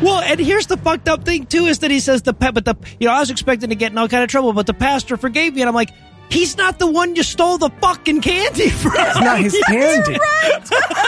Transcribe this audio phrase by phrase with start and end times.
[0.00, 2.64] Well, and here's the fucked up thing too is that he says the pa- but
[2.64, 4.74] the you know I was expecting to get in all kind of trouble, but the
[4.74, 5.90] pastor forgave me, and I'm like,
[6.30, 8.92] he's not the one you stole the fucking candy from.
[8.96, 10.18] It's not his candy.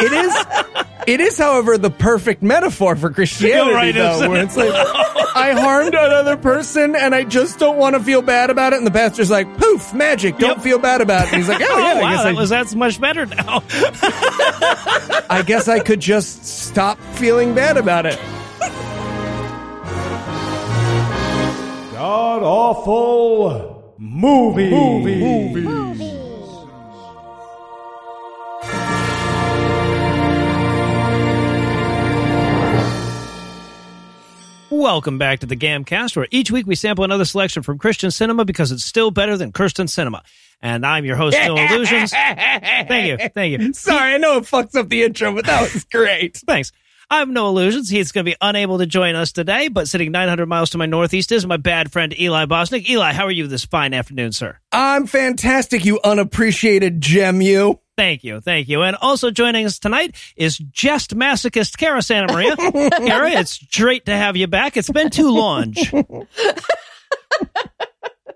[0.02, 0.36] It is.
[1.06, 4.70] It is, however, the perfect metaphor for Christianity, right, though, isn't where it's like,
[5.34, 8.76] I harmed another person and I just don't want to feel bad about it.
[8.76, 10.62] And the pastor's like, poof, magic, don't Yep.
[10.62, 11.32] feel bad about it.
[11.32, 13.24] And he's like, oh, oh yeah, wow, I, guess that I, was that's much better
[13.26, 13.62] now.
[15.30, 18.18] I guess I could just stop feeling bad about it.
[21.92, 23.69] God awful
[24.00, 24.70] movie.
[24.70, 25.90] Movie movie
[34.70, 38.46] Welcome back to the Gamcast, where each week we sample another selection from Christian cinema
[38.46, 40.22] because it's still better than Kirsten cinema.
[40.62, 42.10] And I'm your host, Noah Lugeons.
[42.12, 43.72] Thank you, thank you.
[43.74, 46.38] Sorry, I know it fucks up the intro, but that was great.
[46.38, 46.72] Thanks.
[47.12, 47.90] I'm Noah Lugeons.
[47.90, 50.86] He's going to be unable to join us today, but sitting 900 miles to my
[50.86, 52.88] northeast is my bad friend Eli Bosnick.
[52.88, 54.56] Eli, how are you this fine afternoon, sir?
[54.70, 57.80] I'm fantastic, you unappreciated gem, you.
[57.96, 58.82] Thank you, thank you.
[58.82, 62.54] And also joining us tonight is jest masochist Cara Santa Maria.
[62.90, 64.76] Cara, it's great to have you back.
[64.76, 65.74] It's been too long.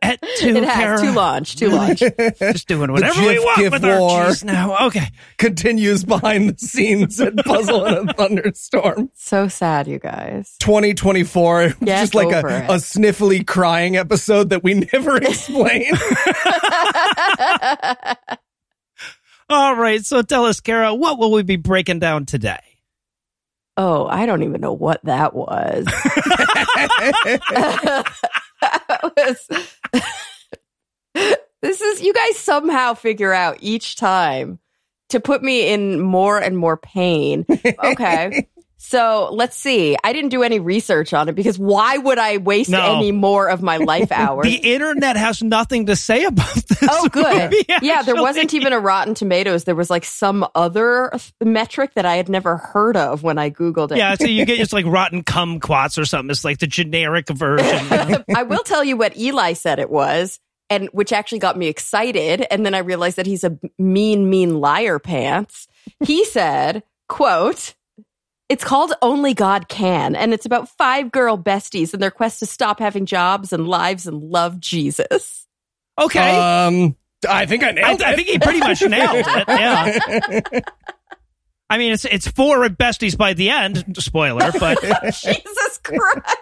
[0.05, 1.01] At two, It has Cara.
[1.01, 2.01] too launch, too launch.
[2.39, 4.27] Just doing whatever we GIF want GIF with our war.
[4.27, 4.87] cheese now.
[4.89, 5.07] Okay.
[5.39, 9.11] Continues behind the scenes at Puzzle in a Thunderstorm.
[9.15, 10.57] so sad, you guys.
[10.61, 11.69] 2024.
[11.69, 15.93] Get just like a, a sniffly crying episode that we never explain.
[19.49, 20.05] All right.
[20.05, 22.59] So tell us, Cara, what will we be breaking down today?
[23.77, 25.85] Oh, I don't even know what that was.
[28.61, 29.49] That was-
[31.63, 34.59] this is you guys somehow figure out each time
[35.11, 37.45] to put me in more and more pain.
[37.83, 38.49] Okay.
[38.87, 39.97] So let's see.
[40.05, 42.97] I didn't do any research on it because why would I waste No.
[42.99, 44.45] any more of my life hours?
[44.45, 46.79] The internet has nothing to say about this.
[46.89, 47.51] Oh, good.
[47.51, 49.65] movie, yeah, there wasn't even a Rotten Tomatoes.
[49.65, 51.11] There was like some other
[51.43, 53.97] metric that I had never heard of when I Googled it.
[53.97, 56.31] Yeah, so you get just like rotten kumquats or something.
[56.31, 58.23] It's like the generic version.
[58.37, 60.39] I will tell you what Eli said it was,
[60.69, 62.47] and which actually got me excited.
[62.51, 65.69] And then I realized that he's a mean, mean liar pants.
[66.05, 67.75] He said, quote,
[68.49, 72.47] it's called Only God Can, and it's about five girl besties and their quest to
[72.47, 75.47] stop having jobs and lives and love Jesus.
[75.99, 76.37] Okay.
[76.39, 76.97] um,
[77.29, 78.17] I think I I, nailed I it.
[78.17, 79.45] think he pretty much nailed it.
[79.49, 80.61] Yeah.
[81.71, 83.97] I mean, it's it's four besties by the end.
[83.99, 86.37] Spoiler, but Jesus Christ.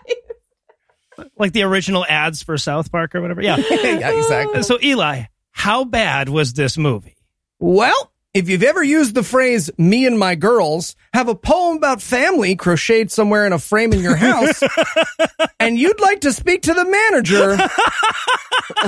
[1.39, 3.41] like the original ads for South Park or whatever.
[3.43, 3.57] Yeah.
[3.57, 4.63] yeah, exactly.
[4.65, 7.17] So Eli, how bad was this movie?
[7.61, 12.01] Well, if you've ever used the phrase me and my girls, have a poem about
[12.01, 14.63] family crocheted somewhere in a frame in your house,
[15.61, 17.59] and you'd like to speak to the manager,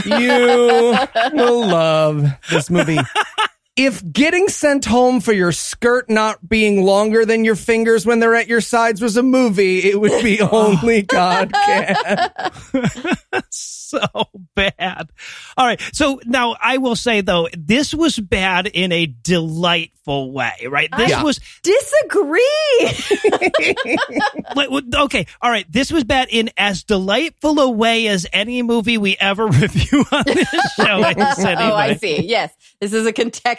[0.18, 2.98] you will love this movie.
[3.76, 8.36] If getting sent home for your skirt not being longer than your fingers when they're
[8.36, 11.96] at your sides was a movie, it would be only God can.
[13.50, 13.98] so
[14.54, 15.08] bad.
[15.56, 15.80] All right.
[15.92, 20.88] So now I will say though, this was bad in a delightful way, right?
[20.96, 21.22] This Yeah.
[21.24, 22.40] was Disagree.
[24.56, 25.26] Wait, wait, okay.
[25.40, 25.70] All right.
[25.70, 30.22] This was bad in as delightful a way as any movie we ever review on
[30.26, 31.02] this show.
[31.02, 32.22] has oh, I see.
[32.26, 32.52] Yes.
[32.80, 33.12] This is a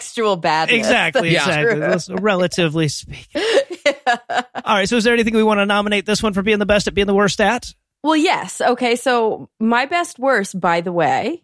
[0.05, 0.77] contextual badness.
[0.77, 1.35] Exactly.
[1.35, 2.15] Exactly.
[2.15, 3.41] Relatively speaking.
[4.07, 4.89] All right.
[4.89, 6.93] So, is there anything we want to nominate this one for being the best at
[6.93, 7.73] being the worst at?
[8.03, 8.61] Well, yes.
[8.61, 8.95] Okay.
[8.95, 11.43] So, my best worst, by the way,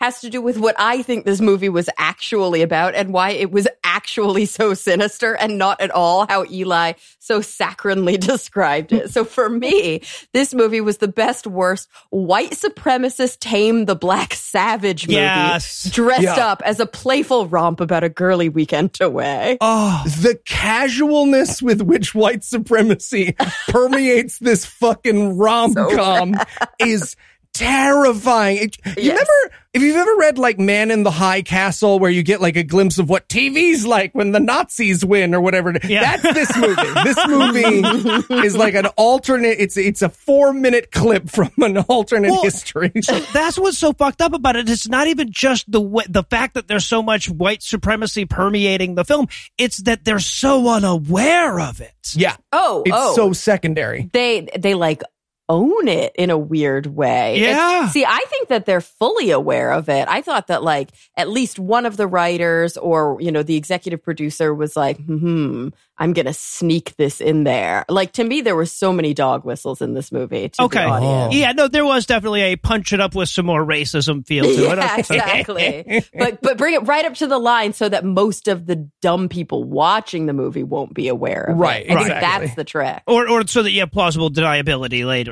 [0.00, 3.50] has to do with what I think this movie was actually about and why it
[3.50, 9.10] was actually so sinister and not at all how Eli so saccharinely described it.
[9.10, 15.06] So, for me, this movie was the best worst white supremacist tame the black savage
[15.06, 15.84] movie Yes.
[15.92, 16.46] dressed Yeah.
[16.48, 19.58] up as a playful romp about a girly weekend away.
[19.60, 23.36] Oh, the casualness with which white supremacy
[23.68, 26.34] permeates this fucking rom com
[26.78, 27.16] is
[27.54, 28.56] terrifying.
[28.58, 29.10] It- You Yes.
[29.12, 32.56] remember if you've ever read like Man in the High Castle, where you get like
[32.56, 35.72] a glimpse of what TV's like when the Nazis win or whatever.
[35.88, 36.16] Yeah.
[36.16, 36.74] That's this movie.
[37.04, 39.56] this movie is like an alternate.
[39.58, 42.92] It's it's a four minute clip from an alternate Well, history.
[43.02, 44.68] so that's what's so fucked up about it.
[44.68, 49.04] It's not even just the the fact that there's so much white supremacy permeating the
[49.04, 49.28] film.
[49.56, 51.94] It's that they're so unaware of it.
[52.14, 53.14] yeah, Oh, it's oh.
[53.14, 54.10] so secondary.
[54.12, 55.02] they they like
[55.48, 57.34] own it in a weird way.
[57.34, 57.88] And- Yeah.
[57.88, 60.06] see, I think that they're fully aware of it.
[60.08, 64.02] I thought that like at least one of the writers or, you know, the executive
[64.02, 65.68] producer was like, hmm,
[65.98, 67.84] I'm going to sneak this in there.
[67.88, 70.48] Like to me, there were so many dog whistles in this movie.
[70.48, 70.82] To Okay.
[70.84, 71.34] The audience.
[71.34, 74.50] Yeah, no, there was definitely a punch it up with some more racism feel to
[74.72, 74.78] it.
[74.82, 76.04] Yeah, exactly.
[76.18, 79.28] but but bring it right up to the line so that most of the dumb
[79.28, 81.90] people watching the movie won't be aware of Right, it.
[81.92, 82.46] I think exactly.
[82.46, 83.02] that's the trick.
[83.06, 85.31] Or, or so that you have plausible deniability later.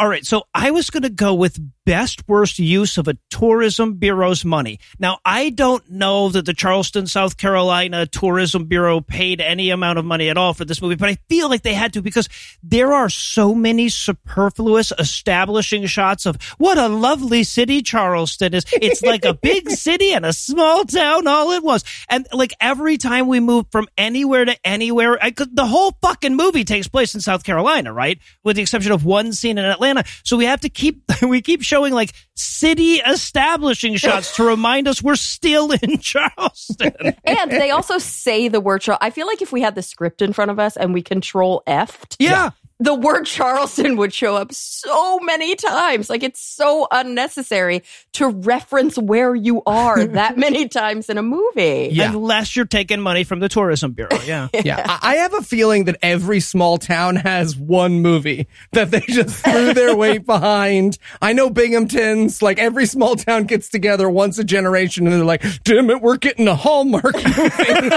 [0.00, 3.94] All right, so I was going to go with best worst use of a tourism
[3.94, 4.80] bureau's money.
[4.98, 10.04] Now, I don't know that the Charleston, South Carolina Tourism Bureau paid any amount of
[10.04, 12.28] money at all for this movie, but I feel like they had to because
[12.62, 18.64] there are so many superfluous establishing shots of what a lovely city Charleston is.
[18.72, 21.84] It's like a big city and a small town all at once.
[22.08, 26.34] And like every time we move from anywhere to anywhere, I could, the whole fucking
[26.34, 28.18] movie takes place in South Carolina, right?
[28.42, 29.83] With the exception of one scene in Atlanta.
[30.24, 35.02] So we have to keep, we keep showing like city establishing shots to remind us
[35.02, 37.14] we're still in Charleston.
[37.24, 38.98] And they also say the word Charl.
[39.00, 41.62] I feel like if we had the script in front of us and we control
[41.66, 42.50] F, Yeah.
[42.80, 46.10] The word Charleston would show up so many times.
[46.10, 47.82] Like it's so unnecessary
[48.14, 51.90] to reference where you are that many times in a movie.
[51.92, 52.10] Yeah.
[52.10, 54.18] Unless you're taking money from the tourism bureau.
[54.24, 54.48] Yeah.
[54.64, 59.00] Yeah, I I have a feeling that every small town has one movie that they
[59.00, 60.96] just threw their weight behind.
[61.20, 65.44] I know Binghamton's like every small town gets together once a generation and they're like,
[65.64, 67.90] damn it, we're getting a Hallmark movie.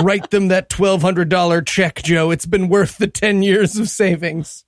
[0.00, 2.30] Write them that $1,200 check, Joe.
[2.30, 3.88] It's been worth the 10 years of
[4.20, 4.64] savings.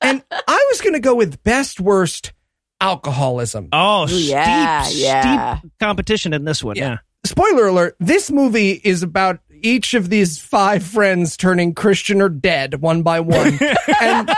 [0.00, 2.32] and I was going to go with best worst
[2.80, 3.68] alcoholism.
[3.72, 5.58] Oh, yeah, steep, yeah.
[5.58, 6.76] steep competition in this one.
[6.76, 6.98] Yeah.
[7.24, 12.80] spoiler alert this movie is about each of these five friends turning christian or dead
[12.80, 13.58] one by one
[14.00, 14.30] and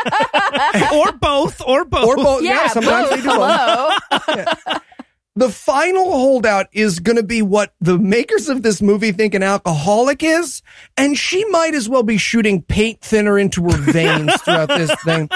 [0.93, 2.05] or both, or both.
[2.09, 3.17] or both yeah, Yeah, sometimes both.
[3.19, 4.01] they do both.
[4.11, 4.79] Hello.
[5.35, 9.43] the final holdout is going to be what the makers of this movie think an
[9.43, 10.63] alcoholic is
[10.97, 15.31] and she might as well be shooting paint thinner into her veins throughout this thing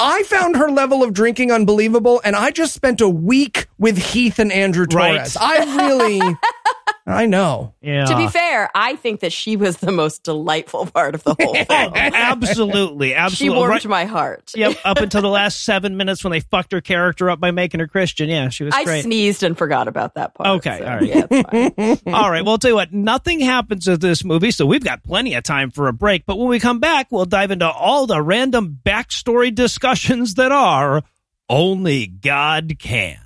[0.00, 4.38] i found her level of drinking unbelievable and i just spent a week with heath
[4.40, 5.20] and andrew Right.
[5.20, 6.20] Torrez i really
[7.06, 8.04] i know Yeah.
[8.04, 11.54] to be fair, I think that she was the most delightful part of the whole
[11.64, 11.92] film.
[11.94, 14.52] absolutely, she warmed Right- my heart.
[14.54, 17.80] Yep, up until the last seven minutes when they fucked her character up by making
[17.80, 18.28] her Christian.
[18.28, 19.02] Yeah, she was I great.
[19.04, 20.48] sneezed and forgot about that part.
[20.58, 21.02] Okay, so, all right.
[21.06, 22.14] Yeah, fine.
[22.14, 22.42] all right.
[22.44, 25.42] Well, I'll tell you what, nothing happens in this movie, so we've got plenty of
[25.44, 26.26] time for a break.
[26.26, 31.02] But when we come back, we'll dive into all the random backstory discussions that are
[31.48, 33.18] only God can.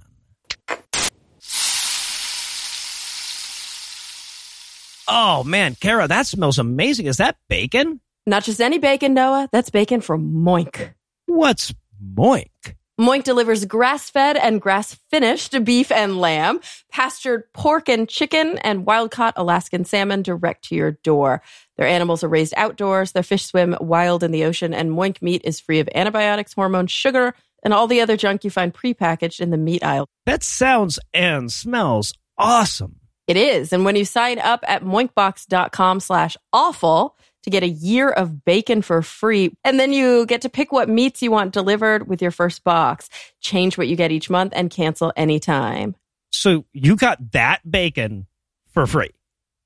[5.08, 7.06] Oh, man, Cara, that smells amazing.
[7.06, 8.00] Is that bacon?
[8.26, 9.48] Not just any bacon, Noah.
[9.52, 10.94] That's bacon from Moink.
[11.26, 12.50] What's moink?
[12.98, 16.60] Moink delivers grass fed and grass finished beef and lamb,
[16.92, 21.42] pastured pork and chicken, and wild caught Alaskan salmon direct to your door.
[21.76, 25.42] Their animals are raised outdoors, their fish swim wild in the ocean, and Moink meat
[25.44, 27.34] is free of antibiotics, hormones, sugar,
[27.64, 30.06] and all the other junk you find prepackaged in the meat aisle.
[30.24, 33.00] That sounds and smells awesome.
[33.26, 33.72] It is.
[33.72, 38.82] And when you sign up at moinkbox.com slash awful to get a year of bacon
[38.82, 42.30] for free, and then you get to pick what meats you want delivered with your
[42.30, 43.08] first box,
[43.40, 45.94] change what you get each month and cancel anytime.
[46.30, 48.26] So you got that bacon
[48.72, 49.10] for free.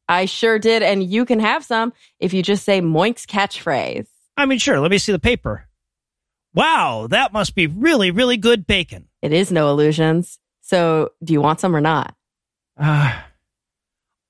[0.08, 0.82] I sure did.
[0.82, 4.08] And you can have some if you just say Moink's catchphrase.
[4.36, 5.66] I mean, sure, let me see the paper.
[6.54, 9.08] Wow, that must be really, really good bacon.
[9.20, 10.38] It is Noah Lugeons.
[10.60, 12.14] So do you want some or not?
[12.76, 13.20] Uh,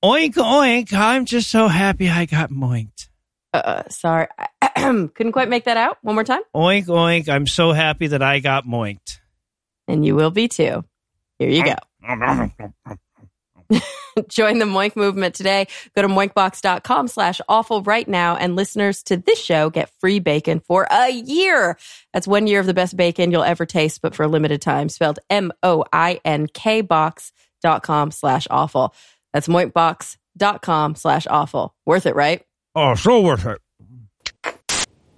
[0.03, 0.93] oink, oink.
[0.93, 3.09] I'm just so happy I got moinked.
[3.53, 4.27] Uh, sorry.
[4.75, 5.97] Couldn't quite make that out.
[6.01, 6.41] One more time.
[6.55, 7.29] Oink, oink.
[7.29, 9.19] I'm so happy that I got moinked.
[9.87, 10.85] And you will be too.
[11.39, 11.75] Here you go.
[14.27, 15.67] Join the Moink movement today.
[15.95, 18.35] Go to moinkbox.com slash awful right now.
[18.35, 21.77] And listeners to this show get free bacon for a year.
[22.13, 24.89] That's one year of the best bacon you'll ever taste, but for a limited time.
[24.89, 28.93] Spelled M-O-I-N-K box.com slash awful.
[29.33, 31.75] That's moinkbox.com slash awful.
[31.85, 32.43] Worth it, right?
[32.75, 33.59] Oh, so worth it.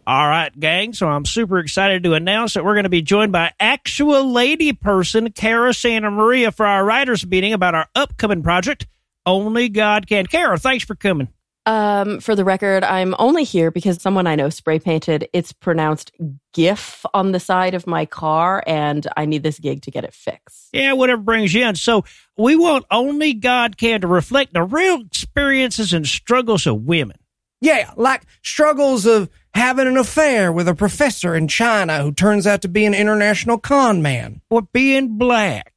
[0.07, 0.93] All right, gang.
[0.93, 4.73] So I'm super excited to announce that we're going to be joined by actual lady
[4.73, 8.87] person, Cara Santa Maria, for our writers' meeting about our upcoming project,
[9.25, 10.25] Only God Can.
[10.25, 11.27] Cara, thanks for coming.
[11.67, 16.11] Um, for the record, I'm only here because someone I know spray painted it's pronounced
[16.53, 20.13] GIF on the side of my car, and I need this gig to get it
[20.13, 20.69] fixed.
[20.73, 21.75] Yeah, whatever brings you in.
[21.75, 22.03] So
[22.35, 27.17] we want Only God Can to reflect the real experiences and struggles of women.
[27.61, 32.63] Yeah, like struggles of having an affair with a professor in China who turns out
[32.63, 35.73] to be an international con man, Or being black.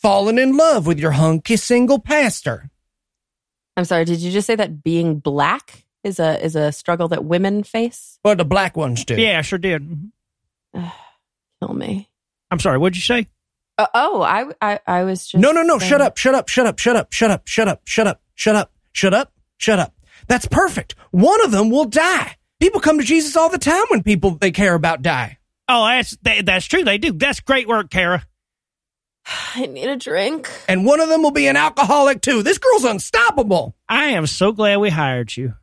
[0.00, 2.70] falling in love with your hunky single pastor.
[3.76, 4.04] I'm sorry.
[4.04, 8.18] Did you just say that being black is a is a struggle that women face?
[8.22, 9.16] What the black ones do.
[9.20, 10.10] Yeah, I sure did.
[10.74, 12.08] Kill me.
[12.50, 13.26] I'm sorry, what'd you say?
[13.78, 15.78] Uh, oh, I, I I was just No, no, no.
[15.78, 18.20] saying- Shut up, shut up, shut up, shut up, shut up, shut up, shut up,
[18.34, 19.94] shut up, shut up, shut up.
[20.28, 20.94] That's perfect.
[21.10, 22.36] One of them will die.
[22.60, 25.38] People come to Jesus all the time when people they care about die.
[25.68, 26.84] Oh, that's that, that's true.
[26.84, 27.12] They do.
[27.12, 28.24] That's great work, Cara.
[29.54, 30.50] I need a drink.
[30.68, 32.42] And one of them will be an alcoholic too.
[32.42, 33.74] This girl's unstoppable.
[33.88, 35.54] I am so glad we hired you.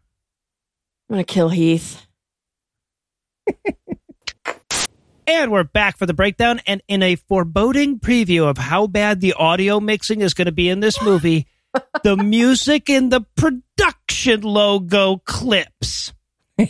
[1.10, 2.06] I'm gonna kill Heath.
[5.26, 6.62] And we're back for the breakdown.
[6.68, 10.70] And in a foreboding preview of how bad the audio mixing is going to be
[10.70, 11.48] in this movie,
[12.04, 16.14] the music in the production logo clips.
[16.60, 16.68] okay.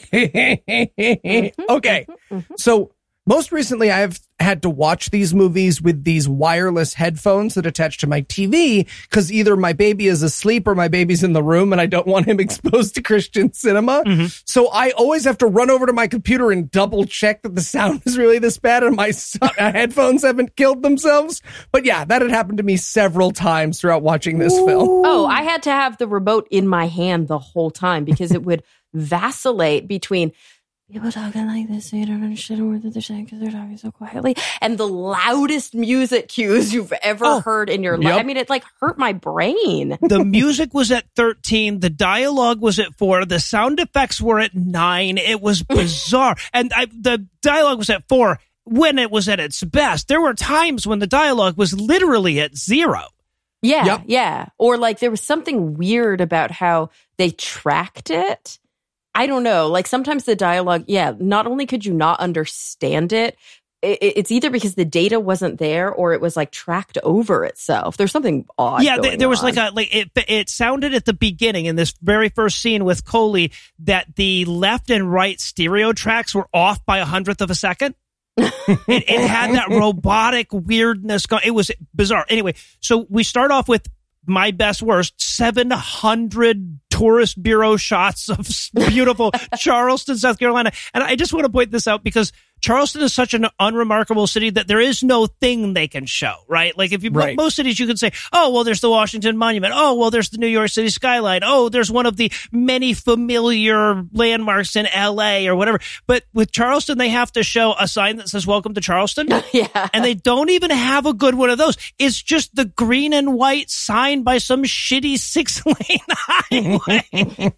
[1.69, 2.39] Mm-hmm.
[2.57, 2.91] So
[3.25, 8.07] most recently I've had to watch these movies with these wireless headphones that attach to
[8.07, 11.79] my TV because either my baby is asleep or my baby's in the room and
[11.79, 14.03] I don't want him exposed to Christian cinema.
[14.45, 17.61] So I always have to run over to my computer and double check that the
[17.61, 21.41] sound is really this bad and my uh, headphones haven't killed themselves.
[21.71, 25.05] But yeah, that had happened to me several times throughout watching this film.
[25.05, 28.43] Oh, I had to have the remote in my hand the whole time because it
[28.43, 28.63] would
[28.93, 30.31] vacillate between
[30.93, 33.51] people talking like this, so you don't understand a word that they're saying because they're
[33.51, 37.39] talking so quietly, and the loudest music cues you've ever Oh.
[37.41, 38.05] heard in your life.
[38.07, 38.19] Yep.
[38.19, 39.97] I mean, it like hurt my brain.
[40.13, 41.79] The music was at 13.
[41.79, 43.25] The dialogue was at four.
[43.25, 45.17] The sound effects were at nine.
[45.17, 46.35] It was bizarre.
[46.53, 50.07] and I, the dialogue was at four when it was at its best.
[50.07, 53.01] There were times when the dialogue was literally at zero.
[53.62, 54.01] Yeah, Yep.
[54.07, 54.45] yeah.
[54.57, 58.59] Or like there was something weird about how they tracked it.
[59.15, 59.67] I don't know.
[59.67, 63.38] Like sometimes the dialogue, yeah, not only could you not understand it,
[63.84, 67.98] it's either because the data wasn't there or it was like tracked over itself.
[67.98, 68.82] There's something odd.
[68.84, 69.53] yeah, th- there was on.
[69.53, 70.10] like a like it.
[70.15, 74.89] It sounded at the beginning in this very first scene with Coley that the left
[74.89, 77.96] and right stereo tracks were off by a hundredth of a second.
[78.38, 78.51] it,
[78.88, 81.43] it had that robotic weirdness going.
[81.46, 82.25] It was bizarre.
[82.29, 83.86] Anyway, so we start off with
[84.25, 88.47] my best worst 700 tourist bureau shots of
[88.87, 90.71] beautiful Charleston, South Carolina.
[90.93, 92.31] And I just want to point this out because
[92.63, 96.75] Charleston is such an unremarkable city that there is no thing they can show, right?
[96.77, 97.36] Like if you Right.
[97.36, 99.74] most cities you can say, "Oh, well there's the Washington Monument.
[99.75, 101.41] Oh, well there's the New York City skyline.
[101.43, 106.98] Oh, there's one of the many familiar landmarks in LA or whatever." But with Charleston
[106.98, 109.89] they have to show a sign that says "Welcome to Charleston." yeah.
[109.93, 111.75] and they don't even have a good one of those.
[112.00, 117.53] It's just the green and white sign by some shitty six lane highway.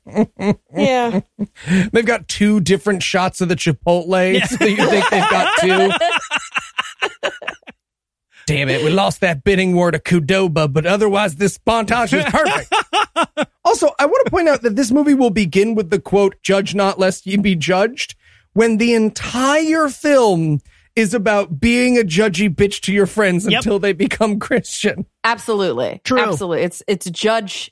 [0.76, 1.20] yeah.
[1.92, 4.46] They've got two different shots of the Chipotle.
[4.48, 5.92] So you think they've got two?
[8.48, 13.50] Damn it, we lost that bidding war to Qdoba, but otherwise this montage is perfect.
[13.66, 16.76] also, I want to point out that this movie will begin with the quote, judge
[16.76, 18.14] not lest ye be judged,
[18.54, 20.60] when the entire film
[20.96, 23.60] is about being a judgy bitch to your friends Yep.
[23.62, 25.08] until they become Christian.
[25.24, 26.02] Absolutely.
[26.04, 26.20] True.
[26.20, 26.62] Absolutely.
[26.64, 27.72] It's it's judge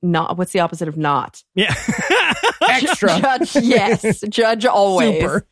[0.00, 1.42] not what's the opposite of not?
[1.56, 1.74] yeah.
[2.68, 3.18] Extra.
[3.20, 4.20] Judge yes.
[4.28, 5.20] Judge always.
[5.20, 5.46] Super.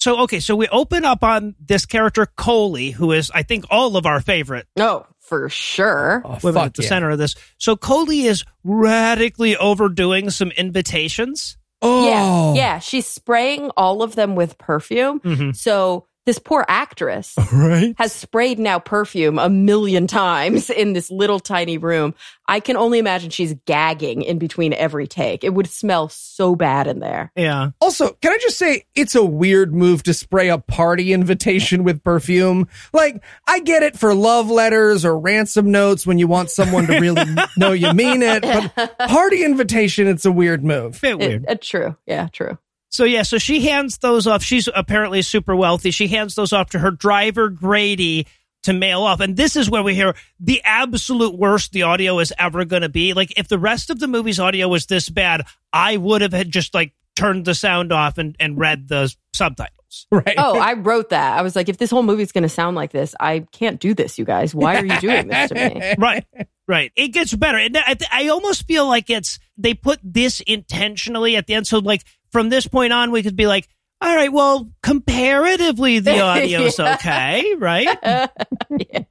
[0.00, 3.96] So okay, so we open up on this character Coley, who is I think all
[3.96, 6.22] of our favorite Oh, for sure.
[6.24, 6.88] Oh, women fuck at the yeah.
[6.88, 7.34] center of this.
[7.58, 11.56] So Coley is radically overdoing some invitations.
[11.82, 12.06] Oh.
[12.06, 12.78] Yeah, yeah.
[12.78, 15.20] She's spraying all of them with perfume.
[15.20, 15.56] Mhm.
[15.56, 17.94] So this poor actress Right.
[17.98, 22.14] has sprayed now perfume a million times in this little tiny room.
[22.46, 25.44] I can only imagine she's gagging in between every take.
[25.44, 27.32] It would smell so bad in there.
[27.36, 27.70] Yeah.
[27.80, 32.02] Also, can I just say it's a weird move to spray a party invitation with
[32.04, 32.68] perfume?
[32.92, 36.98] Like, I get it for love letters or ransom notes when you want someone to
[37.00, 37.24] really
[37.56, 41.00] know you mean it, but party invitation, it's a weird move.
[41.00, 41.46] Bit It- weird.
[41.48, 41.96] uh, true.
[42.06, 42.58] Yeah, true.
[42.90, 44.42] So yeah, so she hands those off.
[44.42, 45.90] She's apparently super wealthy.
[45.92, 48.26] She hands those off to her driver Grady
[48.64, 49.20] to mail off.
[49.20, 52.88] And this is where we hear the absolute worst the audio is ever going to
[52.88, 53.14] be.
[53.14, 56.50] Like if the rest of the movie's audio was this bad, I would have had
[56.50, 59.76] just like turned the sound off and, and read the subtitles.
[60.12, 60.36] Right.
[60.38, 61.36] Oh, I wrote that.
[61.36, 63.92] I was like, if this whole movie's going to sound like this, I can't do
[63.92, 64.54] this, you guys.
[64.54, 65.94] Why are you doing this to me?
[65.98, 66.24] Right.
[66.68, 66.92] Right.
[66.94, 67.58] It gets better.
[67.58, 71.66] And I, th- I almost feel like it's, they put this intentionally at the end.
[71.66, 73.68] So like from this point on, we could be like,
[74.00, 76.94] all right, well, comparatively, the audio's Yeah.
[76.94, 77.98] okay, right?
[78.78, 79.02] yeah.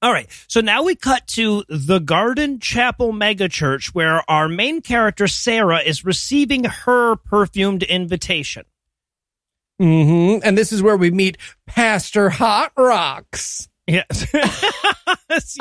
[0.00, 0.28] All right.
[0.46, 6.04] So now we cut to the Garden Chapel megachurch where our main character, Sarah, is
[6.04, 8.64] receiving her perfumed invitation.
[9.80, 13.68] hmm And this is where we meet Pastor Hot Rocks.
[13.88, 14.26] Yes.
[15.30, 15.56] yes.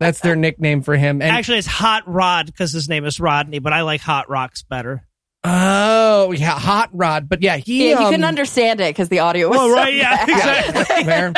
[0.00, 1.20] That's their nickname for him.
[1.20, 4.62] And Actually, it's Hot Rod because his name is Rodney, but I like Hot Rocks
[4.62, 5.06] better.
[5.44, 7.28] Oh yeah, Hot Rod.
[7.28, 7.90] But yeah, he.
[7.90, 9.94] Yeah, you um, couldn't understand it because the audio was Oh, so right.
[9.94, 10.26] Yeah.
[10.26, 10.68] bad.
[10.68, 11.04] Exactly.
[11.04, 11.32] Fair.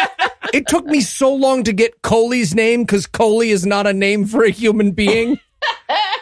[0.55, 4.27] It took me so long to get Coley's name because Coley is not a name
[4.27, 5.39] for a human being.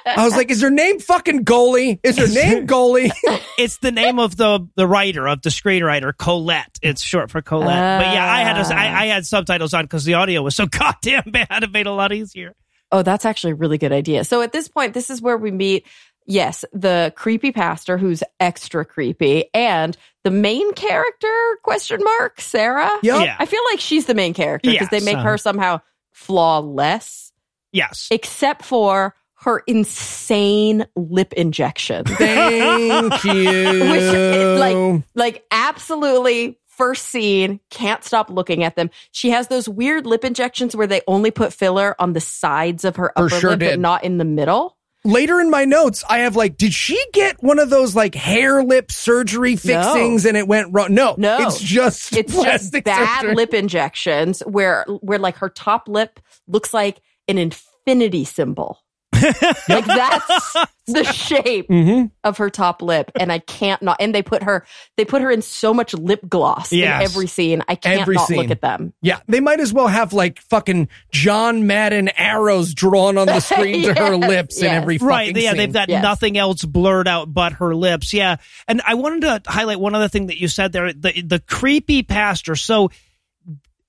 [0.06, 1.98] I was like, is her name fucking Goalie?
[2.02, 3.10] Is her name Goalie?
[3.58, 6.78] it's the name of the the writer of the screenwriter Colette.
[6.82, 8.00] It's short for Colette.
[8.00, 10.66] but yeah, I had a, I, I had subtitles on because the audio was so
[10.70, 11.62] goddamn bad.
[11.62, 12.54] It made it a lot easier.
[12.92, 14.24] Oh, that's actually a really good idea.
[14.24, 15.86] So at this point, this is where we meet,
[16.26, 22.90] yes, the creepy pastor who's extra creepy and the main character, question mark, Sarah.
[23.02, 23.24] Yup.
[23.24, 23.36] Yeah.
[23.38, 25.30] I feel like she's the main character because they make uh-huh.
[25.30, 25.80] her somehow
[26.12, 27.32] flawless,
[27.72, 28.08] Yes.
[28.10, 29.14] except for
[29.44, 32.04] her insane lip injection.
[32.06, 33.90] Thank you.
[33.90, 38.90] Which, like, like absolutely first scene, can't stop looking at them.
[39.12, 42.96] She has those weird lip injections where they only put filler on the sides of
[42.96, 43.70] her For upper sure lip, did.
[43.72, 44.76] but not in the middle.
[45.06, 48.64] Later in my notes, I have like, did she get one of those like hair
[48.64, 50.94] lip surgery fixings and it went wrong?
[50.94, 51.38] No, No.
[51.42, 53.34] it's just It's just bad surgery.
[53.34, 58.78] lip injections where where like her top lip looks like an infinity symbol.
[59.68, 62.10] like that's the shape Mhm.
[62.24, 64.66] of her top lip and I can't not and they put her
[64.96, 67.00] they put her in so much lip gloss Yes.
[67.00, 67.62] in every scene.
[67.68, 68.36] I can't Every not scene.
[68.36, 68.92] look at them.
[69.00, 73.82] Yeah, they might as well have like fucking John Madden arrows drawn on the screen
[73.84, 74.82] to her Yes, lips in yes.
[74.82, 75.34] every Right.
[75.36, 75.50] Yeah.
[75.50, 75.56] scene.
[75.58, 76.02] They've got Yes.
[76.02, 78.12] nothing else blurred out but her lips.
[78.12, 78.36] Yeah.
[78.68, 82.02] And I wanted to highlight one other thing that you said there the, the creepy
[82.02, 82.56] pastor.
[82.56, 82.90] So,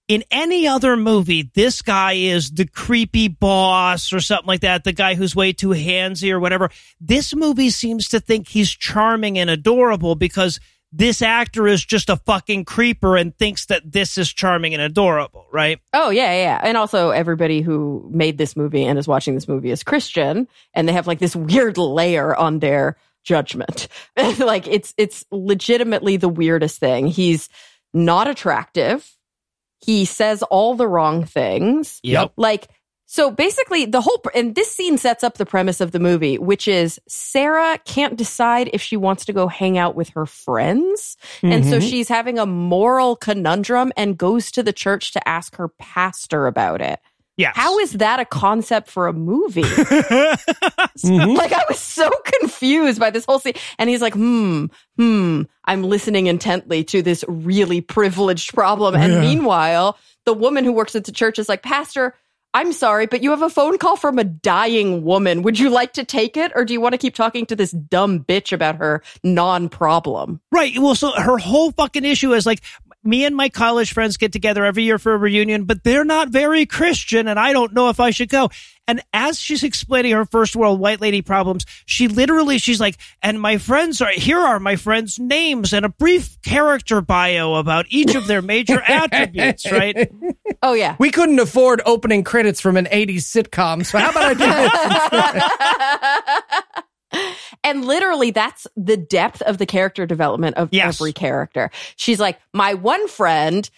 [0.07, 4.93] in any other movie, this guy is the creepy boss or something like that, the
[4.93, 6.69] guy who's way too handsy or whatever.
[7.01, 10.59] This movie seems to think he's charming and adorable because
[10.91, 15.45] this actor is just a fucking creeper and thinks that this is charming and adorable,
[15.51, 15.79] right?
[15.93, 16.62] Oh yeah, yeah.
[16.63, 20.88] And also everybody who made this movie and is watching this movie is Christian and
[20.88, 23.88] they have like this weird layer on their judgment.
[24.39, 27.07] like it's it's legitimately the weirdest thing.
[27.07, 27.50] He's
[27.94, 29.15] not attractive.
[29.85, 32.00] He says all the wrong things.
[32.03, 32.33] Yep.
[32.37, 32.67] Like
[33.07, 36.67] so basically the whole and this scene sets up the premise of the movie which
[36.67, 41.63] is Sarah can't decide if she wants to go hang out with her friends and
[41.63, 41.87] so Mhm.
[41.87, 46.81] she's having a moral conundrum and goes to the church to ask her pastor about
[46.81, 47.00] it.
[47.37, 47.53] Yes.
[47.55, 49.61] How is that a concept for a movie?
[51.03, 51.35] Mhm.
[51.37, 53.53] like I was so confused by this whole scene.
[53.77, 54.65] And he's like, hmm,
[54.98, 58.95] hmm, I'm listening intently to this really privileged problem.
[58.95, 59.19] And Yeah.
[59.21, 62.15] meanwhile, the woman who works at the church is like, Pastor,
[62.53, 65.41] I'm sorry, but you have a phone call from a dying woman.
[65.41, 66.53] Would you like to take it?
[66.55, 70.39] Or do you want to keep talking to this dumb bitch about her non problem?
[70.53, 70.71] Right.
[70.79, 72.61] Well, so her whole fucking issue is like,
[73.05, 76.29] me and my college friends get together every year for a reunion, but they're not
[76.29, 78.50] very Christian, and I don't know if I should go.
[78.87, 83.41] And as she's explaining her first world white lady problems, she literally, she's like, and
[83.41, 88.13] my friends are, here are my friends' names and a brief character bio about each
[88.13, 90.11] of their major attributes, right?
[90.61, 90.96] Oh, yeah.
[91.00, 95.44] we couldn't afford opening credits from an 80s sitcom, so how about I do
[96.74, 96.83] this?
[97.63, 100.96] and literally that's the depth of the character development of Yes.
[101.00, 101.72] every character.
[101.96, 103.70] She's like, my one friend,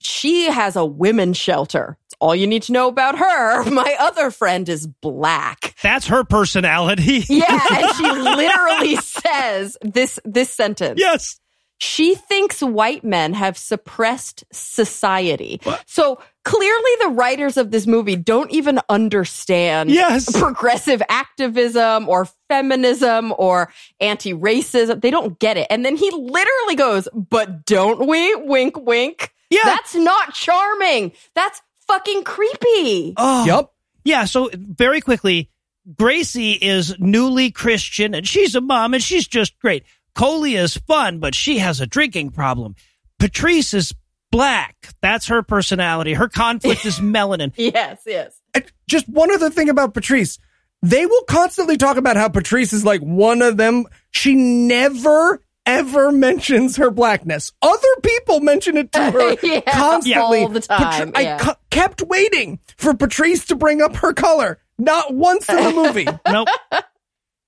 [0.00, 1.96] she has a women's shelter.
[2.06, 3.64] It's all you need to know about her.
[3.70, 5.74] My other friend is black.
[5.82, 7.24] That's her personality.
[7.28, 11.00] Yeah, and she literally says this this sentence.
[11.00, 11.40] yes.
[11.80, 15.60] She thinks white men have suppressed society.
[15.86, 20.30] So clearly the writers of this movie don't even understand Yes.
[20.40, 25.02] progressive activism or feminism or anti-racism.
[25.02, 25.66] They don't get it.
[25.68, 28.34] And then he literally goes, "But don't we?
[28.34, 29.60] Wink wink." Yeah.
[29.64, 31.12] That's not charming.
[31.34, 33.14] That's fucking creepy.
[33.16, 33.44] Oh.
[33.44, 33.74] Yup.
[34.04, 35.50] Yeah, so very quickly,
[35.96, 39.84] Gracie is newly Christian and she's a mom and she's just great.
[40.14, 42.74] Coley is fun, but she has a drinking problem.
[43.18, 43.94] Patrice is
[44.30, 44.74] black.
[45.00, 46.14] That's her personality.
[46.14, 47.52] Her conflict is melanin.
[47.56, 48.40] Yes, yes.
[48.54, 50.38] And Just one other thing about Patrice.
[50.82, 53.86] They will constantly talk about how Patrice is like one of them.
[54.10, 57.52] She never ever mentions her blackness.
[57.60, 60.42] Other people mention it to her Yeah, constantly.
[60.42, 61.38] all the time, I yeah.
[61.38, 64.60] cu- kept waiting for Patrice to bring up her color.
[64.78, 66.06] Not once in the movie.
[66.30, 66.48] Nope.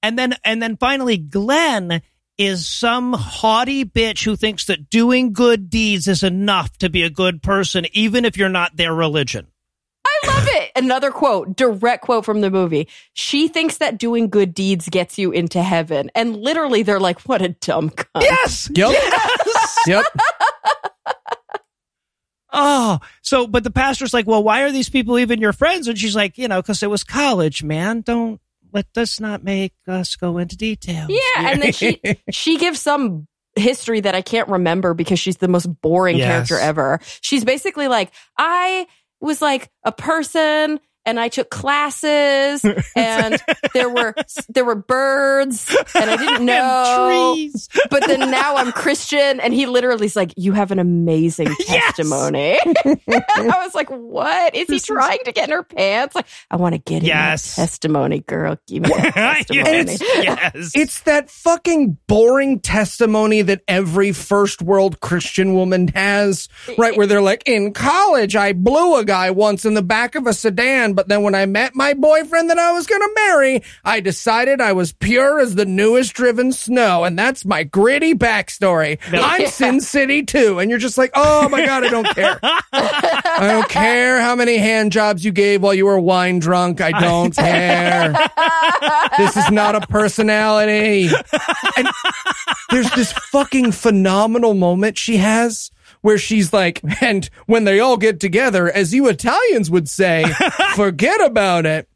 [0.02, 2.02] And then and then finally Glenn
[2.40, 7.10] is some haughty bitch who thinks that doing good deeds is enough to be a
[7.10, 9.46] good person even if you're not their religion.
[10.06, 10.70] I love it.
[10.74, 12.88] Another quote, direct quote from the movie.
[13.12, 16.10] She thinks that doing good deeds gets you into heaven.
[16.14, 18.22] And literally, they're like, what a dumb cunt.
[18.22, 18.70] Yes.
[18.74, 18.94] Yep.
[19.86, 20.04] Yep.
[22.52, 25.86] Oh, so but the pastor's like, well, why are these people even your friends?
[25.86, 28.00] And she's like, you know, because it was college, man.
[28.00, 28.40] Don't
[28.72, 31.06] let does not make us go into detail.
[31.08, 35.48] Yeah, and then she she gives some history that I can't remember because she's the
[35.48, 36.26] most boring Yes.
[36.48, 37.00] character ever.
[37.20, 38.86] She's basically like, I
[39.20, 40.80] was like a person
[41.10, 42.64] and I took classes
[42.96, 43.42] and
[43.74, 44.14] there were
[44.48, 47.34] there were birds and I didn't know.
[47.34, 47.68] Trees.
[47.90, 51.94] But then now I'm Christian and he literally is like, You have an amazing Yes.
[51.96, 52.58] testimony.
[52.86, 54.54] I was like, What?
[54.54, 56.14] Is he This is- trying to get in her pants?
[56.14, 57.56] Like, I want to get in Yes.
[57.56, 58.56] that testimony, girl.
[58.66, 59.96] Give me that testimony.
[60.00, 60.00] yes.
[60.22, 60.72] yes.
[60.74, 66.96] It's that fucking boring testimony that every first world Christian woman has, right?
[66.96, 70.32] Where they're like, in college, I blew a guy once in the back of a
[70.32, 74.00] sedan, but then when I met my boyfriend that I was going to marry, I
[74.00, 77.04] decided I was pure as the newest driven snow.
[77.04, 78.98] And that's my gritty backstory.
[79.10, 80.58] I'm Sin City too.
[80.58, 82.38] And you're just like, oh my God, I don't care.
[82.42, 86.82] I don't care how many hand jobs you gave while you were wine drunk.
[86.82, 88.12] I don't care.
[89.16, 91.08] This is not a personality.
[91.78, 91.88] And
[92.68, 95.70] there's this fucking phenomenal moment she has
[96.02, 100.24] where she's like, and when they all get together, as you Italians would say,
[100.74, 101.88] forget about it.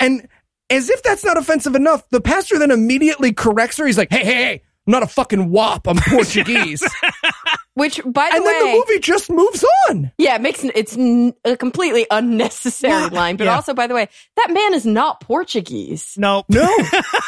[0.00, 0.28] And
[0.70, 3.86] as if that's not offensive enough, the pastor then immediately corrects her.
[3.86, 5.88] He's like, hey, hey, hey, I'm not a fucking wop.
[5.88, 6.82] I'm Portuguese.
[7.74, 10.10] Which, by the and way, then the movie just moves on.
[10.16, 10.96] Yeah, it makes it's
[11.44, 13.36] a completely unnecessary line.
[13.36, 13.54] But Yeah.
[13.56, 16.14] also, by the way, that man is not Portuguese.
[16.16, 16.46] nope.
[16.48, 16.66] No,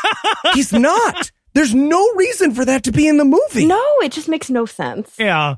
[0.54, 1.30] he's not.
[1.52, 3.66] There's no reason for that to be in the movie.
[3.66, 5.14] No, it just makes no sense.
[5.18, 5.56] Yeah.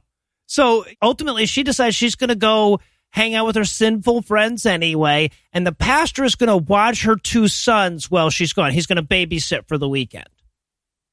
[0.50, 5.30] So ultimately, she decides she's going to go hang out with her sinful friends anyway,
[5.52, 8.72] and the pastor is going to watch her two sons while she's gone.
[8.72, 10.26] He's going to babysit for the weekend.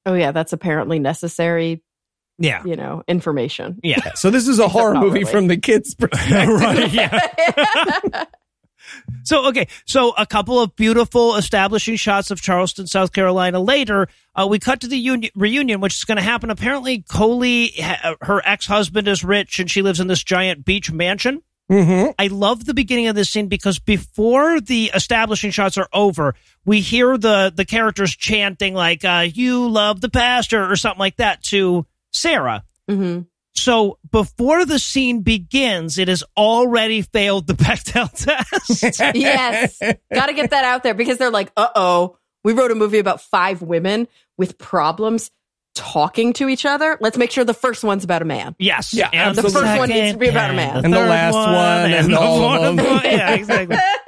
[0.07, 1.83] Oh yeah, that's apparently necessary.
[2.39, 2.63] Yeah.
[2.65, 3.79] You know, information.
[3.83, 4.13] Yeah.
[4.15, 5.31] So this is a horror movie really.
[5.31, 6.49] from the kids' perspective.
[6.59, 6.91] right.
[6.91, 8.25] Yeah.
[9.23, 13.59] So okay, so a couple of beautiful establishing shots of Charleston, South Carolina.
[13.59, 16.49] Later, uh, we cut to the union, reunion, which is going to happen.
[16.49, 20.91] Apparently, Coley, ha- her ex husband, is rich, and she lives in this giant beach
[20.91, 21.41] mansion.
[21.71, 22.11] Mm-hmm.
[22.17, 26.79] I love the beginning of this scene because before the establishing shots are over, we
[26.79, 31.43] hear the the characters chanting like uh, "You love the pastor" or something like that
[31.43, 32.63] to Sarah.
[32.87, 33.21] hmm
[33.57, 38.99] So before the scene begins, it has already failed the Bechdel test.
[39.15, 39.79] Yes,
[40.13, 42.99] got to get that out there because they're like, uh oh, we wrote a movie
[42.99, 45.31] about five women with problems
[45.73, 46.97] talking to each other.
[47.01, 48.55] Let's make sure the first one's about a man.
[48.59, 50.85] yes, Yeah, and The first one needs to be about a and man.
[50.85, 52.95] And the last one, and the all of fourth them.
[52.95, 53.03] one.
[53.05, 53.75] Yeah, exactly.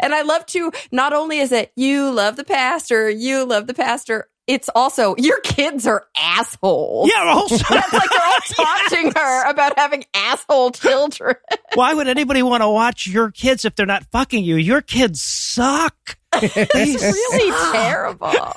[0.00, 3.74] and I love to not only is it you love the pastor, you love the
[3.74, 7.10] pastor, it's also your kids are assholes.
[7.14, 7.24] Yeah.
[7.24, 11.36] Also, It's like they're all taunting her about having asshole children.
[11.74, 14.56] why would anybody want to watch your kids if they're not fucking you?
[14.56, 16.16] Your kids suck.
[16.34, 18.52] It's really terrible.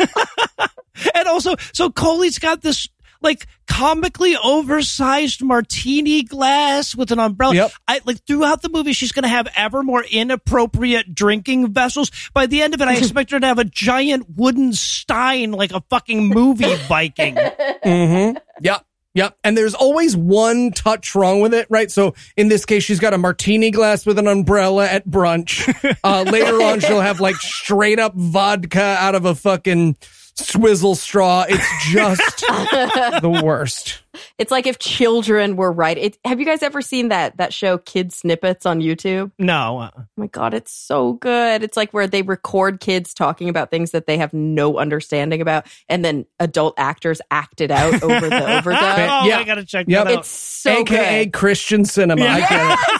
[1.16, 2.88] And also, so Coley's got this
[3.22, 7.56] like comically oversized martini glass with an umbrella.
[7.56, 7.72] Yep.
[7.88, 12.12] I like throughout the movie, she's going to have ever more inappropriate drinking vessels.
[12.34, 15.72] By the end of it, I expect her to have a giant wooden stein like
[15.72, 17.36] a fucking movie Viking.
[17.36, 18.38] Mm-hmm.
[18.62, 18.86] Yep.
[19.14, 19.38] Yep.
[19.44, 21.92] And there's always one touch wrong with it, right?
[21.92, 25.68] So in this case, she's got a martini glass with an umbrella at brunch.
[26.02, 29.98] Uh, later on, she'll have like straight up vodka out of a fucking
[30.36, 31.46] swizzle straw.
[31.48, 32.22] It's just
[33.22, 34.02] the worst.
[34.38, 35.98] It's like if children were right.
[35.98, 39.32] It, have you guys ever seen that that show Kid Snippets on YouTube?
[39.40, 39.90] No.
[39.98, 41.64] Oh my god, it's so good.
[41.64, 45.66] It's like where they record kids talking about things that they have no understanding about,
[45.88, 49.26] and then adult actors act it out over the Oh, overdub.
[49.26, 49.38] Yeah.
[49.40, 50.06] I gotta check Yep.
[50.06, 50.20] that out.
[50.20, 51.34] It's so AKA good.
[51.34, 52.26] Christian cinema.
[52.26, 52.80] I get it.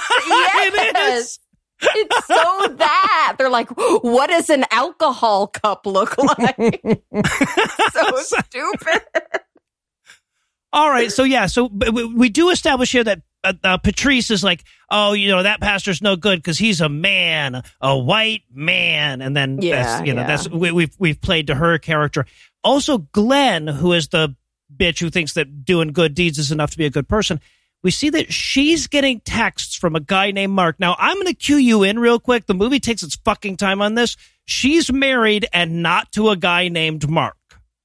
[0.64, 1.40] It yes, is.
[1.82, 6.82] It's so that they're like, what does an alcohol cup look like?
[7.92, 9.02] so stupid.
[10.74, 14.44] All right, so yeah, so we, we do establish here that uh, uh, Patrice is
[14.44, 19.22] like, oh, you know, that pastor's no good because he's a man, a white man,
[19.22, 20.28] and then Yeah, that's, you know yeah.
[20.28, 22.26] that's we, we've we've played to her character.
[22.64, 24.36] Also, Glenn, who is the
[24.74, 27.42] bitch who thinks that doing good deeds is enough to be a good person.
[27.84, 30.80] We see that she's getting texts from a guy named Mark.
[30.80, 32.46] Now, I'm going to cue you in real quick.
[32.46, 34.18] The movie takes its fucking time on this.
[34.46, 37.36] She's married and not to a guy named Mark.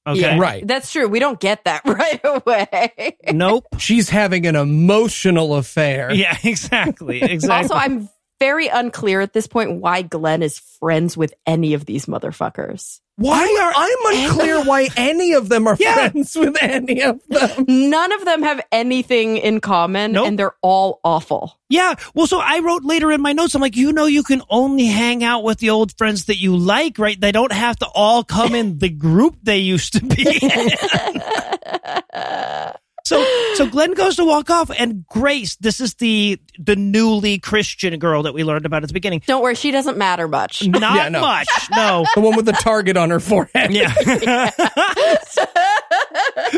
[0.05, 0.21] Okay.
[0.21, 0.65] Yeah, Right.
[0.65, 1.07] That's true.
[1.07, 3.17] We don't get that right away.
[3.33, 3.65] Nope.
[3.77, 6.13] She's having an emotional affair.
[6.13, 7.21] Yeah, exactly.
[7.21, 7.63] Exactly.
[7.63, 12.05] Also, I'm very unclear at this point why Glenn is friends with any of these
[12.05, 12.99] motherfuckers.
[13.19, 16.09] Why are I'm unclear why any of them are Yeah.
[16.09, 17.65] friends with any of them.
[17.67, 20.27] None of them have anything in common, Nope.
[20.27, 21.57] and they're all awful.
[21.67, 21.95] Yeah.
[22.13, 24.85] Well, so I wrote later in my notes, I'm like, you know, you can only
[24.85, 27.19] hang out with the old friends that you like, right?
[27.19, 30.39] They don't have to all come in the group they used to be.
[33.07, 37.97] so, so Glenn goes to walk off and Grace, this is the, the newly Christian
[37.99, 39.21] girl that we learned about at the beginning.
[39.25, 40.67] Don't worry, she doesn't matter much.
[40.67, 41.21] Not Yeah, no.
[41.21, 41.47] much.
[41.71, 42.05] No.
[42.15, 43.71] The one with the target on her forehead.
[43.73, 43.93] Yeah.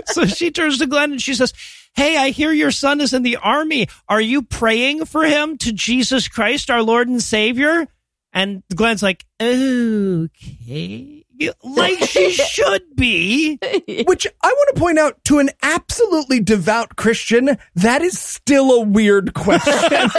[0.05, 1.53] so she turns to Glenn and she says,
[1.95, 3.87] Hey, I hear your son is in the army.
[4.07, 7.87] Are you praying for him to Jesus Christ, our Lord and Savior?
[8.31, 11.18] And Glenn's like, Okay.
[11.63, 13.57] Like she should be.
[14.05, 18.81] Which I want to point out to an absolutely devout Christian, that is still a
[18.81, 19.73] weird question.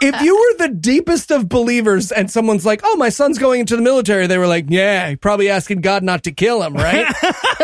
[0.00, 3.76] if you were the deepest of believers and someone's like, oh, my son's going into
[3.76, 7.06] the military, they were like, yeah, probably asking God not to kill him, right?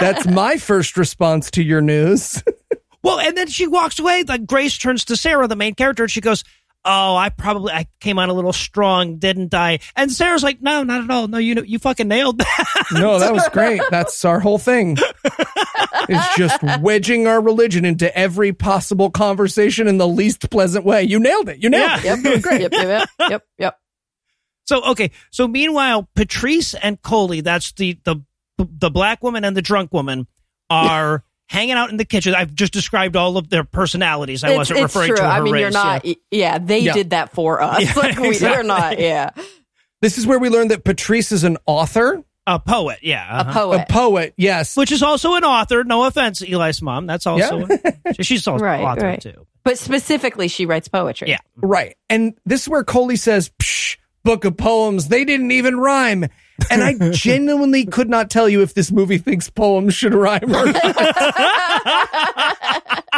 [0.00, 2.42] That's my first response to your news.
[3.02, 4.24] Well, and then she walks away.
[4.24, 6.42] Like Grace turns to Sarah, the main character, and she goes,
[6.88, 9.80] Oh, I probably I came on a little strong, didn't I?
[9.96, 11.26] And Sarah's like, No, not at all.
[11.26, 12.84] No, you know, you fucking nailed that.
[12.92, 13.80] No, that was great.
[13.90, 14.96] That's our whole thing.
[16.08, 21.02] It's just wedging our religion into every possible conversation in the least pleasant way.
[21.02, 21.60] You nailed it.
[21.62, 21.98] You nailed Yeah.
[21.98, 22.04] it.
[22.04, 22.60] You're doing great.
[22.60, 23.78] yep, yep, yep, yep, yep.
[24.66, 28.16] So okay, so meanwhile, Patrice and Coley, that's the the
[28.58, 30.26] the black woman and the drunk woman,
[30.70, 32.34] are hanging out in the kitchen.
[32.34, 34.42] I've just described all of their personalities.
[34.44, 35.16] I It's- wasn't it's referring true.
[35.18, 35.60] to her I mean, race.
[35.60, 36.04] you're not.
[36.04, 36.14] yeah.
[36.30, 36.92] Yeah, they Yeah.
[36.92, 37.80] did that for us.
[37.84, 38.58] Yeah, like we, exactly.
[38.58, 38.98] we're not.
[38.98, 39.30] Yeah,
[40.02, 42.98] This is where we learned that Patrice is an author, a poet.
[43.02, 43.52] Yeah, a uh-huh.
[43.52, 43.86] poet.
[43.88, 44.34] a poet.
[44.36, 44.76] Yes.
[44.76, 45.84] which is also an author.
[45.84, 47.06] No offense, Eli's mom.
[47.06, 47.66] That's also
[48.20, 49.20] she's also Right, an author right.
[49.20, 49.46] too.
[49.64, 51.28] but specifically, she writes poetry.
[51.30, 51.38] Yeah.
[51.56, 51.96] Right.
[52.08, 56.26] And this is where Coley says, Psh, book of poems, they didn't even rhyme.
[56.70, 60.66] And I genuinely could not tell you if this movie thinks poems should rhyme or
[60.66, 60.84] not.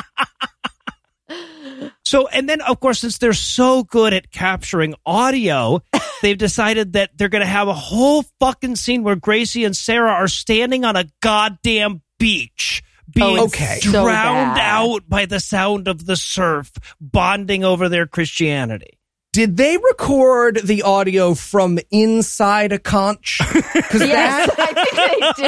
[2.05, 5.83] So, and then of course, since they're so good at capturing audio,
[6.23, 10.13] they've decided that they're going to have a whole fucking scene where Gracie and Sarah
[10.13, 12.83] are standing on a goddamn beach.
[13.13, 13.79] Being Oh, Okay.
[13.83, 14.59] drowned bad.
[14.59, 18.98] out by the sound of the surf, bonding over their Christianity.
[19.33, 23.41] Did they record the audio from inside a conch?
[23.75, 25.43] Because Yes, that, I think they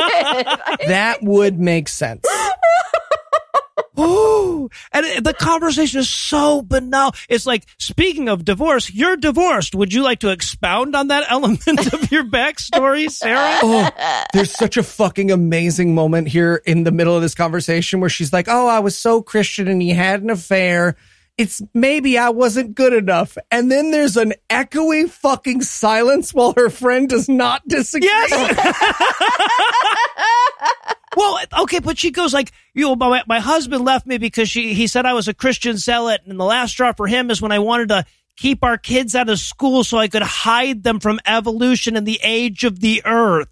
[0.82, 0.88] did.
[0.88, 2.24] that would make sense.
[3.98, 7.12] Ooh, and it- the conversation is so banal.
[7.28, 9.74] It's like, speaking of divorce, you're divorced.
[9.74, 13.58] Would you like to expound on that element of your backstory, Sarah?
[13.62, 13.90] Oh,
[14.32, 18.32] there's such a fucking amazing moment here in the middle of this conversation where she's
[18.32, 20.96] like, Oh, I was so Christian and he had an affair.
[21.40, 23.38] It's maybe I wasn't good enough.
[23.50, 28.08] And then there's an echoey fucking silence while her friend does not disagree.
[28.08, 28.96] Yes.
[31.16, 34.74] well, okay, but she goes like, you know, my, my husband left me because she
[34.74, 37.52] he said I was a Christian zealot, and the last straw for him is when
[37.52, 38.04] I wanted to
[38.36, 42.20] keep our kids out of school so I could hide them from evolution and the
[42.22, 43.48] age of the earth.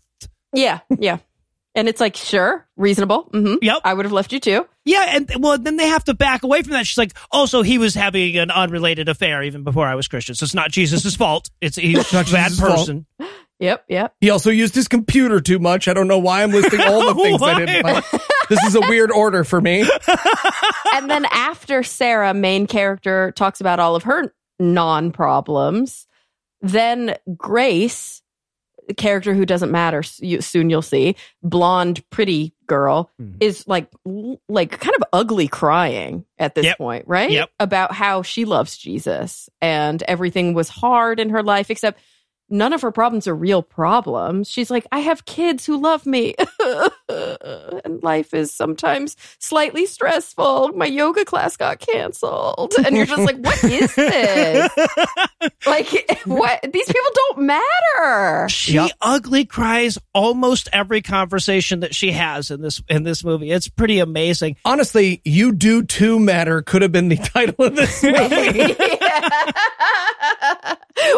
[0.53, 1.18] Yeah, yeah.
[1.74, 3.22] And it's like, sure, reasonable.
[3.33, 3.81] hmm Yep.
[3.85, 4.66] I would have left you too.
[4.88, 6.87] Yeah, and well, then they have to back away from that.
[6.87, 10.35] She's like, oh, also, he was having an unrelated affair even before I was Christian,
[10.35, 11.51] so it's not Jesus' fault.
[11.61, 12.79] It's he's a bad Jesus' fault.
[12.79, 13.07] person.
[13.61, 14.14] Yep, yep.
[14.20, 15.88] He also used his computer too much.
[15.88, 18.05] I don't know why I'm listing all the things I didn't like.
[18.48, 19.81] This is a weird order for me.
[20.94, 26.07] and then after Sarah, main character, talks about all of her non problems,
[26.62, 28.28] then Grace, the
[28.96, 33.37] character who doesn't matter, you, soon you'll see, blonde, pretty girl, Mhm.
[33.40, 33.88] is like,
[34.48, 36.79] like kind of ugly crying at this Yep.
[36.79, 37.31] point, right?
[37.31, 37.51] Yep.
[37.61, 42.01] About how she loves Jesus and everything was hard in her life, except
[42.50, 44.48] none of her problems are real problems.
[44.50, 46.34] She's like, I have kids who love me.
[47.08, 50.68] and life is sometimes slightly stressful.
[50.74, 52.74] My yoga class got canceled.
[52.84, 54.70] And you're just like, what is this?
[55.66, 56.61] like, what?
[56.72, 58.48] These people don't matter.
[58.48, 58.90] She Yep.
[59.00, 63.50] ugly cries almost every conversation that she has in this in this movie.
[63.50, 64.56] It's pretty amazing.
[64.64, 68.76] Honestly, You Do Too Matter could have been the title of this movie.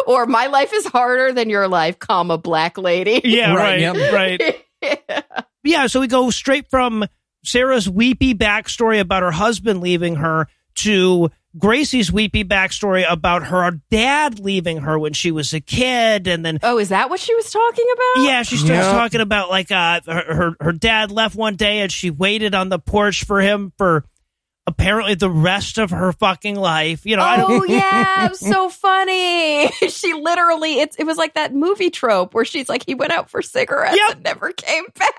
[0.07, 0.85] or my life is
[1.21, 3.21] harder than your life, comma, black lady.
[3.31, 4.13] Yeah, Right, right, yep.
[4.13, 5.23] right.
[5.63, 7.05] Yeah, so we go straight from
[7.45, 14.39] Sarah's weepy backstory about her husband leaving her to Gracie's weepy backstory about her dad
[14.39, 17.51] leaving her when she was a kid, and then Oh, is that what she was
[17.51, 18.25] talking about?
[18.25, 18.91] yeah, she starts Yeah.
[18.91, 22.69] talking about like uh her, her her dad left one day and she waited on
[22.69, 24.03] the porch for him for
[24.71, 27.05] apparently the rest of her fucking life.
[27.05, 29.67] You know, Oh yeah, so funny.
[29.89, 33.29] she literally it's it was like that movie trope where she's like he went out
[33.29, 34.11] for cigarettes Yep.
[34.15, 35.11] and never came back.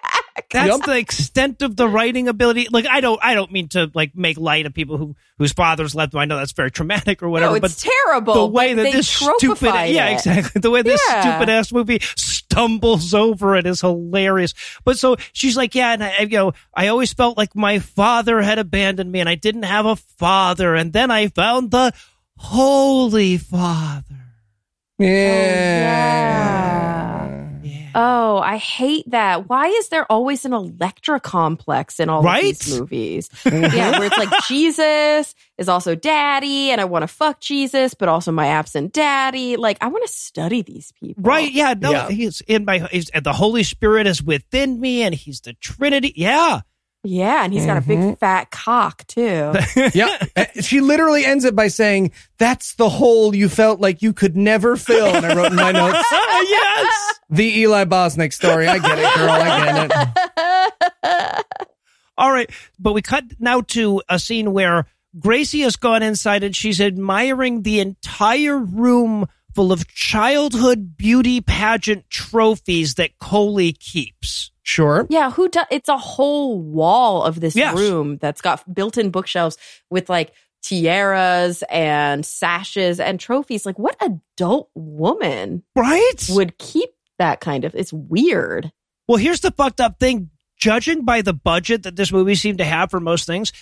[0.50, 0.82] That's Yep.
[0.86, 2.68] the extent of the writing ability.
[2.70, 5.94] Like I don't I don't mean to like make light of people who whose fathers
[5.94, 6.20] left them.
[6.20, 8.34] I know that's very traumatic or whatever, no, but it's terrible.
[8.34, 11.20] the way that this stupid tropified yeah exactly the way this Yeah.
[11.20, 14.52] stupid ass movie stumbles over it is hilarious
[14.84, 18.42] but so she's like yeah and I, you know i always felt like my father
[18.42, 21.92] had abandoned me and i didn't have a father and then i found the
[22.36, 24.04] holy father
[24.98, 25.06] Yeah.
[25.08, 26.91] yeah
[27.94, 29.48] Oh, I hate that.
[29.48, 32.52] Why is there always an Electra complex in all Right?
[32.52, 33.30] of these movies?
[33.44, 38.08] yeah, where it's like Jesus is also daddy, and I want to fuck Jesus, but
[38.08, 39.56] also my absent daddy.
[39.56, 41.22] Like, I want to study these people.
[41.22, 42.08] right yeah no Yeah.
[42.10, 46.12] he's in my he's, and the holy spirit is within me and he's the trinity
[46.16, 46.60] yeah
[47.04, 48.10] Yeah, and he's got a Mm-hmm.
[48.10, 49.52] big fat cock too.
[49.94, 50.24] yeah.
[50.60, 54.76] She literally ends it by saying, That's the hole you felt like you could never
[54.76, 55.06] fill.
[55.06, 58.68] And I wrote in my notes, yes The Eli Bosnick story.
[58.68, 59.30] I get it, girl.
[59.30, 60.08] I get
[61.02, 61.46] it.
[62.16, 64.86] All right, but we cut now to a scene where
[65.18, 72.08] Gracie has gone inside and she's admiring the entire room full of childhood beauty pageant
[72.10, 74.51] trophies that Coley keeps.
[74.62, 75.06] Sure.
[75.10, 75.66] Yeah, who does?
[75.70, 77.76] It's a whole wall of this Yes.
[77.76, 79.56] room that's got built-in bookshelves
[79.90, 83.66] with like tiaras and sashes and trophies.
[83.66, 86.12] Like, what adult woman Right?
[86.30, 87.74] would keep that kind of?
[87.74, 88.70] It's weird.
[89.08, 90.30] Well, here's the fucked up thing.
[90.56, 93.52] Judging by the budget that this movie seemed to have for most things,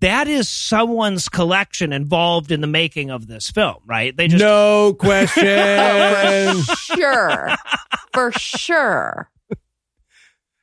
[0.00, 4.14] that is someone's collection involved in the making of this film, right?
[4.16, 6.62] They just no question.
[6.64, 7.48] For sure,
[8.12, 9.30] for sure.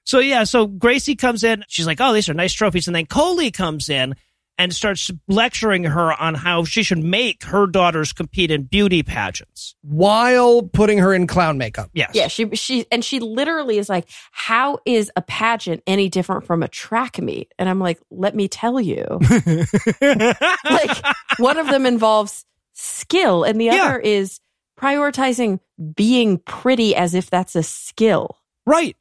[0.06, 1.64] So yeah, so Gracie comes in.
[1.68, 4.16] She's like, "Oh, these are nice trophies," and then Coley comes in
[4.58, 9.76] and starts lecturing her on how she should make her daughters compete in beauty pageants.
[9.82, 11.90] While putting her in clown makeup.
[11.94, 12.12] Yes.
[12.14, 16.64] Yeah, she she and she literally is like, "How is a pageant any different from
[16.64, 19.04] a track meet?" And I'm like, "Let me tell you."
[20.02, 21.06] like
[21.38, 23.86] one of them involves skill and the Yeah.
[23.86, 24.40] other is
[24.80, 25.60] prioritizing
[25.96, 28.38] being pretty as if that's a skill.
[28.66, 28.96] right.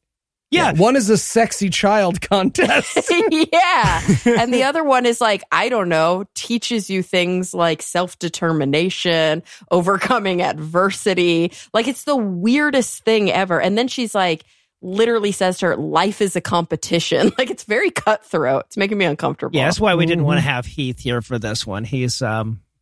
[0.55, 0.73] Yeah.
[0.73, 2.97] One is a sexy child contest.
[3.31, 4.03] yeah.
[4.25, 9.43] And the other one is like, I don't know, teaches you things like self determination,
[9.71, 11.53] overcoming adversity.
[11.73, 13.61] Like it's the weirdest thing ever.
[13.61, 14.45] And then she's like,
[14.83, 17.33] literally says to her, life is a competition.
[17.38, 18.64] Like it's very cutthroat.
[18.67, 19.57] It's making me uncomfortable.
[19.57, 20.51] Yeah, that's why we didn't want to Mm-hmm.
[20.51, 21.85] have Heath here for this one.
[21.85, 22.74] He's um yeah, it's gonna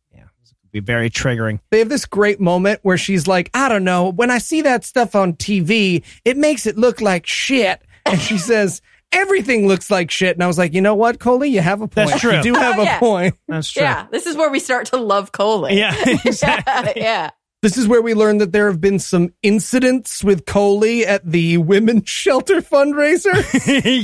[0.73, 1.59] be very triggering.
[1.71, 4.83] they have this great moment where she's like, I don't know, when I see that
[4.83, 7.81] stuff on TV, it makes it look like shit.
[8.05, 8.81] And she says,
[9.11, 10.35] everything looks like shit.
[10.35, 12.09] And I was like, you know what, Coley, you have a point.
[12.09, 12.33] That's true.
[12.35, 13.35] You do oh, have Oh, a point.
[13.47, 13.83] That's true.
[13.83, 14.07] Yeah.
[14.11, 15.77] This is where we start to love Coley.
[15.77, 17.01] Yeah, exactly.
[17.01, 17.29] yeah.
[17.61, 21.57] This is where we learn that there have been some incidents with Coley at the
[21.59, 23.33] women's shelter fundraiser.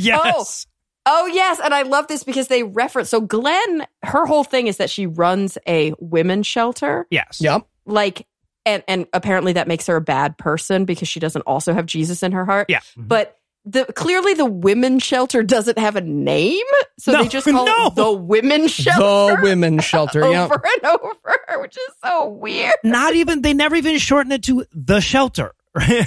[0.04, 0.22] yes.
[0.24, 0.70] Oh,
[1.06, 1.60] Oh, yes.
[1.64, 3.10] And I love this because they reference.
[3.10, 7.08] So, Glenn, her whole thing is that she runs a women's shelter.
[7.10, 7.40] Yes.
[7.42, 7.66] yep.
[7.86, 8.28] Like,
[8.66, 12.22] and, and apparently that makes her a bad person because she doesn't also have Jesus
[12.22, 12.68] in her heart.
[12.70, 12.80] Yeah.
[12.80, 13.08] Mm-hmm.
[13.08, 13.36] But
[13.66, 16.66] the clearly the women's shelter doesn't have a name.
[16.98, 17.88] So No, they just call no.
[17.88, 19.36] it the women's shelter.
[19.36, 20.24] The women's shelter.
[20.24, 20.66] over Yep.
[20.84, 22.74] and over, which is so weird.
[22.84, 25.54] Not even they never even shorten it to the shelter.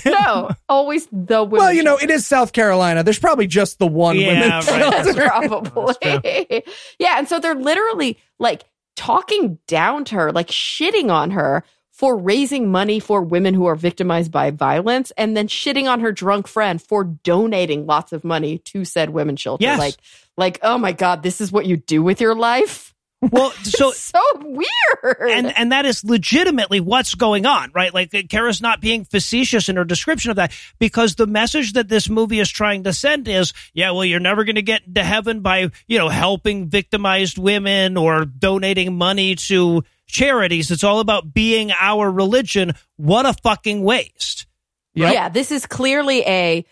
[0.05, 3.03] No, always the women's Well, you know, it is South Carolina.
[3.03, 5.05] There's probably just the one Yeah, women's right.
[5.05, 5.22] shelter.
[5.29, 6.64] probably.
[6.98, 8.64] yeah, and so they're literally like
[8.96, 13.77] talking down to her, like shitting on her for raising money for women who are
[13.77, 18.59] victimized by violence, and then shitting on her drunk friend for donating lots of money
[18.59, 19.62] to said women's shelter.
[19.62, 19.79] Yes.
[19.79, 19.94] Like,
[20.37, 22.91] like, oh my god, this is what you do with your life.
[23.30, 25.30] Well, so It's so weird.
[25.30, 27.94] and and that is legitimately what's going on, right?
[27.94, 32.08] Like Cara's not being facetious in her description of that because the message that this
[32.08, 35.40] movie is trying to send is, yeah, well, you're never going to get to heaven
[35.40, 40.70] by you know helping victimized women or donating money to charities.
[40.70, 42.72] It's all about being our religion.
[42.96, 44.46] What a fucking waste.
[44.94, 45.14] Yep.
[45.14, 46.66] Yeah, this is clearly a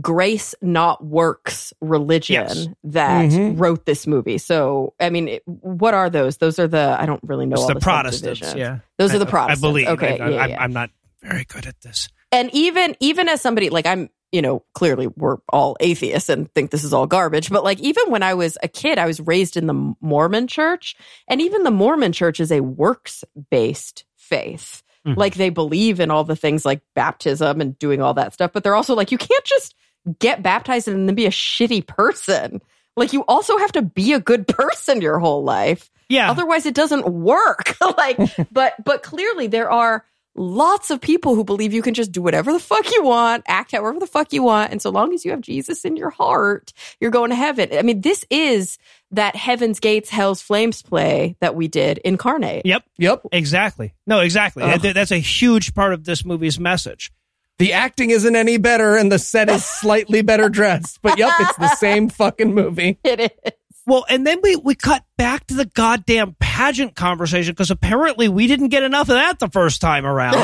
[0.00, 2.68] grace not works religion Yes.
[2.84, 3.58] that Mhm.
[3.58, 4.38] wrote this movie.
[4.38, 6.38] So, I mean, it- what are those?
[6.38, 8.54] Those are the I don't really know all the, the Protestants.
[8.54, 9.62] Yeah, Those are the I- Protestants.
[9.64, 9.86] I believe.
[9.88, 10.62] Okay, I, yeah, I'm, yeah.
[10.62, 10.90] I'm not
[11.22, 12.08] very good at this.
[12.32, 16.72] And even even as somebody like I'm, you know, clearly we're all atheists and think
[16.72, 17.48] this is all garbage.
[17.48, 20.96] But like even when I was a kid, I was raised in the Mormon church,
[21.28, 24.82] and even the Mormon church is a works based faith.
[25.06, 25.16] Mhm.
[25.16, 28.64] Like they believe in all the things like baptism and doing all that stuff, but
[28.64, 29.74] they're also like you can't just
[30.18, 32.60] get baptized and then be a shitty person.
[32.96, 35.90] Like you also have to be a good person your whole life.
[36.08, 36.30] Yeah.
[36.30, 37.76] Otherwise it doesn't work.
[37.96, 38.18] like
[38.52, 40.04] but but clearly there are
[40.36, 43.72] lots of people who believe you can just do whatever the fuck you want, act
[43.72, 46.72] however the fuck you want, and so long as you have Jesus in your heart,
[47.00, 47.70] you're going to heaven.
[47.72, 48.78] I mean, this is
[49.12, 52.66] that Heaven's Gates Hell's Flames play that we did incarnate.
[52.66, 52.84] Yep.
[52.98, 53.22] Yep.
[53.32, 53.94] Exactly.
[54.06, 54.62] No, exactly.
[54.62, 54.80] Ugh.
[54.80, 57.12] That's a huge part of this movie's message.
[57.58, 61.00] The acting isn't any better and the set is slightly better dressed.
[61.00, 62.98] But yep, it's the same fucking movie.
[63.02, 63.52] It is.
[63.86, 68.48] Well, and then we, we cut back to the goddamn pageant conversation because apparently we
[68.48, 70.36] didn't get enough of that the first time around.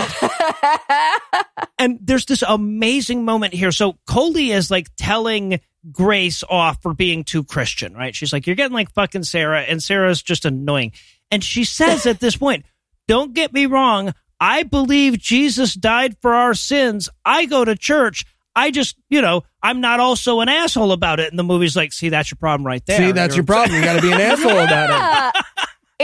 [1.78, 3.72] and there's this amazing moment here.
[3.72, 8.14] So Coley is like telling Grace off for being too Christian, right?
[8.14, 10.92] She's like, You're getting like fucking Sarah, and Sarah's just annoying.
[11.32, 12.64] And she says at this point,
[13.08, 14.14] Don't get me wrong.
[14.38, 17.08] I believe Jesus died for our sins.
[17.24, 18.24] I go to church.
[18.54, 21.30] I just, you know, I'm not also an asshole about it.
[21.30, 22.98] And the movie's like, see, that's your problem right there.
[22.98, 23.78] See, that's You're- your problem.
[23.78, 25.44] You got to be an asshole about it.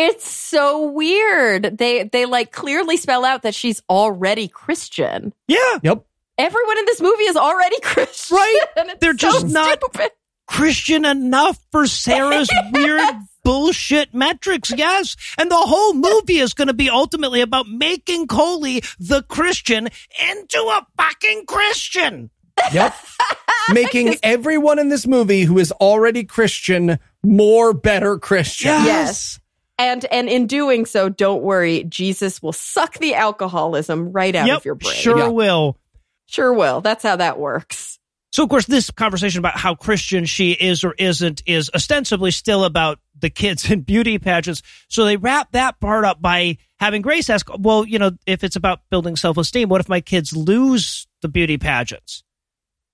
[0.00, 1.76] It's so weird.
[1.76, 5.34] They they like clearly spell out that she's already Christian.
[5.48, 5.58] Yeah.
[5.82, 6.04] Yep.
[6.38, 8.36] Everyone in this movie is already Christian.
[8.36, 8.60] Right.
[9.00, 10.12] They're so just not- stupid.
[10.46, 13.00] Christian enough for Sarah's weird
[13.42, 14.70] bullshit metrics.
[14.76, 15.16] Yes.
[15.36, 19.88] And the whole movie is going to be ultimately about making Coley the Christian
[20.30, 22.30] into a fucking Christian.
[22.72, 22.94] Yep.
[23.72, 28.70] Making everyone in this movie who is already Christian more better Christian.
[28.70, 28.86] Yes.
[28.86, 29.40] Yes.
[29.78, 34.58] And and in doing so, don't worry, Jesus will suck the alcoholism right out yep.
[34.58, 34.94] of your brain.
[34.94, 35.28] Sure Yeah.
[35.28, 35.78] will.
[36.26, 36.80] Sure will.
[36.80, 37.98] That's how that works.
[38.30, 42.64] So, of course, this conversation about how Christian she is or isn't is ostensibly still
[42.64, 44.62] about the kids in beauty pageants.
[44.88, 48.56] So they wrap that part up by having Grace ask, well, you know, if it's
[48.56, 52.22] about building self esteem, what if my kids lose the beauty pageants?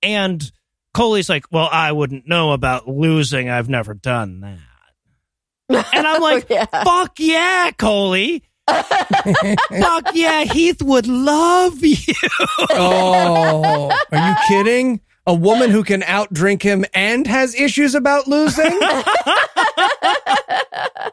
[0.04, 0.52] And
[0.92, 3.48] Coley's like, well, I wouldn't know about losing.
[3.50, 4.58] I've never done that.
[5.94, 6.66] And I'm like, oh, Yeah.
[6.84, 8.42] fuck yeah, Coley.
[8.68, 11.96] fuck yeah, Heath would love you.
[12.70, 15.00] Oh, are you kidding?
[15.26, 18.78] A woman who can outdrink him and has issues about losing?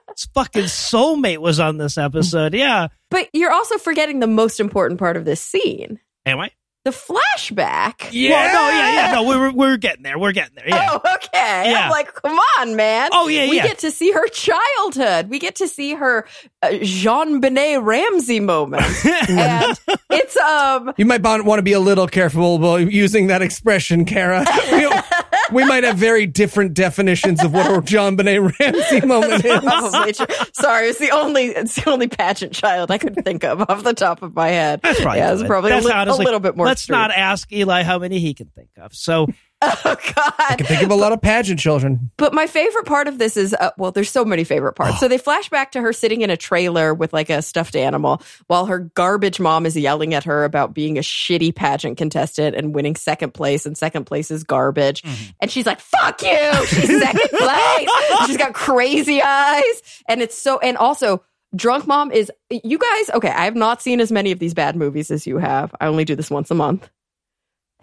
[0.10, 2.54] His fucking soulmate was on this episode.
[2.54, 2.88] Yeah.
[3.10, 6.00] But you're also forgetting the most important part of this scene.
[6.26, 6.52] Am I?
[6.84, 8.12] The flashback.
[8.12, 10.18] Well, no, yeah, yeah, no, we're we're getting there.
[10.18, 10.68] We're getting there.
[10.68, 10.90] Yeah.
[10.92, 11.72] Oh, okay.
[11.72, 11.82] Yeah.
[11.84, 13.10] I'm like, come on, man.
[13.14, 13.64] Oh, yeah, We yeah.
[13.68, 15.30] get to see her childhood.
[15.30, 16.26] We get to see her
[16.64, 18.82] uh, JonBenét Ramsey moment,
[19.30, 19.80] and
[20.10, 20.94] it's um.
[20.98, 24.44] You might want to be a little careful about using that expression, Cara.
[25.52, 30.18] We, we might have very different definitions of what a JonBenét Ramsey moment is.
[30.54, 33.94] Sorry, it's the only it's the only pageant child I could think of off the
[33.94, 34.82] top of my head.
[34.82, 36.66] That's probably yeah, it's probably That's a, li- honestly- a little bit more.
[36.66, 37.00] Let's extreme.
[37.00, 38.94] not ask Eli how many he can think of.
[38.96, 39.28] So
[39.84, 40.34] Oh God!
[40.40, 42.10] I can think of a lot of pageant children.
[42.18, 45.00] But my favorite part of this is, uh, well, there's so many favorite parts.
[45.00, 48.22] So they flash back to her sitting in a trailer with like a stuffed animal
[48.48, 52.74] while her garbage mom is yelling at her about being a shitty pageant contestant and
[52.74, 55.04] winning second place, and second place is garbage.
[55.40, 56.66] And she's like, fuck you.
[56.66, 57.90] She's second place.
[58.26, 59.82] she's got crazy eyes.
[60.08, 61.24] And it's so, and also,
[61.56, 64.76] Drunk Mom is, you guys, okay, I have not seen as many of these bad
[64.76, 65.74] movies as you have.
[65.80, 66.90] I only do this once a month.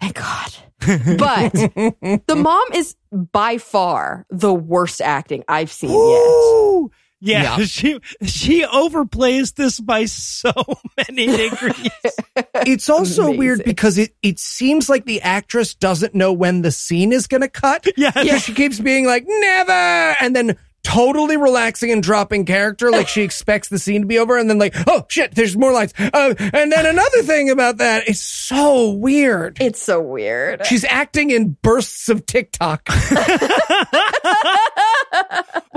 [0.01, 0.51] Thank God.
[0.79, 1.53] But
[2.27, 5.97] the mom is by far the worst acting I've seen yet.
[5.97, 6.91] Ooh.
[7.21, 7.57] Yeah, Yeah.
[7.65, 10.51] she she overplays this by so
[11.09, 11.89] many degrees.
[12.65, 13.37] It's also Amazing.
[13.39, 17.41] weird because it, it seems like the actress doesn't know when the scene is going
[17.41, 17.85] to cut.
[17.97, 18.13] Yes.
[18.23, 18.37] Yeah.
[18.37, 20.15] She keeps being like, never.
[20.21, 22.91] And then totally relaxing and dropping character.
[22.91, 24.37] Like she expects the scene to be over.
[24.37, 25.93] And then like, oh shit, there's more lines.
[25.97, 29.57] Uh, and then another thing about that is so weird.
[29.61, 30.65] It's so weird.
[30.65, 32.87] She's acting in bursts of TikTok.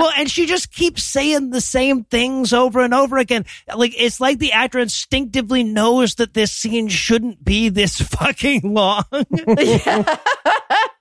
[0.02, 3.44] Well, and she just keeps saying the same things over and over again.
[3.72, 9.04] Like it's like the actor instinctively knows that this scene shouldn't be this fucking long.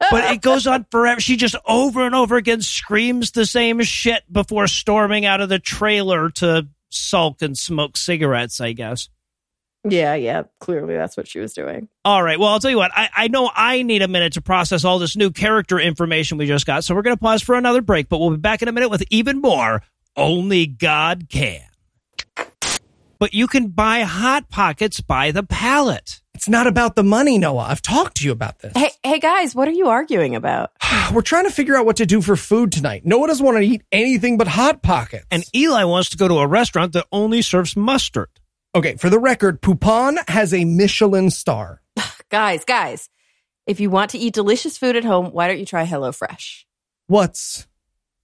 [0.09, 1.21] But it goes on forever.
[1.21, 5.59] She just over and over again screams the same shit before storming out of the
[5.59, 9.09] trailer to sulk and smoke cigarettes, I guess.
[9.83, 10.43] yeah, yeah.
[10.59, 11.87] Clearly, that's what she was doing.
[12.05, 12.39] All right.
[12.39, 12.91] Well, I'll tell you what.
[12.93, 16.45] I, I know I need a minute to process all this new character information we
[16.47, 16.83] just got.
[16.83, 18.89] So we're going to pause for another break, but we'll be back in a minute
[18.89, 19.81] with even more.
[20.15, 21.61] Only God can.
[23.21, 26.23] But you can buy Hot Pockets by the pallet.
[26.33, 27.67] It's not about the money, Noah.
[27.69, 28.73] I've talked to you about this.
[28.75, 30.71] Hey, hey, guys, what are you arguing about?
[31.13, 33.05] We're trying to figure out what to do for food tonight.
[33.05, 35.27] Noah doesn't want to eat anything but Hot Pockets.
[35.29, 38.29] And Eli wants to go to a restaurant that only serves mustard.
[38.73, 41.83] okay, for the record, Poupon has a Michelin star.
[42.31, 43.07] Guys, guys,
[43.67, 46.63] if you want to eat delicious food at home, why don't you try HelloFresh?
[47.05, 47.67] What's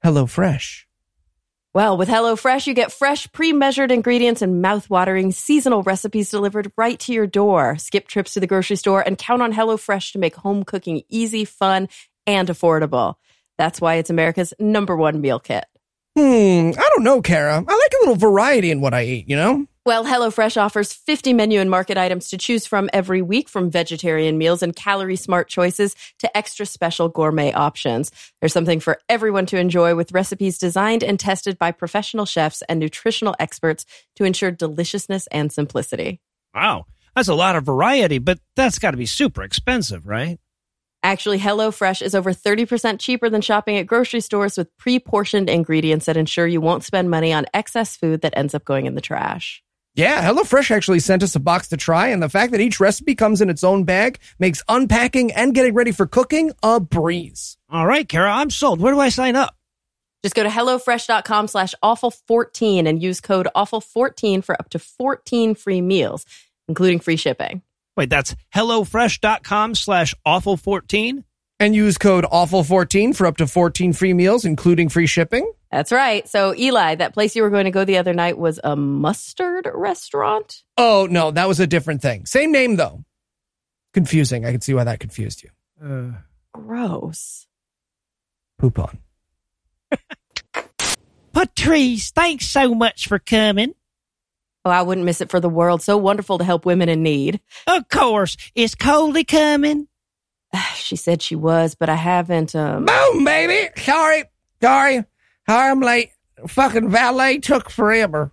[0.03, 0.86] HelloFresh.
[1.77, 6.97] Well, with HelloFresh, you get fresh, pre measured ingredients and mouth-watering seasonal recipes delivered right
[7.01, 7.77] to your door.
[7.77, 11.45] Skip trips to the grocery store and count on HelloFresh to make home cooking easy,
[11.45, 11.87] fun,
[12.25, 13.13] and affordable.
[13.59, 15.65] That's why it's America's number one meal kit.
[16.17, 17.57] Hmm, I don't know, Cara.
[17.57, 19.67] I like a little variety in what I eat, you know?
[19.87, 24.37] Well, HelloFresh offers 50 menu and market items to choose from every week, from vegetarian
[24.37, 28.11] meals and calorie smart choices to extra special gourmet options.
[28.41, 32.81] There's something for everyone to enjoy with recipes designed and tested by professional chefs and
[32.81, 33.85] nutritional experts
[34.17, 36.19] to ensure deliciousness and simplicity.
[36.53, 36.87] Wow.
[37.15, 40.37] That's a lot of variety, but that's got to be super expensive, right?
[41.01, 46.07] Actually, HelloFresh is over 30% cheaper than shopping at grocery stores with pre portioned ingredients
[46.07, 48.99] that ensure you won't spend money on excess food that ends up going in the
[48.99, 49.63] trash.
[49.97, 53.15] Yeah, HelloFresh actually sent us a box to try, and the fact that each recipe
[53.15, 57.57] comes in its own bag makes unpacking and getting ready for cooking a breeze.
[57.67, 58.79] All right, Cara, I'm sold.
[58.79, 59.55] Where do I sign up?
[60.21, 65.81] Just go to HelloFresh.com slash awful14 and use code awful14 for up to 14 free
[65.81, 66.27] meals,
[66.67, 67.63] including free shipping.
[67.95, 71.23] Wait, that's HelloFresh.com slash awful14?
[71.59, 75.51] And use code awful14 for up to 14 free meals, including free shipping.
[75.71, 76.27] That's right.
[76.27, 79.69] So, Eli, that place you were going to go the other night was a mustard
[79.73, 80.63] restaurant?
[80.77, 82.25] Oh, no, that was a different thing.
[82.25, 83.03] Same name, though.
[83.93, 84.45] Confusing.
[84.45, 85.49] I can see why that confused you.
[85.83, 86.11] Uh,
[86.53, 87.47] Gross.
[88.57, 88.97] Poop on.
[91.33, 93.73] Patrice, thanks so much for coming.
[94.65, 95.81] Oh, I wouldn't miss it for the world.
[95.81, 97.39] So wonderful to help women in need.
[97.67, 98.37] Of course.
[98.55, 99.87] Is Coley coming?
[100.75, 102.55] She said she was, but I haven't.
[102.55, 103.69] Um, Boom, baby.
[103.81, 104.23] Sorry.
[104.61, 105.03] Sorry.
[105.49, 106.11] Sorry, I'm late.
[106.47, 108.31] Fucking valet took forever.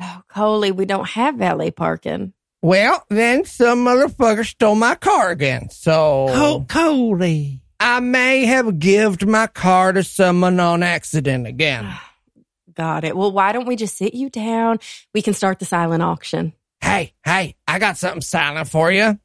[0.00, 2.32] oh, Coley, we don't have valet parking.
[2.62, 5.70] Well, then some motherfucker stole my car again.
[5.70, 7.62] So Co- Coley.
[7.80, 11.90] I may have gived my car to someone on accident again.
[12.74, 13.16] Got it.
[13.16, 14.78] Well, why don't we just sit you down?
[15.14, 16.52] We can start the silent auction.
[16.82, 19.18] Hey, hey, I got something silent for you.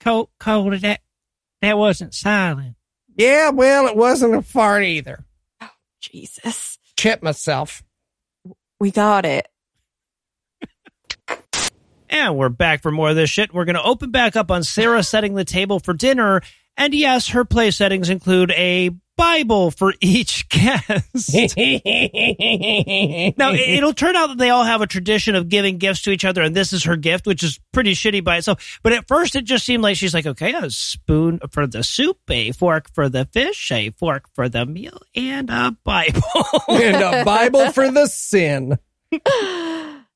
[0.00, 1.00] Co- Coley, that,
[1.62, 2.74] that wasn't silent.
[3.18, 5.24] Yeah, well, it wasn't a fart either.
[5.60, 5.68] Oh,
[6.00, 6.78] Jesus.
[6.96, 7.82] Chip myself.
[8.78, 9.48] We got it.
[12.08, 13.52] And we're back for more of this shit.
[13.52, 16.40] We're going to open back up on Sarah setting the table for dinner.
[16.76, 21.34] And yes, her play settings include a Bible for each guest.
[23.36, 26.10] Now, it- it'll turn out that they all have a tradition of giving gifts to
[26.10, 28.78] each other, and this is her gift, which is pretty shitty by itself.
[28.82, 32.18] But at first, it just seemed like she's like, okay, a spoon for the soup,
[32.30, 36.22] a fork for the fish, a fork for the meal, and a Bible.
[36.68, 38.78] and a Bible for the sin.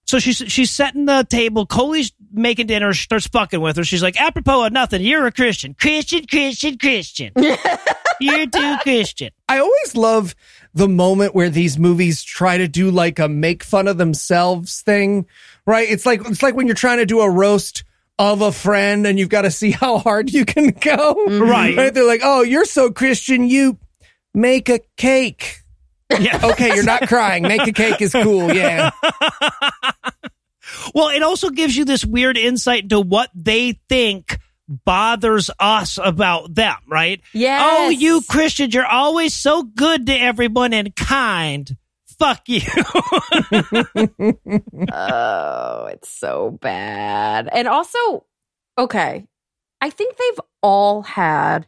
[0.05, 1.67] so she's she's setting the table.
[1.67, 2.93] Coley's making dinner.
[2.93, 3.85] She starts fucking with her.
[3.85, 7.33] She's like, apropos of nothing, you're a Christian, Christian, Christian, Christian.
[8.21, 9.31] you're too Christian.
[9.49, 10.35] I always love
[10.75, 15.27] the moment where these movies try to do like a make fun of themselves thing,
[15.67, 15.89] right?
[15.89, 17.85] It's like it's like when you're trying to do a roast
[18.19, 21.15] of a friend and you've got to see how hard you can go.
[21.27, 21.93] Right.
[21.93, 23.79] They're like, "Oh, you're so Christian, you
[24.35, 25.62] make a cake."
[26.21, 26.41] Yeah.
[26.53, 27.43] Okay, you're not crying.
[27.45, 28.53] Make a cake is cool.
[28.53, 28.91] Yeah.
[30.95, 34.39] Well, it also gives you this weird insight into what they think
[34.69, 37.21] bothers us about them, right?
[37.33, 37.63] Yes.
[37.65, 41.77] Oh, you Christians, you're always so good to everyone and kind.
[42.19, 42.61] Fuck you.
[44.93, 47.49] Oh, it's so bad.
[47.53, 48.25] And also,
[48.79, 49.27] okay,
[49.81, 51.67] I think they've all had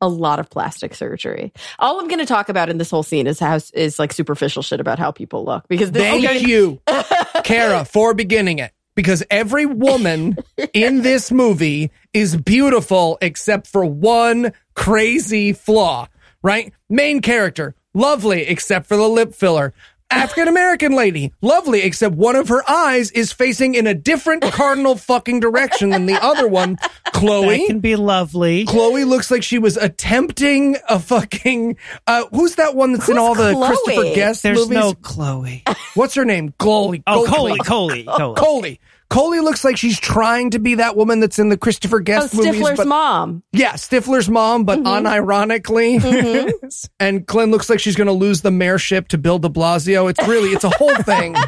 [0.00, 1.52] a lot of plastic surgery.
[1.78, 4.62] All I'm going to talk about in this whole scene is how is like superficial
[4.62, 6.80] shit about how people look because this Thank okay, you,
[7.44, 8.72] Cara, for beginning it.
[8.94, 10.38] Because every woman
[10.72, 16.08] in this movie is beautiful except for one crazy flaw,
[16.42, 16.72] right?
[16.88, 19.74] Main character, lovely except for the lip filler.
[20.10, 24.96] African American lady, lovely except one of her eyes is facing in a different cardinal
[24.96, 26.76] fucking direction than the other one.
[27.12, 27.58] Chloe.
[27.58, 28.64] that can be lovely.
[28.66, 31.76] Chloe looks like she was attempting a fucking.
[32.06, 33.66] Uh, who's that one that's in all the Chloe?
[33.68, 34.78] Christopher Guest There's movies?
[34.78, 35.64] no Chloe.
[35.94, 36.54] What's her name?
[36.58, 37.02] Chloe.
[37.06, 37.58] Oh, Chloe.
[37.58, 38.80] Coley, Coley, Coley.
[39.08, 39.40] Coley.
[39.40, 42.54] Looks like she's trying to be that woman that's in the Christopher oh, Guest movies.
[42.54, 43.42] Stifler's But mom.
[43.52, 45.06] yeah, Stifler's mom, but mm-hmm.
[45.06, 46.00] unironically.
[46.00, 46.66] Mm-hmm.
[47.00, 50.10] and Glenn looks like she's going to lose the mayorship to Bill de Blasio.
[50.10, 51.34] It's really, it's a whole thing.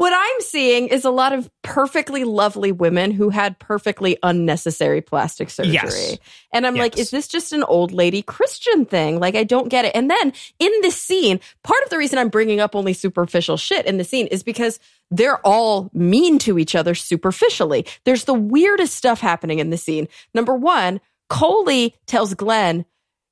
[0.00, 5.50] What I'm seeing is a lot of perfectly lovely women who had perfectly unnecessary plastic
[5.50, 5.74] surgery.
[5.74, 6.18] Yes.
[6.54, 9.20] And I'm like, is this just an old lady Christian thing?
[9.20, 9.94] Like, I don't get it.
[9.94, 13.84] And then in this scene, part of the reason I'm bringing up only superficial shit
[13.84, 14.80] in the scene is because
[15.10, 17.84] they're all mean to each other superficially.
[18.04, 20.08] There's the weirdest stuff happening in the scene.
[20.32, 22.86] Number one, Coley tells Glenn,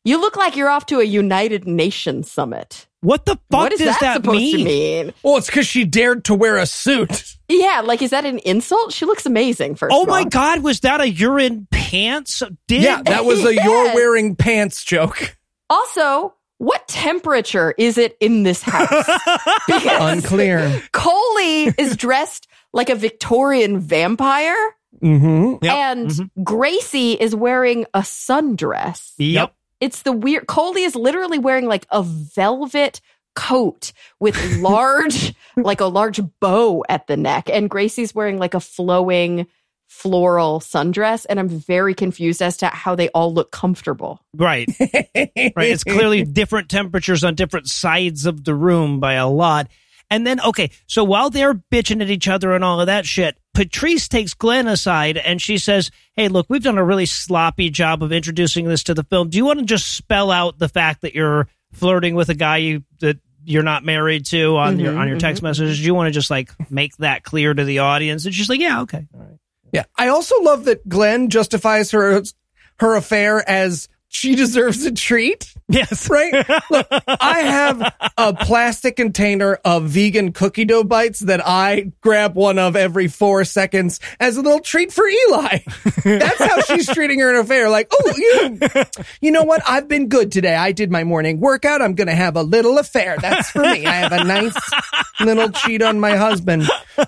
[0.05, 2.88] You look like you're off to a United Nations summit.
[3.01, 4.59] What the fuck what is does that, that, supposed mean?
[4.59, 5.15] to mean?
[5.23, 7.37] Well, it's because she dared to wear a suit.
[7.49, 8.93] Yeah, like is that an insult?
[8.93, 9.77] She looks amazing.
[9.77, 12.43] First, Oh of my god, was that a you're in pants?
[12.67, 13.65] Did Yeah, that was a Yes.
[13.65, 15.37] you're wearing pants joke.
[15.71, 18.89] Also, what temperature is it in this house?
[19.67, 20.83] because Unclear.
[20.93, 24.57] Coley is dressed like a Victorian vampire,
[25.03, 25.65] Mm-hmm.
[25.65, 25.75] Yep.
[25.75, 29.13] and Gracie is wearing a sundress.
[29.19, 29.55] Yep.
[29.81, 30.47] It's the weird.
[30.47, 33.01] Coley is literally wearing like a velvet
[33.35, 38.61] coat with large, like a large bow at the neck, and Gracie's wearing like a
[38.61, 39.47] flowing
[39.89, 41.25] floral sundress.
[41.29, 44.21] And I'm very confused as to how they all look comfortable.
[44.35, 44.69] Right.
[44.79, 45.71] Right.
[45.71, 49.69] It's clearly different temperatures on different sides of the room by a lot.
[50.11, 53.37] And then, okay, so while they're bitching at each other and all of that shit,
[53.55, 58.03] Patrice takes Glenn aside and she says, Hey, look, we've done a really sloppy job
[58.03, 59.29] of introducing this to the film.
[59.29, 62.59] Do you want to just spell out the fact that you're flirting with a guy
[62.59, 65.77] you, that you're not married to on your mm-hmm, on your text mm-hmm, messages?
[65.77, 65.83] Mm-hmm.
[65.83, 68.25] Do you want to just like make that clear to the audience?
[68.25, 69.07] And she's like, Yeah, okay.
[69.13, 69.39] All right.
[69.73, 69.85] Yeah.
[69.97, 72.23] I also love that Glenn justifies her
[72.79, 75.53] her affair as she deserves a treat.
[75.69, 76.09] Yes.
[76.09, 76.33] Right?
[76.71, 82.59] Look, I have a plastic container of vegan cookie dough bites that I grab one
[82.59, 85.59] of every four seconds as a little treat for Eli.
[86.05, 87.69] That's how she's treating her in affair.
[87.69, 88.59] Like, oh, you,
[89.21, 89.63] you know what?
[89.69, 90.57] I've been good today.
[90.57, 91.83] I did my morning workout.
[91.83, 93.19] I'm going to have a little affair.
[93.21, 93.85] That's for me.
[93.85, 94.57] I have a nice
[95.21, 96.63] little cheat on my husband.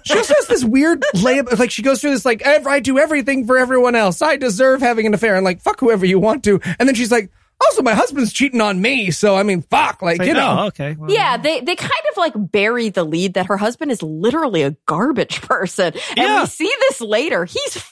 [0.04, 1.58] She also has this weird layup.
[1.58, 4.20] Like she goes through this, like, I do everything for everyone else.
[4.20, 5.36] I deserve having an affair.
[5.36, 6.60] And like, fuck whoever you want to.
[6.78, 7.30] And then she's like,
[7.62, 9.10] also my husband's cheating on me.
[9.10, 10.56] So I mean, fuck, like, It's you know.
[10.60, 10.96] oh, okay.
[10.98, 14.62] Well, Yeah, they they kind of like bury the lead that her husband is literally
[14.62, 15.92] a garbage person.
[16.10, 16.40] And Yeah.
[16.42, 17.44] we see this later.
[17.44, 17.82] He's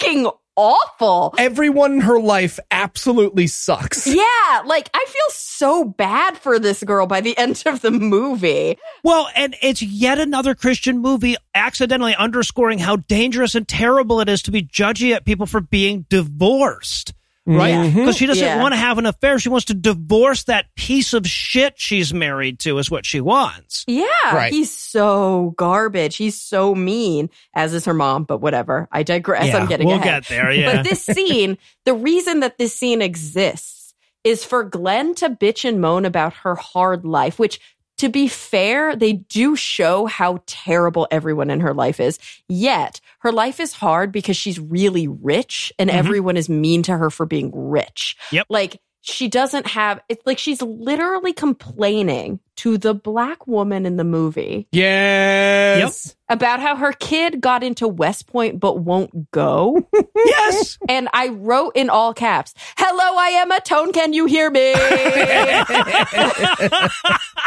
[0.00, 0.28] fucking
[0.58, 1.34] awful.
[1.36, 4.06] Everyone in her life absolutely sucks.
[4.16, 8.78] Yeah, like I feel so bad for this girl by the end of the movie.
[9.04, 14.40] Well, and it's yet another Christian movie accidentally underscoring how dangerous and terrible it is
[14.42, 17.12] to be judgy at people for being divorced.
[17.46, 17.74] Right?
[17.74, 17.96] Mm-hmm.
[17.98, 18.04] Yeah.
[18.04, 18.60] Because she doesn't Yeah.
[18.60, 19.38] want to have an affair.
[19.38, 23.84] She wants to divorce that piece of shit she's married to, is what she wants.
[23.86, 24.52] Yeah, Right.
[24.52, 26.16] he's so garbage.
[26.16, 28.88] He's so mean, as is her mom, but whatever.
[28.90, 29.54] I digress.
[29.54, 30.24] I'm getting we'll ahead.
[30.24, 30.50] get there.
[30.52, 30.76] Yeah.
[30.76, 33.94] But this scene, the reason that this scene exists
[34.24, 37.60] is for Glenn to bitch and moan about her hard life, which
[37.98, 42.18] to be fair, they do show how terrible everyone in her life is.
[42.48, 45.98] Yet her life is hard because she's really rich and mm-hmm.
[45.98, 48.16] everyone is mean to her for being rich.
[48.32, 48.46] Yep.
[48.48, 54.04] Like she doesn't have, it's like she's literally complaining to the black woman in the
[54.04, 56.16] movie Yes.
[56.28, 59.88] about how her kid got into West Point but won't go.
[60.16, 60.76] yes.
[60.88, 63.92] And I wrote in all caps, Hello, I am a tone.
[63.92, 64.74] Can you hear me?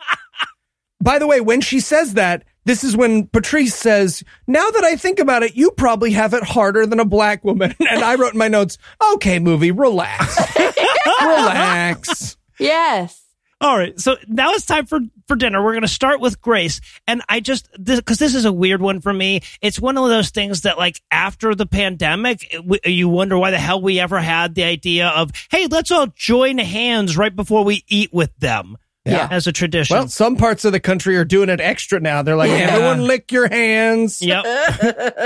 [1.08, 4.94] By the way, when she says that, this is when Patrice says, Now that I
[4.96, 7.74] think about it, you probably have it harder than a black woman.
[7.80, 8.76] And I wrote in my notes,
[9.14, 10.36] Okay, movie, relax.
[11.22, 12.36] relax.
[12.58, 13.22] yes.
[13.58, 15.64] All right, so now it's time for for dinner.
[15.64, 19.00] We're going to start with Grace, and I just because this, is a weird one
[19.00, 19.40] for me.
[19.62, 23.50] It's one of those things that, like, after the pandemic, it- w- you wonder why
[23.50, 27.64] the hell we ever had the idea of, hey, let's all join hands right before
[27.64, 28.76] we eat with them,
[29.12, 29.28] Yeah.
[29.30, 29.96] as a tradition.
[29.96, 32.22] Well, some parts of the country are doing it extra now.
[32.22, 32.68] They're like, Yeah.
[32.70, 34.20] everyone lick your hands.
[34.22, 34.44] yep.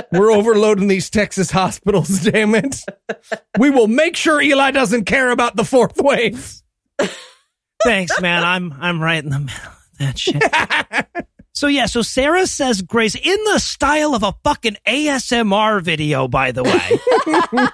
[0.12, 2.76] We're overloading these Texas hospitals, damn it.
[3.58, 6.54] We will make sure Eli doesn't care about the fourth wave.
[7.84, 8.44] Thanks, man.
[8.44, 10.42] I'm I'm right in the middle of that shit.
[11.54, 16.50] So yeah, so Sarah says Grace in the style of a fucking ASMR video, by
[16.50, 16.70] the way.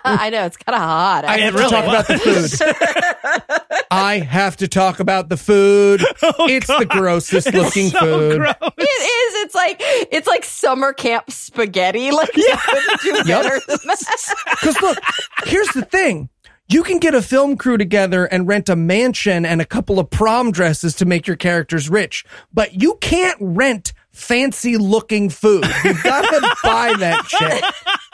[0.04, 0.46] I know.
[0.46, 1.24] It's kind of hot.
[1.24, 3.67] I It have really to talk about the food.
[3.90, 6.02] I have to talk about the food.
[6.20, 8.38] Oh, it's the grossest looking so food.
[8.38, 8.54] gross.
[8.76, 9.44] it is.
[9.44, 12.10] It's like it's like summer camp spaghetti.
[12.18, 12.56] Like you
[12.98, 13.60] couldn't better.
[13.68, 14.98] Because look,
[15.44, 16.28] here's the thing.
[16.68, 20.10] You can get a film crew together and rent a mansion and a couple of
[20.10, 25.64] prom dresses to make your characters rich, but you can't rent fancy looking food.
[25.84, 27.64] You gotta buy that shit.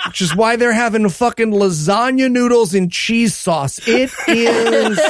[0.06, 3.80] Which is why they're having fucking lasagna noodles and cheese sauce.
[3.88, 5.00] It is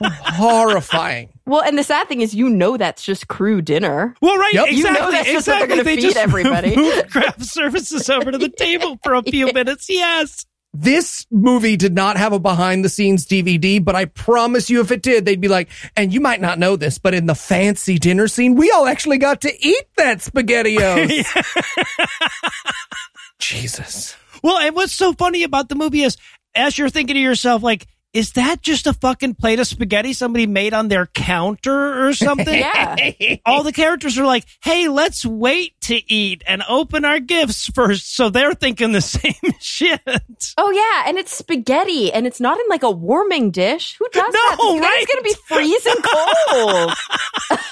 [0.02, 1.28] horrifying.
[1.46, 4.14] Well, and the sad thing is, you know, that's just crew dinner.
[4.22, 4.70] Well, right, Yep.
[4.72, 5.12] You know exactly.
[5.12, 5.68] that's just what they're exactly.
[5.68, 6.76] gonna They feed just everybody.
[6.76, 9.88] moved craft services over to the table for a few minutes.
[9.90, 10.46] Yes.
[10.72, 14.92] This movie did not have a behind the scenes DVD, but I promise you if
[14.92, 17.98] it did, they'd be like, and you might not know this, but in the fancy
[17.98, 21.26] dinner scene, we all actually got to eat that SpaghettiOs.
[23.40, 24.16] Jesus.
[24.44, 26.16] Well, and what's so funny about the movie is,
[26.54, 30.46] as you're thinking to yourself, like, is that just a fucking plate of spaghetti somebody
[30.46, 32.48] made on their counter or something?
[32.70, 33.36] Yeah.
[33.46, 38.14] All the characters are like, hey, let's wait to eat and open our gifts first.
[38.14, 40.00] So they're thinking the same shit.
[40.58, 43.96] Oh yeah, and it's spaghetti, and it's not in like a warming dish.
[43.98, 44.56] Who does that?
[44.58, 45.06] No, right?
[45.06, 47.70] spaghetti's gonna be freezing cold.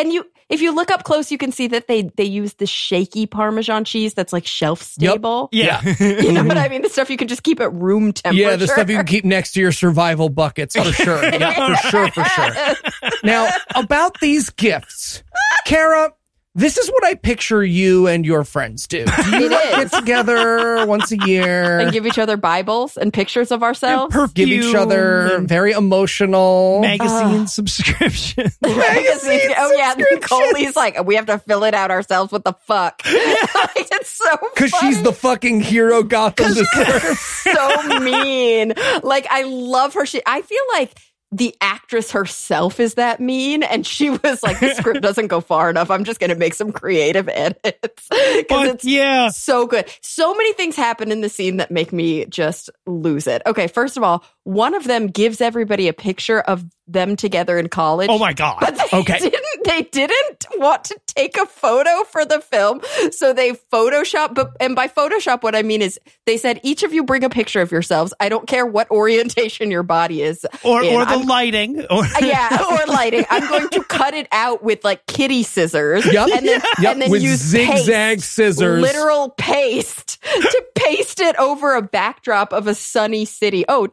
[0.00, 2.66] And you, if you look up close, you can see that they they use the
[2.66, 5.50] shaky Parmesan cheese that's like shelf stable.
[5.52, 5.80] Yeah.
[6.00, 6.82] You know what I mean?
[6.82, 8.42] The stuff you can just keep at room temperature.
[8.42, 11.22] Yeah, the stuff you can keep next to your survival buckets for sure.
[11.40, 12.74] Yeah, for sure, for sure.
[13.22, 15.22] Now, about these gifts,
[15.66, 16.12] Cara,
[16.54, 19.04] this is what I picture you and your friends do.
[19.04, 19.90] Do you It like, is.
[19.90, 24.14] get together once a year, and give each other Bibles and pictures of ourselves.
[24.34, 26.80] give each other very emotional.
[26.80, 28.50] magazine subscription.
[28.62, 29.50] Magazine.
[29.56, 30.26] Oh yeah, subscriptions.
[30.28, 32.32] Coley's like we have to fill it out ourselves.
[32.32, 33.00] What the fuck?
[33.06, 37.18] it's so Because she's the fucking hero Gotham deserves.
[37.20, 38.72] so mean.
[39.02, 40.04] Like I love her.
[40.06, 40.92] She I feel like
[41.32, 45.70] the actress herself is that mean, and she was like, "The script doesn't go far
[45.70, 45.90] enough.
[45.90, 49.28] I'm just going to make some creative edits because it's yeah.
[49.28, 49.88] so good.
[50.00, 53.42] So many things happen in the scene that make me just lose it.
[53.46, 57.68] Okay, first of all, one of them gives everybody a picture of them together in
[57.68, 58.08] college.
[58.10, 58.56] Oh my God.
[58.60, 59.18] But they Okay.
[59.18, 62.80] didn't they didn't want to take a photo for the film,
[63.12, 64.34] so they Photoshop.
[64.34, 67.28] But and by Photoshop, what I mean is they said each of you bring a
[67.30, 68.12] picture of yourselves.
[68.18, 70.94] I don't care what orientation your body is, Or, in.
[70.94, 71.84] or the I'm- lighting.
[71.88, 73.24] Or yeah, or lighting.
[73.30, 76.28] I'm going to cut it out with like kitty scissors, Yep.
[76.32, 78.80] and then Yep, and then with use zigzag paste, scissors.
[78.82, 83.64] literal paste to paste it over a backdrop of a sunny city.
[83.68, 83.86] Oh,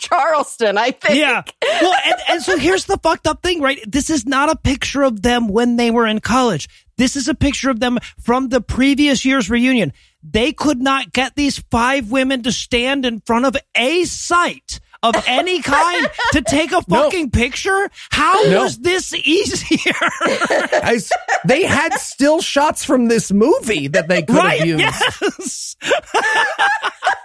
[0.47, 1.19] Charleston, I think.
[1.19, 1.43] Yeah.
[1.81, 3.79] Well, and, and so here's the fucked up thing, right?
[3.87, 6.69] This is not a picture of them when they were in college.
[6.97, 9.93] This is a picture of them from the previous year's reunion.
[10.23, 15.15] They could not get these five women to stand in front of a site of
[15.27, 17.03] any kind to take a No.
[17.03, 17.89] fucking picture.
[18.09, 18.63] How No.
[18.63, 19.93] was this easier?
[20.21, 20.99] I
[21.45, 24.59] they had still shots from this movie that they could right?
[24.59, 24.79] have used.
[24.81, 25.75] Yes.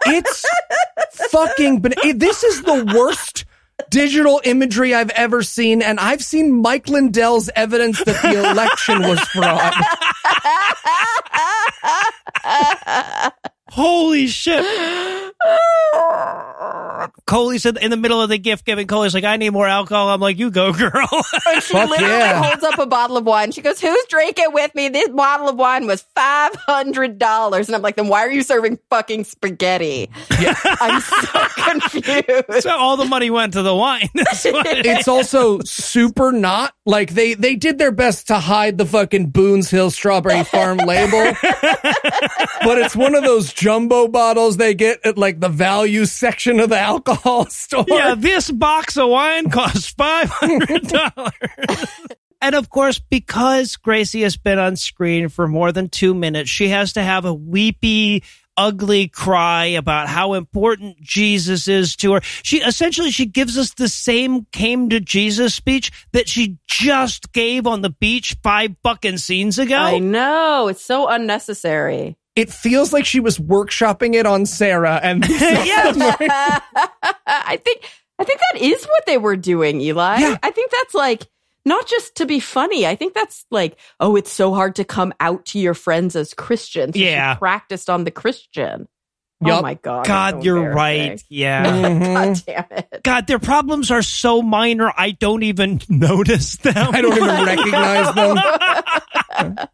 [0.05, 0.45] It's
[1.31, 1.81] fucking.
[1.81, 3.45] But this is the worst
[3.91, 9.21] digital imagery I've ever seen, and I've seen Mike Lindell's evidence that the election was
[9.29, 9.73] fraud.
[13.73, 14.63] Holy shit.
[17.27, 18.87] Coley's in, in the middle of the gift giving.
[18.87, 20.09] Coley's like, I need more alcohol.
[20.11, 20.93] I'm like, you go, girl.
[21.45, 22.43] And she Fuck literally yeah.
[22.43, 23.51] holds up a bottle of wine.
[23.53, 24.89] She goes, Who's drinking with me?
[24.89, 27.67] This bottle of wine was $500.
[27.67, 30.09] And I'm like, Then why are you serving fucking spaghetti?
[30.31, 32.63] I'm so confused.
[32.63, 34.09] so all the money went to the wine.
[34.15, 34.99] That's what it is.
[34.99, 39.69] It's also super not like they they did their best to hide the fucking Boone's
[39.71, 45.39] Hill Strawberry Farm label, but it's one of those jumbo bottles they get at like
[45.41, 47.85] the value section of the alcohol store.
[47.89, 51.87] yeah, this box of wine costs five hundred dollars.
[52.41, 56.69] and of course, because Gracie has been on screen for more than two minutes, she
[56.69, 58.25] has to have a weepy,
[58.57, 62.21] ugly cry about how important Jesus is to her.
[62.43, 67.67] She essentially she gives us the same came to Jesus speech that she just gave
[67.67, 69.77] on the beach five fucking scenes ago.
[69.77, 70.67] I know.
[70.69, 72.17] It's so unnecessary.
[72.35, 75.93] It feels like she was workshopping it on Sarah, and yeah,
[77.27, 77.83] I think
[78.19, 80.19] I think that is what they were doing, Eli.
[80.19, 80.39] Yeah.
[80.43, 81.27] I think that's like
[81.65, 82.87] not just to be funny.
[82.87, 86.33] I think that's like, oh, it's so hard to come out to your friends as
[86.35, 86.95] Christians.
[86.95, 87.35] So she Yeah.
[87.35, 88.89] practiced on the Christian.
[89.45, 90.07] Oh my god.
[90.07, 91.01] God, so you're right.
[91.01, 91.27] embarrassing.
[91.29, 91.67] Yeah.
[91.67, 92.15] Mhm.
[92.15, 93.01] God damn it.
[93.03, 96.75] God, their problems are so minor, I don't even notice them.
[96.77, 98.15] I don't even recognize
[99.59, 99.69] them.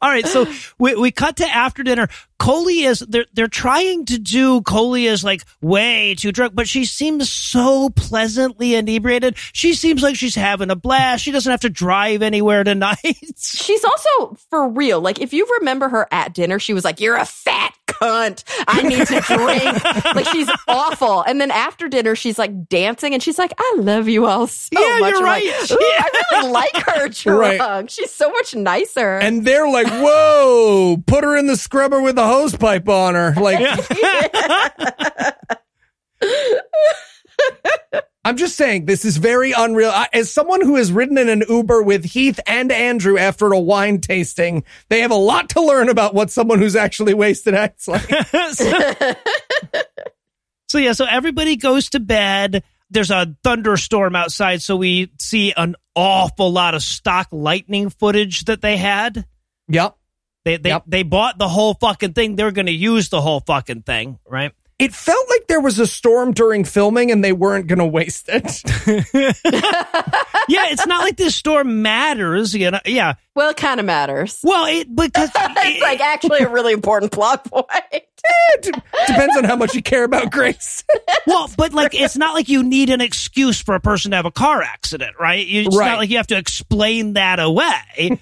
[0.00, 0.46] All right, so
[0.78, 2.08] we, we cut to after dinner.
[2.38, 6.84] Coley is they're they're trying to do Coley is like way too drunk, but she
[6.84, 9.36] seems so pleasantly inebriated.
[9.52, 11.22] She seems like she's having a blast.
[11.24, 12.98] She doesn't have to drive anywhere tonight.
[13.38, 15.00] She's also for real.
[15.00, 18.44] Like, if you remember her at dinner, she was like, You're a fat cunt.
[18.66, 20.04] I need to drink.
[20.14, 21.22] like, she's awful.
[21.22, 24.68] And then after dinner, she's like dancing and she's like, I love you all so
[24.72, 25.10] Yeah, much.
[25.10, 25.70] you're I'm like, right.
[25.70, 27.60] I really like her drunk.
[27.60, 27.90] Right.
[27.90, 29.18] She's so much nicer.
[29.18, 33.34] And they're like, "Whoa, put her in the scrubber with the hose pipe on her."
[33.34, 33.60] Like,
[38.26, 39.90] I'm just saying, this is very unreal.
[39.90, 43.60] I- As someone who has ridden in an Uber with Heath and Andrew after a
[43.60, 47.86] wine tasting, they have a lot to learn about what someone who's actually wasted acts
[47.86, 48.08] like.
[48.52, 48.72] so,
[50.70, 52.64] so yeah, so everybody goes to bed.
[52.88, 58.62] There's a thunderstorm outside, so we see an awful lot of stock lightning footage that
[58.62, 59.26] they had.
[59.68, 59.98] Yep.
[60.44, 60.84] They they Yep.
[60.86, 62.36] they bought the whole fucking thing.
[62.36, 64.52] They're going to use the whole fucking thing, right?
[64.78, 68.28] It felt like there was a storm during filming and they weren't going to waste
[68.28, 68.60] it.
[70.48, 72.54] yeah, it's not like this storm matters.
[72.54, 73.14] You know, yeah.
[73.36, 74.40] Well, it kind of matters.
[74.42, 77.66] Well, it because it's like actually a really important plot point.
[77.92, 78.62] it
[79.06, 80.82] depends on how much you care about Grace.
[81.26, 84.26] well, but like it's not like you need an excuse for a person to have
[84.26, 85.46] a car accident, right?
[85.46, 85.86] You- It's Right.
[85.90, 88.18] not like you have to explain that away.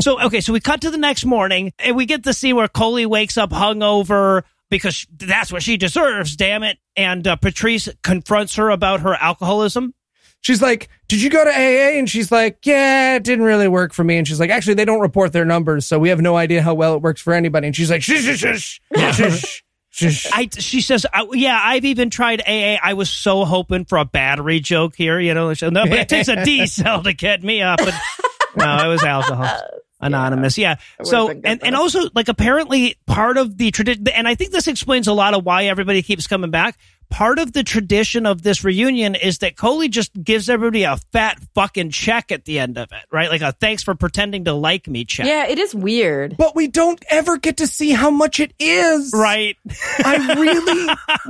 [0.00, 2.68] so okay, so we cut to the next morning and we get the scene where
[2.68, 6.36] Coley wakes up hungover because that's what she deserves.
[6.36, 6.78] Damn it!
[6.96, 9.94] And uh, Patrice confronts her about her alcoholism.
[10.42, 11.98] She's like, Did you go to AA?
[11.98, 14.16] And she's like, Yeah, it didn't really work for me.
[14.16, 16.74] And she's like, Actually, they don't report their numbers, so we have no idea how
[16.74, 17.66] well it works for anybody.
[17.66, 18.80] And she's like, Shush, shush, shush,
[19.16, 20.26] shush, shush.
[20.32, 22.78] I, she says, "Yeah, I've even tried AA.
[22.82, 25.52] I was so hoping for a battery joke here, you know.
[25.62, 27.94] No, but it takes a D cell to get me up." But
[28.56, 29.46] no, it was alcohol.
[30.00, 30.76] Anonymous, yeah.
[31.02, 35.08] So, and, and also, like, apparently, part of the tradition, and I think this explains
[35.08, 36.78] a lot of why everybody keeps coming back.
[37.10, 41.38] Part of the tradition of this reunion is that Coley just gives everybody a fat
[41.54, 43.28] fucking check at the end of it, right?
[43.28, 45.26] Like a thanks for pretending to like me check.
[45.26, 46.36] Yeah, it is weird.
[46.36, 49.12] But we don't ever get to see how much it is.
[49.12, 49.56] Right.
[50.04, 50.86] I really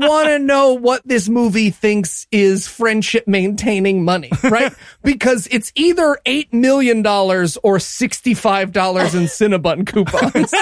[0.07, 4.73] want to know what this movie thinks is friendship maintaining money, right?
[5.03, 10.53] because it's either $8 million or $65 in Cinnabon coupons.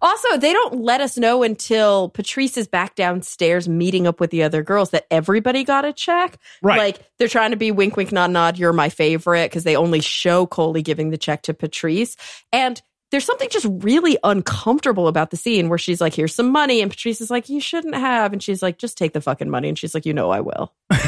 [0.00, 4.37] Also, they don't let us know until Patrice is back downstairs meeting up with the
[4.42, 6.38] other girls that everybody got a check.
[6.62, 6.78] Right.
[6.78, 8.58] Like they're trying to be wink, wink, nod, nod.
[8.58, 12.16] You're my favorite because they only show Coley giving the check to Patrice.
[12.52, 12.80] And
[13.10, 16.82] there's something just really uncomfortable about the scene where she's like, here's some money.
[16.82, 18.32] And Patrice is like, you shouldn't have.
[18.32, 19.68] And she's like, just take the fucking money.
[19.68, 20.74] And she's like, you know, I will.
[20.90, 21.00] and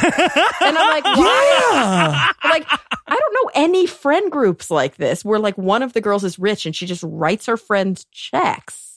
[0.62, 2.32] I'm like, why?
[2.42, 2.50] yeah.
[2.50, 2.66] like
[3.06, 6.38] I don't know any friend groups like this where like one of the girls is
[6.38, 8.89] rich and she just writes her friends checks.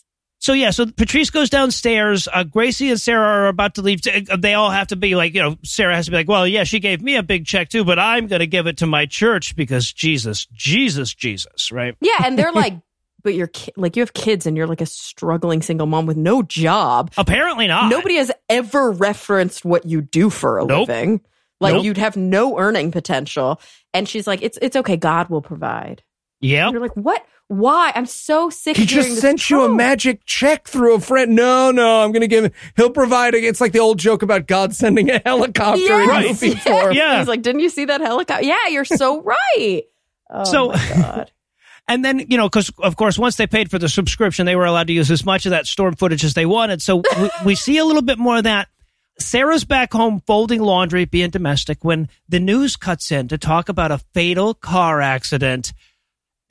[0.43, 2.27] So yeah, so Patrice goes downstairs.
[2.31, 4.01] Uh, Gracie and Sarah are about to leave.
[4.05, 6.45] Uh, They all have to be like, you know, Sarah has to be like, well,
[6.45, 8.85] yeah, she gave me a big check too, but I'm going to give it to
[8.85, 11.95] my church because Jesus, Jesus, Jesus, right?
[12.01, 12.73] Yeah, and they're like,
[13.23, 16.17] but you're ki- like you have kids and you're like a struggling single mom with
[16.17, 17.13] no job.
[17.15, 17.89] Apparently not.
[17.89, 20.89] Nobody has ever referenced what you do for a Nope.
[20.89, 21.21] living.
[21.61, 21.85] Like Nope.
[21.85, 23.61] you'd have no earning potential.
[23.93, 24.97] And she's like, it's it's okay.
[24.97, 26.03] God will provide.
[26.41, 26.69] Yeah.
[26.69, 27.25] You're like, what?
[27.57, 27.91] Why?
[27.95, 28.77] I'm so sick.
[28.77, 31.35] He of hearing just this sent you a magic check through a friend.
[31.35, 32.51] No, no, I'm going to give him.
[32.75, 33.33] He'll provide.
[33.35, 36.63] It's like the old joke about God sending a helicopter in Yes, movie yes.
[36.63, 36.93] form.
[36.93, 37.19] Yeah.
[37.19, 38.43] He's like, didn't you see that helicopter?
[38.45, 39.21] Yeah, you're so
[39.55, 39.83] right.
[40.29, 41.31] Oh So- my god.
[41.85, 44.63] And then, you know, because of course, once they paid for the subscription, they were
[44.63, 46.81] allowed to use as much of that storm footage as they wanted.
[46.81, 48.69] So we, we see a little bit more of that.
[49.19, 53.91] Sarah's back home folding laundry, being domestic, when the news cuts in to talk about
[53.91, 55.73] a fatal car accident.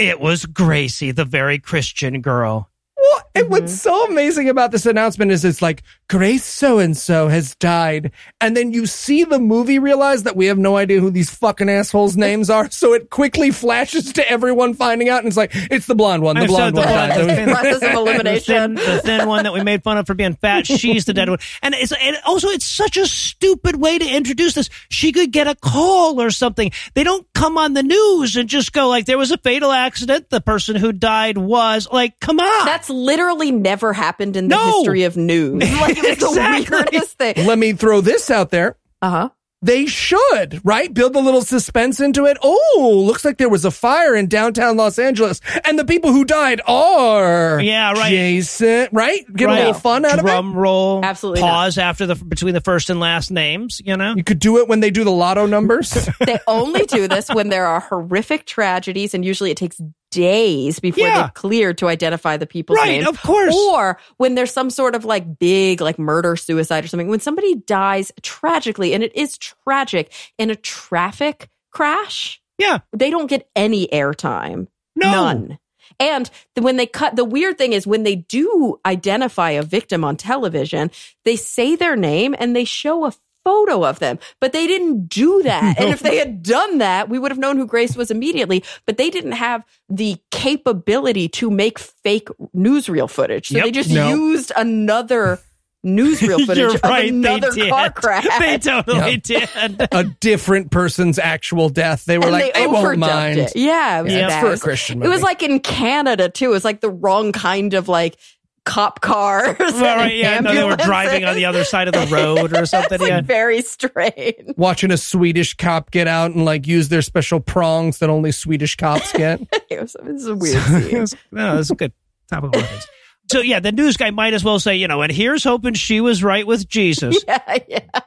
[0.08, 2.68] It was Gracie, the very Christian girl.
[2.96, 3.88] Well, and what's mm-hmm.
[3.88, 5.82] so amazing about this announcement is it's like
[6.12, 10.44] Grace so and so has died, and then you see the movie realize that we
[10.44, 12.70] have no idea who these fucking assholes' names are.
[12.70, 16.36] So it quickly flashes to everyone finding out, and it's like it's the blonde one,
[16.36, 16.86] the I've blonde said one.
[16.86, 17.14] the died.
[17.14, 17.48] blonde.
[17.48, 20.34] So- Process of the thin, the thin one that we made fun of for being
[20.34, 20.66] fat.
[20.66, 21.38] She's the dead one.
[21.62, 24.68] And it's and also it's such a stupid way to introduce this.
[24.90, 26.72] She could get a call or something.
[26.92, 30.28] They don't come on the news and just go like there was a fatal accident.
[30.28, 32.66] The person who died was like, come on.
[32.66, 34.76] That's literally never happened in the No.
[34.80, 35.62] history of news.
[35.82, 36.64] Like it was Exactly.
[36.64, 37.46] the weirdest thing.
[37.46, 38.76] Let me throw this out there.
[39.00, 39.28] Uh huh.
[39.64, 40.92] They should, right?
[40.92, 42.36] Build a little suspense into it.
[42.42, 46.24] Oh, looks like there was a fire in downtown Los Angeles, and the people who
[46.24, 48.10] died are Yeah, right.
[48.10, 49.24] Jason, right?
[49.32, 49.54] Get Right.
[49.54, 50.28] a little fun out of it.
[50.28, 51.04] Drum roll.
[51.04, 51.48] Absolutely not.
[51.50, 53.80] Pause after the between the first and last names.
[53.84, 54.14] You know.
[54.16, 56.08] You could do it when they do the lotto numbers.
[56.26, 59.80] They only do this when there are horrific tragedies, and usually it takes
[60.12, 61.22] days before Yeah.
[61.22, 63.08] they've cleared to identify the people's Right, names.
[63.08, 63.52] of course.
[63.54, 67.08] Or when there's some sort of like big like murder, suicide, or something.
[67.08, 72.78] When somebody dies tragically, and it is tragic in a traffic crash, Yeah.
[72.92, 74.68] they don't get any airtime.
[74.94, 75.10] No.
[75.10, 75.58] None.
[75.98, 80.16] And when they cut, the weird thing is when they do identify a victim on
[80.16, 80.90] television,
[81.24, 83.12] they say their name and they show a
[83.44, 85.78] photo of them, but they didn't do that.
[85.78, 88.96] And if they had done that, we would have known who Grace was immediately, but
[88.96, 93.48] they didn't have the capability to make fake newsreel footage.
[93.48, 93.64] So Yep.
[93.64, 94.08] they just No.
[94.14, 95.38] used another
[95.84, 97.10] newsreel footage You're of right.
[97.10, 97.70] another they did.
[97.70, 98.26] car crash.
[98.38, 99.66] They totally Yeah.
[99.68, 99.88] did.
[99.90, 102.04] a different person's actual death.
[102.04, 103.38] They were and like, they I won't overdubbed mind.
[103.38, 103.52] it.
[103.56, 104.40] Yeah, it was Yeah, bad.
[104.40, 106.46] for a was- Christian It was like in Canada too.
[106.46, 108.16] It was like the wrong kind of like
[108.64, 109.56] cop cars.
[109.58, 112.66] Well, right, yeah, no, they were driving on the other side of the road or
[112.66, 113.00] something.
[113.00, 113.20] Like yeah.
[113.20, 114.54] very strange.
[114.56, 118.76] Watching a Swedish cop get out and like use their special prongs that only Swedish
[118.76, 119.40] cops get.
[119.72, 121.18] It was, it was a weird scene.
[121.30, 121.92] no, it's a good
[122.28, 122.86] topical reference.
[123.30, 126.02] So yeah, the news guy might as well say, you know, and here's hoping she
[126.02, 127.24] was right with Jesus.
[127.26, 128.00] yeah, yeah.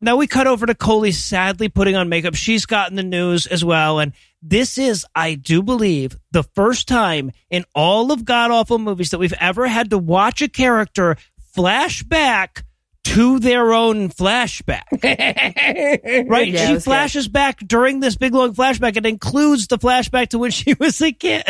[0.00, 2.36] Now we cut over to Coley sadly putting on makeup.
[2.36, 3.98] She's gotten the news as well.
[3.98, 4.12] And
[4.42, 9.18] this is, I do believe, the first time in all of God awful movies that
[9.18, 11.16] we've ever had to watch a character
[11.54, 12.64] flash back
[13.04, 14.82] to their own flashback.
[16.28, 16.48] right?
[16.48, 16.90] Yeah, she was good.
[16.90, 18.96] flashes back during this big long flashback.
[18.96, 21.44] It includes the flashback to when she was a kid.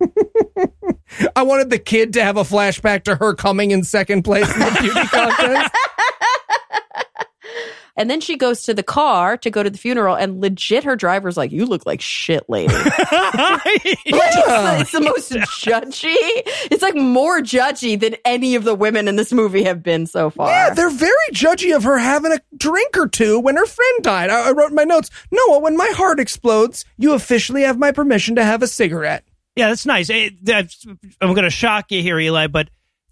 [1.36, 4.60] I wanted the kid to have a flashback to her coming in second place in
[4.60, 5.74] the beauty contest.
[7.96, 10.96] And then she goes to the car to go to the funeral, and legit, her
[10.96, 12.74] driver's like, "You look like shit, lady."
[13.34, 13.70] Like,
[14.04, 16.14] it's, it's the most judgy.
[16.70, 20.30] It's like more judgy than any of the women in this movie have been so
[20.30, 20.48] far.
[20.48, 24.30] Yeah, they're very judgy of her having a drink or two when her friend died.
[24.30, 27.92] I, I wrote in my notes, Noah, when my heart explodes, you officially have my
[27.92, 29.24] permission to have a cigarette.
[29.56, 30.10] Yeah, that's nice.
[30.10, 30.84] It- that's-
[31.20, 32.68] I'm going to shock you here, Eli, but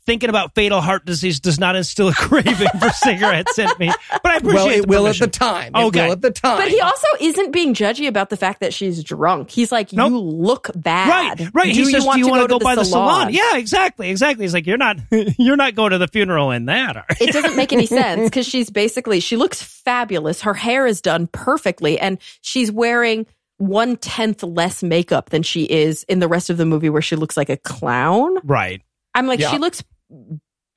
[0.06, 3.92] thinking about fatal heart disease does not instill a craving for cigarettes in me.
[4.10, 5.72] But I appreciate Well, it the will at the time.
[5.74, 6.06] It Okay.
[6.06, 6.58] will at the time.
[6.58, 9.50] But he also isn't being judgy about the fact that she's drunk.
[9.50, 10.10] He's like, Nope.
[10.10, 11.64] "You look bad." Right, right.
[11.66, 12.84] Do he you says, want "Do you to want go to go to by the
[12.84, 13.34] salon?" salon?
[13.34, 14.44] Yeah, exactly, exactly.
[14.44, 14.98] He's like, "You're not,
[15.38, 18.70] you're not going to the funeral in that." It doesn't make any sense because she's
[18.70, 20.40] basically she looks fabulous.
[20.42, 23.26] Her hair is done perfectly, and she's wearing
[23.58, 27.14] one tenth less makeup than she is in the rest of the movie, where she
[27.14, 28.36] looks like a clown.
[28.42, 28.82] right.
[29.14, 29.50] I'm like, Yeah.
[29.50, 29.84] she looks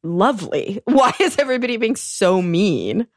[0.03, 0.81] lovely.
[0.85, 3.07] Why is everybody being so mean?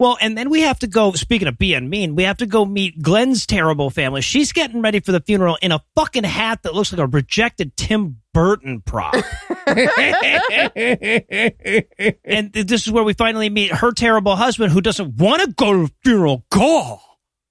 [0.00, 1.12] Well, and then we have to go.
[1.12, 4.20] Speaking of being mean, we have to go meet Glenn's terrible family.
[4.20, 7.76] She's getting ready for the funeral in a fucking hat that looks like a rejected
[7.76, 9.14] Tim Burton prop.
[12.24, 15.72] and this is where we finally meet her terrible husband, who doesn't want to go
[15.72, 16.44] to the funeral.
[16.50, 17.00] Go.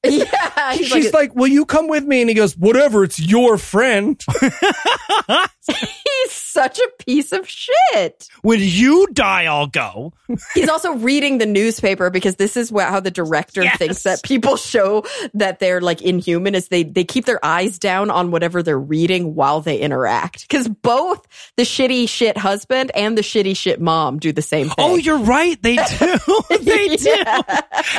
[0.05, 2.21] Yeah, he's She's like, Will you come with me?
[2.21, 4.23] And he goes, Whatever, it's your friend.
[5.79, 8.27] he's such a piece of shit.
[8.41, 10.13] When you die, I'll go.
[10.53, 13.77] He's also reading the newspaper because this is how the director Yes.
[13.77, 18.09] thinks that people show that they're like inhuman is they they keep their eyes down
[18.09, 20.47] on whatever they're reading while they interact.
[20.47, 21.25] Because both
[21.57, 24.85] the shitty shit husband and the shitty shit mom do the same oh, thing.
[24.91, 25.61] Oh, you're right.
[25.61, 26.17] They do.
[26.61, 27.09] they do.
[27.09, 27.41] Yeah.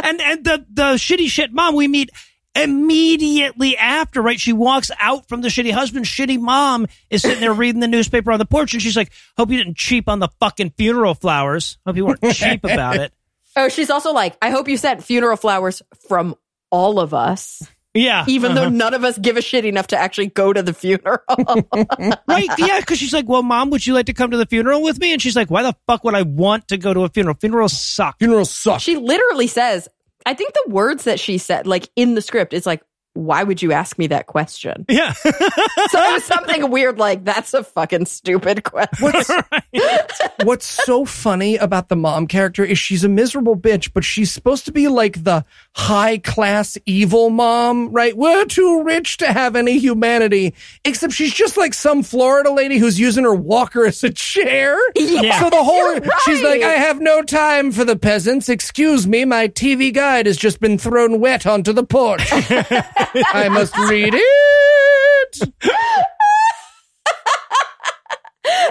[0.04, 2.10] And and the the shitty shit mom we meet
[2.54, 4.38] immediately after, right?
[4.38, 6.04] She walks out from the shitty husband.
[6.06, 9.50] Shitty mom is sitting there reading the newspaper on the porch, and she's like, "Hope
[9.50, 11.78] you didn't cheap on the fucking funeral flowers.
[11.86, 13.12] Hope you weren't cheap about it."
[13.56, 16.36] Oh, she's also like, I hope you sent funeral flowers from
[16.70, 17.60] all of us,
[17.92, 18.60] Yeah, even uh-huh.
[18.60, 21.18] though none of us give a shit enough to actually go to the funeral.
[22.28, 22.48] right?
[22.56, 25.00] Yeah, because she's like, "Well, mom, would you like to come to the funeral with
[25.00, 27.34] me?" And she's like, "Why the fuck would I want to go to a funeral?
[27.40, 28.80] Funerals suck." Funerals suck.
[28.80, 29.88] she literally says,
[30.28, 32.82] I think the words that she said, like in the script, is like,
[33.18, 34.84] why would you ask me that question?
[34.88, 39.42] Yeah, So it was something weird like, that's a fucking stupid question.
[40.44, 44.66] What's so funny about the mom character is she's a miserable bitch, but she's supposed
[44.66, 48.16] to be like the high class evil mom, right?
[48.16, 50.54] We're too rich to have any humanity,
[50.84, 54.78] except she's just like some Florida lady who's using her walker as a chair.
[54.94, 55.40] Yeah.
[55.40, 56.62] So the whole, You're she's like.
[56.62, 58.48] I have no time for the peasants.
[58.48, 62.30] Excuse me, my TV guide has just been thrown wet onto the porch.
[63.14, 65.52] I must read it.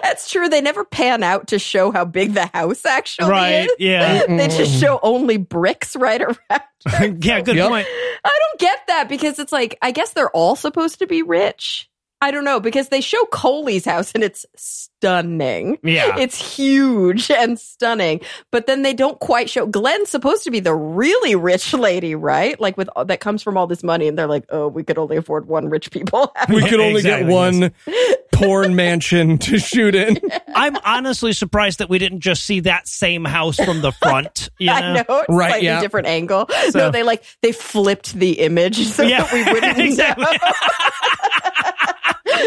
[0.02, 0.50] That's true.
[0.50, 3.66] They never pan out to show how big the house actually right.
[3.66, 3.72] is.
[3.78, 7.20] Yeah, They just show only bricks right around.
[7.24, 7.42] yeah.
[7.42, 7.70] Good Yep.
[7.70, 7.88] point.
[8.26, 11.90] I don't get that because it's like, I guess they're all supposed to be rich.
[12.20, 15.78] I don't know because they show Coley's house and it's stunning.
[15.84, 16.18] Yeah.
[16.18, 20.74] It's huge and stunning, but then they don't quite show Glenn's supposed to be the
[20.74, 22.60] really rich lady, right?
[22.60, 25.18] Like with that comes from all this money and they're like, "Oh, we could only
[25.18, 27.72] afford one rich people." We could only Exactly, get one
[28.38, 30.20] porn mansion to shoot in.
[30.56, 34.50] I'm honestly surprised that we didn't just see that same house from the front.
[34.60, 34.74] You know?
[34.76, 35.82] I know, it's Right, slightly yeah.
[35.82, 36.48] different angle.
[36.70, 40.26] So- no, they like they flipped the image so Yeah, that we wouldn't exactly.
[40.26, 40.32] know.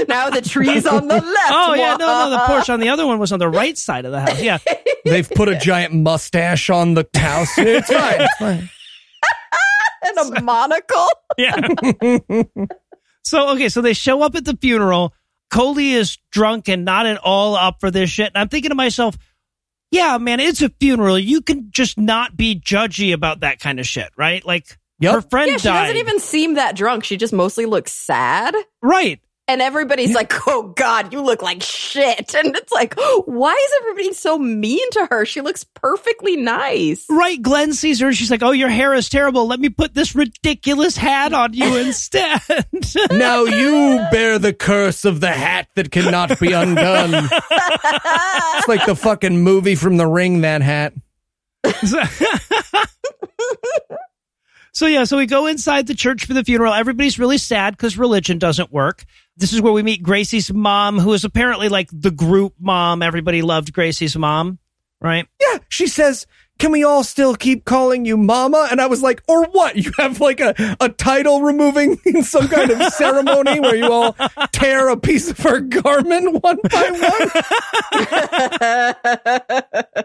[0.08, 1.50] now the tree's on the left.
[1.50, 2.30] Oh yeah, no, no.
[2.30, 4.40] The porch on the other one was on the right side of the house.
[4.40, 4.58] Yeah,
[5.04, 7.56] They've put a giant mustache on the house.
[7.58, 8.20] It's fine.
[8.20, 8.70] It's fine.
[10.02, 11.06] and a monocle.
[11.38, 11.56] yeah.
[13.24, 15.14] so okay, so they show up at the funeral.
[15.50, 18.28] Coley is drunk and not at all up for this shit.
[18.34, 19.16] And I'm thinking to myself,
[19.90, 21.18] yeah, man, it's a funeral.
[21.18, 24.44] You can just not be judgy about that kind of shit, right?
[24.44, 25.14] Like Yep.
[25.14, 27.04] her friend Yeah, she died, doesn't even seem that drunk.
[27.04, 28.54] She just mostly looks sad.
[28.82, 29.18] right?
[29.50, 32.94] And everybody's like, "Oh God, you look like shit," and it's like,
[33.26, 35.26] why is everybody so mean to her?
[35.26, 37.04] She looks perfectly nice.
[37.10, 39.48] Right, Glenn sees her and she's like, "Oh, your hair is terrible.
[39.48, 42.40] Let me put this ridiculous hat on you instead."
[43.10, 47.10] now you bear the curse of the hat that cannot be undone.
[47.12, 50.42] it's like the fucking movie from The Ring.
[50.42, 50.94] That hat.
[54.72, 56.72] So yeah, so we go inside the church for the funeral.
[56.72, 59.04] Everybody's really sad because religion doesn't work.
[59.36, 63.02] This is where we meet Gracie's mom, who is apparently like the group mom.
[63.02, 64.58] Everybody loved Gracie's mom,
[65.00, 65.26] right?
[65.40, 66.26] Yeah, she says,
[66.58, 69.76] "Can we all still keep calling you Mama?" And I was like, "Or what?
[69.76, 74.14] You have like a a title removing in some kind of ceremony where you all
[74.52, 77.30] tear a piece of her garment one by one."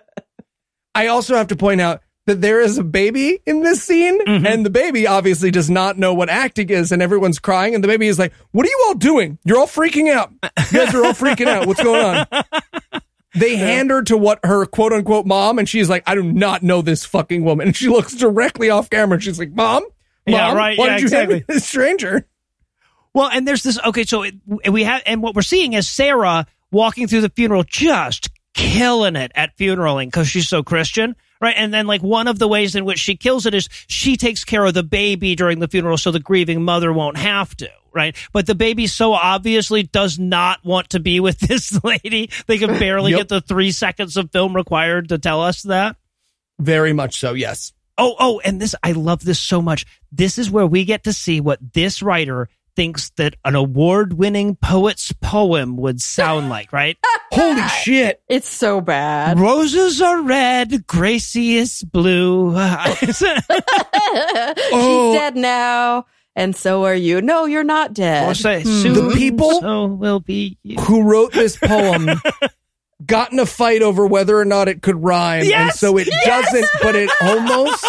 [0.95, 4.45] I also have to point out that there is a baby in this scene, Mhm.
[4.47, 7.87] and the baby obviously does not know what acting is, and everyone's crying, and the
[7.87, 9.37] baby is like, "What are you all doing?
[9.45, 10.31] You're all freaking out.
[10.71, 11.67] You guys are all freaking out.
[11.67, 12.27] What's going on?"
[13.37, 16.63] They hand her to what her quote unquote mom, and she's like, "I do not
[16.63, 19.91] know this fucking woman." And she looks directly off camera, and she's like, "Mom, mom,
[20.25, 22.27] Yeah, right, Why yeah, did you hand me this stranger?"
[23.13, 23.77] Well, and there's this.
[23.85, 24.35] Okay, so it,
[24.71, 29.33] we have, and what we're seeing is Sarah walking through the funeral, just killing it
[29.35, 31.55] at funeraling because she's so Christian, right?
[31.57, 34.43] And then, like, one of the ways in which she kills it is she takes
[34.43, 38.15] care of the baby during the funeral, so the grieving mother won't have to, right?
[38.33, 42.77] But the baby so obviously does not want to be with this lady; they can
[42.79, 43.19] barely Yep.
[43.19, 45.95] get the three seconds of film required to tell us that.
[46.59, 47.33] Very much so.
[47.33, 47.73] Yes.
[47.97, 49.85] Oh, oh, and this, I love this so much.
[50.11, 54.55] This is where we get to see what this writer thinks that an award winning
[54.55, 56.97] poet's poem would sound like, right?
[57.31, 58.21] Holy shit!
[58.27, 59.39] It's so bad.
[59.39, 62.53] Roses are red, Gracie is blue.
[64.71, 65.11] Oh.
[65.11, 66.05] She's dead now,
[66.35, 67.21] and so are you.
[67.21, 68.29] No, you're not dead.
[68.29, 68.81] or say, Hmm.
[68.81, 70.77] soon The people- so will be you.
[70.81, 72.09] Who wrote this poem?
[73.05, 76.65] Got in a fight over whether or not it could rhyme, and so it doesn't,
[76.81, 77.85] but it almost.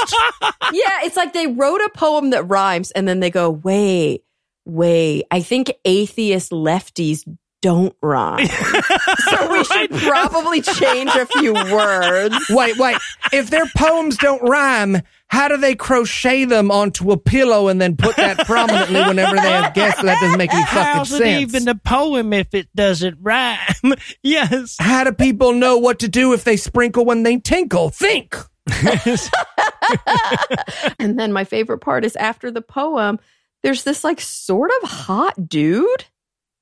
[0.73, 4.25] yeah, it's like they wrote a poem that rhymes, and then they go, "Wait,
[4.67, 5.25] wait.
[5.31, 7.25] I think atheist lefties
[7.63, 8.47] don't rhyme,
[9.29, 12.97] so we should probably change a few words." Wait, wait.
[13.33, 17.97] If their poems don't rhyme, how do they crochet them onto a pillow and then
[17.97, 20.03] put that prominently whenever they have guests?
[20.03, 21.55] That doesn't make any fucking How's it sense.
[21.55, 23.59] even a poem if it doesn't rhyme?
[24.23, 24.77] yes.
[24.79, 27.89] how do people know what to do if they sprinkle when they tinkle?
[27.91, 28.37] Think.
[30.99, 33.19] And then my favorite part is after the poem,
[33.67, 36.05] there's this like sort of hot dude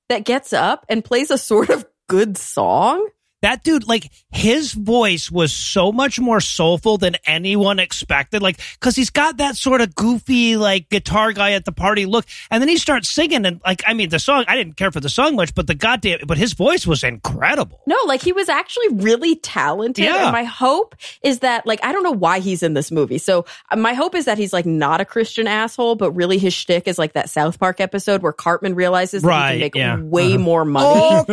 [0.08, 3.06] that gets up and plays a sort of good song.
[3.44, 8.96] That dude like his voice was so much more soulful than anyone expected like because
[8.96, 12.68] he's got that sort of goofy like guitar guy at the party look and then
[12.68, 15.36] he starts singing and like i mean the song i didn't care for the song
[15.36, 19.36] much but the goddamn but his voice was incredible No, like he was actually really
[19.36, 20.04] talented.
[20.04, 20.24] Yeah.
[20.24, 23.18] And my hope is that, like, I don't know why he's in this movie.
[23.18, 26.54] So uh, my hope is that he's like not a Christian asshole, but really his
[26.54, 29.74] shtick is like that South Park episode where Cartman realizes that he Right, can make
[29.74, 29.96] yeah.
[30.00, 30.38] way Uh-huh.
[30.38, 30.86] more money.
[30.86, 31.24] Au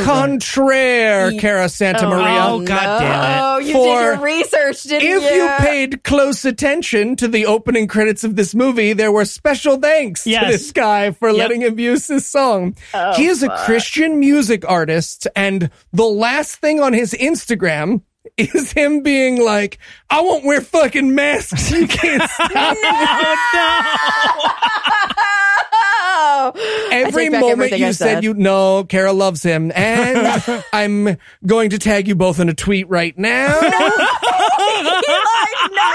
[0.45, 2.39] contraire, Ye- Cara Santa Oh, Maria.
[2.47, 3.41] Oh, God damn it.
[3.41, 5.27] Oh, you For- did your research, didn't If you?
[5.27, 9.77] If you paid close attention to the opening credits of this movie, there were special
[9.77, 10.43] thanks Yes.
[10.45, 11.37] to this guy for Yep.
[11.37, 12.75] letting him use this song.
[12.93, 13.59] Oh, he is a fuck.
[13.65, 18.01] Christian music artist, and the last thing on his Instagram
[18.37, 19.77] is him being like,
[20.09, 21.71] I won't wear fucking masks.
[21.71, 22.81] You can't stop me.
[23.53, 24.51] Oh,
[26.55, 31.79] I Every moment you I said you know, Cara loves him, and I'm going to
[31.79, 33.59] tag you both in a tweet right now.
[33.59, 33.91] Eli,
[35.71, 35.91] no!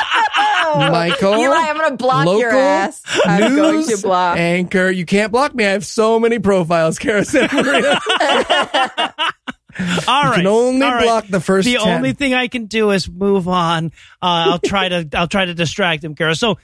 [0.90, 3.02] Michael, Eli, I'm going to block your ass.
[3.24, 4.38] I'm going to block.
[4.38, 4.90] anchor.
[4.90, 5.64] You can't block me.
[5.64, 8.00] I have so many profiles, Cara Santa Maria.
[10.08, 11.04] all right can only all right.
[11.04, 11.86] block the first the 10.
[11.86, 13.92] only thing i can do is move on
[14.22, 16.56] uh, i'll try to i'll try to distract him cara so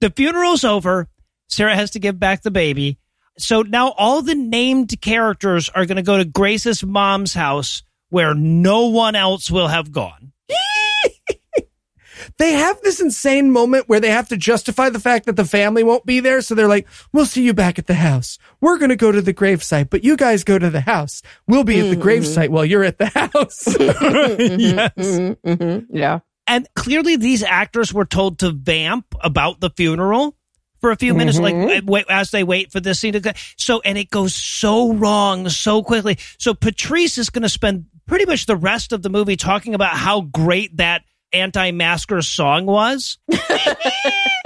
[0.00, 1.08] the funeral's over
[1.48, 2.98] sarah has to give back the baby
[3.38, 8.34] so now all the named characters are going to go to grace's mom's house where
[8.34, 10.32] no one else will have gone
[12.38, 15.84] they have this insane moment where they have to justify the fact that the family
[15.84, 16.40] won't be there.
[16.40, 18.38] So they're like, we'll see you back at the house.
[18.60, 21.22] We're going to go to the gravesite, but you guys go to the house.
[21.46, 23.66] We'll be at the gravesite while you're at the house.
[23.78, 26.20] yes Mhm, mhm, yeah.
[26.46, 30.36] and clearly these actors were told to vamp about the funeral
[30.80, 31.78] for a few minutes like Mhm.
[31.78, 34.92] uh, wait, as they wait for this scene to go so and it goes so
[34.92, 39.08] wrong so quickly so patrice is going to spend pretty much the rest of the
[39.10, 43.18] movie talking about how great that anti-masker song was.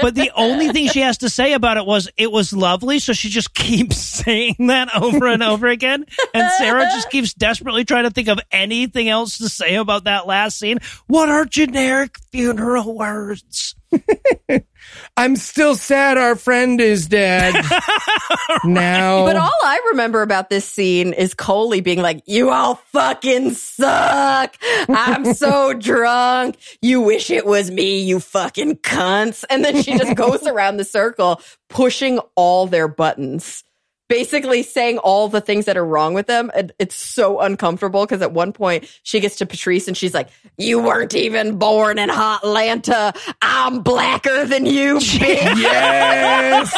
[0.00, 2.98] but the only thing she has to say about it was it was lovely.
[2.98, 6.06] So she just keeps saying that over and over again.
[6.32, 10.26] And Sarah just keeps desperately trying to think of anything else to say about that
[10.26, 10.78] last scene.
[11.06, 13.74] What are generic funeral words?
[15.16, 17.54] I'm still sad our friend is dead.
[18.64, 19.24] now.
[19.24, 24.56] But all I remember about this scene is Coley being like, You all fucking suck.
[24.88, 26.56] I'm so drunk.
[26.80, 29.44] You wish it was me, you fucking cunts.
[29.50, 33.64] And then she just goes around the circle pushing all their buttons
[34.10, 36.50] basically saying all the things that are wrong with them.
[36.52, 40.28] And it's so uncomfortable because at one point she gets to Patrice and she's like,
[40.58, 43.16] You weren't even born in Hotlanta.
[43.40, 45.62] I'm blacker than you, bitch.
[45.62, 46.74] yes.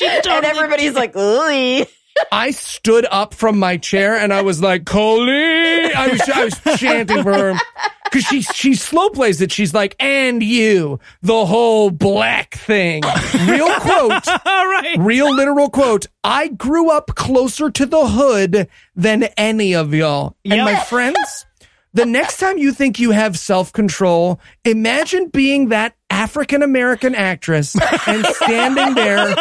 [0.26, 1.84] and everybody's like, Ooh.
[2.32, 5.92] I stood up from my chair and I was like, Coley.
[5.94, 7.58] I was, I was chanting for her
[8.04, 9.52] because she she slow plays it.
[9.52, 13.02] She's like, and you, the whole black thing.
[13.46, 14.28] Real quote.
[14.46, 14.96] All right.
[14.98, 16.06] Real literal quote.
[16.24, 20.36] I grew up closer to the hood than any of y'all.
[20.44, 21.46] And my friends,
[21.94, 27.76] the next time you think you have self control, imagine being that African American actress
[28.06, 29.34] and standing there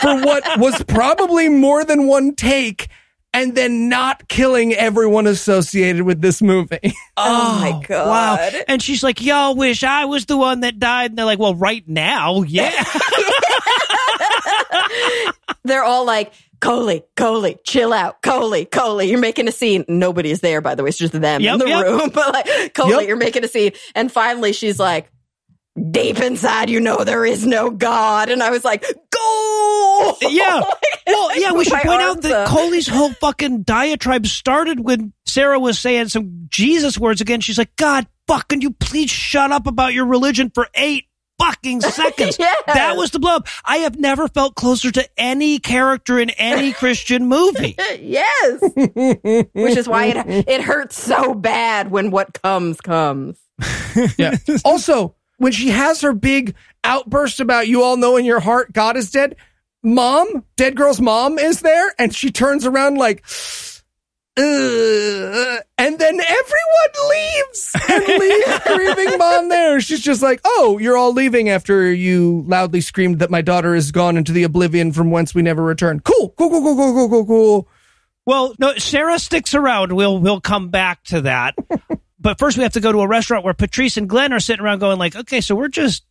[0.00, 2.88] for what was probably more than one take
[3.34, 6.94] and then not killing everyone associated with this movie.
[7.16, 8.08] Oh, my oh, God.
[8.08, 8.60] Wow.
[8.66, 11.12] And she's like, Y'all wish I was the one that died.
[11.12, 12.72] And they're like, Well, right now, yeah.
[15.64, 16.32] They're all like,
[16.64, 18.22] Coley, Coley, chill out.
[18.22, 19.84] Coley, Coley, you're making a scene.
[19.86, 20.88] Nobody's there, by the way.
[20.88, 21.84] It's just them Yep, in the yep.
[21.84, 22.08] room.
[22.14, 23.08] But like, Coley, Yep.
[23.08, 23.72] you're making a scene.
[23.94, 25.10] And finally she's like,
[25.90, 28.30] deep inside, you know, there is no God.
[28.30, 30.16] And I was like, go.
[30.22, 30.62] Yeah.
[31.06, 32.48] Well, yeah, we should point out that.
[32.48, 37.42] Coley's whole fucking diatribe started when Sarah was saying some Jesus words again.
[37.42, 41.04] She's like, God fucking you please shut up about your religion for eight
[41.38, 42.36] fucking seconds.
[42.38, 42.62] Yes.
[42.66, 43.48] That was the blow up.
[43.64, 47.74] I have never felt closer to any character in any Christian movie.
[48.00, 48.60] yes.
[49.52, 53.38] Which is why it, it hurts so bad when what comes, comes.
[54.18, 54.36] Yeah.
[54.64, 58.96] also, when she has her big outburst about you all know in your heart God
[58.96, 59.36] is dead,
[59.84, 63.24] mom, dead girl's mom is there, and she turns around like,
[64.36, 65.62] Ugh.
[65.78, 69.80] and then everyone leaves and leaves grieving mom there.
[69.80, 73.92] She's just like, oh, you're all leaving after you loudly screamed that my daughter is
[73.92, 76.00] gone into the oblivion from whence we never return.
[76.00, 77.68] Cool, cool, cool, cool, cool, cool, cool, cool.
[78.26, 79.92] Well, no, Sarah sticks around.
[79.92, 81.54] We'll we'll come back to that.
[82.18, 84.64] but first, we have to go to a restaurant where Patrice and Glenn are sitting
[84.64, 86.04] around going like, "Okay, so we're just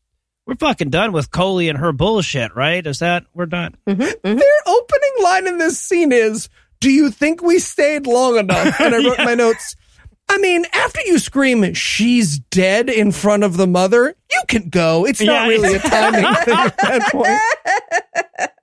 [0.45, 2.85] we're fucking done with Coley and her bullshit, right?
[2.85, 4.37] Is that we're done?" Mm-hmm, mm-hmm.
[4.37, 6.49] Their opening line in this scene is,
[6.83, 8.77] Do you think we stayed long enough?
[8.81, 9.75] And I wrote in my notes,
[10.29, 15.05] I mean, after you scream, she's dead in front of the mother, you can go.
[15.05, 15.47] It's not Yeah.
[15.47, 18.61] really a timing thing at that point.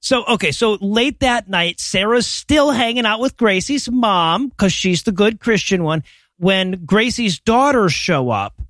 [0.00, 5.02] So okay, so late that night, Sarah's still hanging out with Gracie's mom because she's
[5.02, 6.02] the good Christian one.
[6.38, 8.60] When Gracie's daughters show up,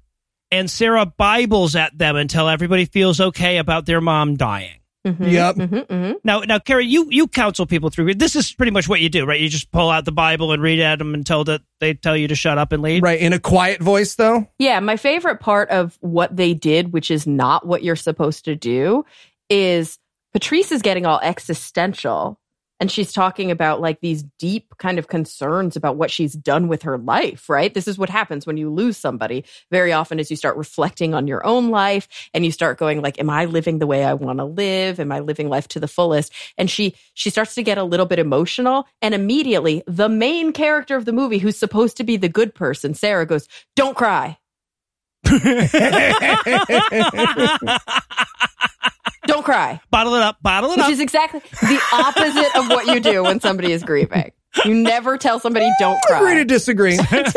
[0.51, 4.80] and Sarah Bibles at them until everybody feels okay about their mom dying.
[5.05, 5.57] Yep.
[5.57, 8.15] Mm-hmm, Now, now, Carrie, you you counsel people through.
[8.15, 9.41] This is pretty much what you do, right?
[9.41, 12.29] You just pull out the Bible and read at them until that they tell you
[12.29, 13.03] to shut up and leave.
[13.03, 13.19] Right.
[13.19, 14.47] In a quiet voice, though.
[14.59, 18.55] Yeah, my favorite part of what they did, which is not what you're supposed to
[18.55, 19.07] do,
[19.49, 19.99] is
[20.33, 22.39] Patrice is getting all existential
[22.81, 26.83] and she's talking about like these deep kind of concerns about what she's done with
[26.83, 27.73] her life, right?
[27.73, 29.45] This is what happens when you lose somebody.
[29.71, 33.21] Very often as you start reflecting on your own life and you start going like
[33.21, 34.99] am I living the way I want to live?
[34.99, 36.33] Am I living life to the fullest?
[36.57, 40.97] And she she starts to get a little bit emotional and immediately the main character
[40.97, 43.47] of the movie who's supposed to be the good person, Sarah goes,
[43.77, 44.39] "Don't cry."
[49.31, 49.81] Don't cry.
[49.91, 50.91] Bottle it up, bottle it Which up.
[50.91, 54.33] is exactly the opposite of what you do when somebody is grieving.
[54.65, 56.19] You never tell somebody don't cry.
[56.19, 56.45] Agree to cry.
[56.45, 56.97] disagree.
[56.97, 57.35] Disagree.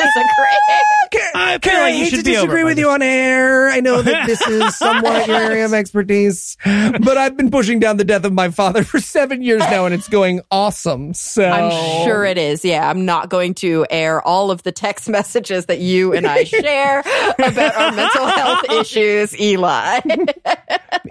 [1.35, 3.01] I feel Carrie, I you hate should to be over disagree by with you on
[3.03, 3.69] air.
[3.69, 7.97] I know that this is somewhat your area of expertise, but I've been pushing down
[7.97, 11.13] the death of my father for seven years now, and it's going awesome.
[11.13, 12.65] So I'm sure it is.
[12.65, 16.45] Yeah, I'm not going to air all of the text messages that you and I
[16.45, 19.99] share about our mental health issues, Eli.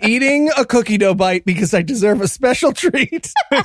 [0.03, 3.33] eating a cookie dough bite because I deserve a special treat.
[3.53, 3.63] a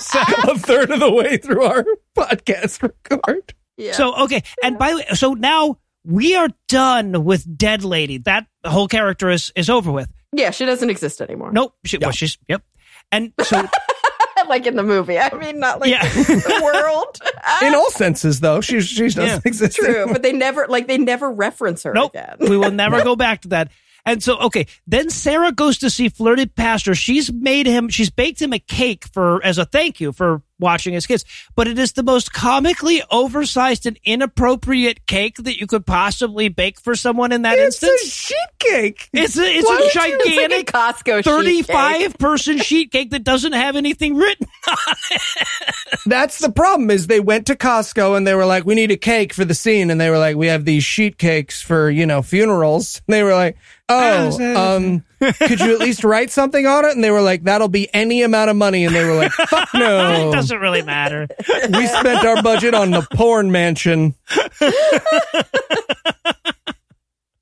[0.59, 1.85] third of the way through our
[2.17, 3.53] podcast record.
[3.77, 3.91] Yeah.
[3.93, 8.17] So okay, and by the way, so now we are done with Dead Lady.
[8.19, 10.09] That whole character is is over with.
[10.33, 11.51] yeah, she doesn't exist anymore.
[11.51, 11.73] Nope.
[11.85, 12.63] She, well, she's yep.
[13.11, 13.63] And so
[14.49, 15.17] like in the movie.
[15.19, 16.03] I mean, not like Yeah.
[16.05, 17.19] in the world.
[17.61, 19.39] In all senses, though, she she doesn't Yeah.
[19.45, 19.77] exist.
[19.77, 22.11] True, but they never like they never reference her Nope.
[22.13, 22.35] again.
[22.41, 23.71] we will never go back to that.
[24.05, 26.95] And so, okay, then Sarah goes to see Flirted Pastor.
[26.95, 30.93] She's made him, she's baked him a cake for, as a thank you for watching
[30.93, 31.23] his kids.
[31.55, 36.79] But it is the most comically oversized and inappropriate cake that you could possibly bake
[36.79, 37.91] for someone in that instance.
[38.01, 39.09] It's a sheet cake.
[39.13, 42.17] It's a, it's Why a It's gigantic like a Costco sheet 35 cake.
[42.19, 44.47] person sheet cake that doesn't have anything written.
[44.67, 44.77] On
[45.11, 45.21] it.
[46.05, 48.97] That's the problem is they went to Costco and they were like, we need a
[48.97, 49.89] cake for the scene.
[49.91, 53.01] And they were like, we have these sheet cakes for, you know, funerals.
[53.07, 53.57] And they were like,
[53.89, 56.91] oh, um, could you at least write something on it?
[56.95, 58.85] And they were like, that'll be any amount of money.
[58.85, 60.31] And they were like, fuck no.
[60.49, 61.27] Doesn't really matter.
[61.69, 64.15] We spent our budget on the porn mansion.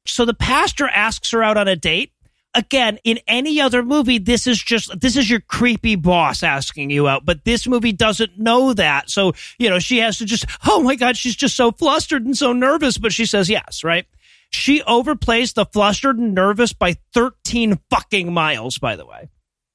[0.07, 2.11] So the pastor asks her out on a date.
[2.53, 7.06] Again, in any other movie, this is just this is your creepy boss asking you
[7.06, 9.10] out, but this movie doesn't know that.
[9.10, 12.38] So, you know, she has to just, oh my God, she's just so flustered and
[12.38, 14.06] so nervous, but she says yes, right?
[14.52, 19.27] She overplays the flustered and nervous by 13 fucking miles, by the way.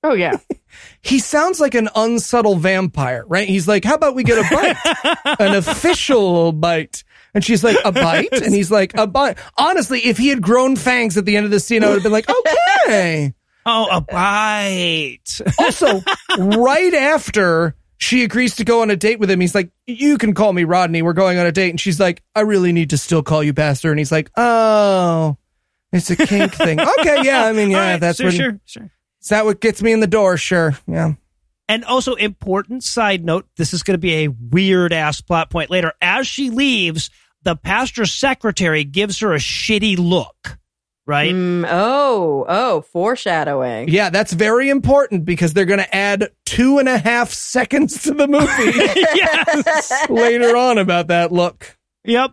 [0.02, 0.39] Oh yeah.
[1.02, 3.48] He sounds like an unsubtle vampire, right?
[3.48, 4.77] He's like, how about we get a bite?
[5.40, 7.02] an official bite.
[7.35, 8.32] And she's like, a bite?
[8.32, 9.39] And he's like, a bite.
[9.56, 12.02] Honestly, if he had grown fangs at the end of the scene, I would have
[12.02, 13.35] been like, okay.
[13.66, 15.40] Oh, a bite.
[15.59, 16.02] Also,
[16.39, 20.32] right after she agrees to go on a date with him, he's like, you can
[20.35, 21.02] call me Rodney.
[21.02, 21.70] We're going on a date.
[21.70, 23.90] And she's like, I really need to still call you Pastor.
[23.90, 25.36] And he's like, oh,
[25.93, 26.81] it's a kink thing.
[26.81, 27.22] Okay.
[27.22, 27.44] Yeah.
[27.44, 28.90] I mean, yeah, right, that's sure, what, sure, sure.
[29.23, 30.37] Is that what gets me in the door?
[30.37, 30.77] Sure.
[30.87, 31.15] Yeah.
[31.69, 35.71] And also, important side note this is going to be a weird ass plot point
[35.71, 35.93] later.
[36.03, 37.11] As she leaves,
[37.43, 40.59] the pastor's secretary gives her a shitty look,
[41.07, 41.33] right?
[41.33, 43.89] Mm, oh, oh, foreshadowing.
[43.89, 48.15] Yeah, that's very important because they're going to add two and a half seconds to
[48.15, 48.47] the movie
[49.15, 49.93] yes.
[50.11, 51.79] later on about that look.
[52.05, 52.33] Yep.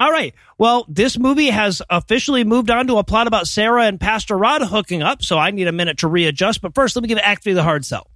[0.00, 0.34] All right.
[0.58, 4.62] Well, this movie has officially moved on to a plot about Sarah and Pastor Rod
[4.62, 6.60] hooking up, so I need a minute to readjust.
[6.60, 8.08] But first, let me give Act 3 the hard sell.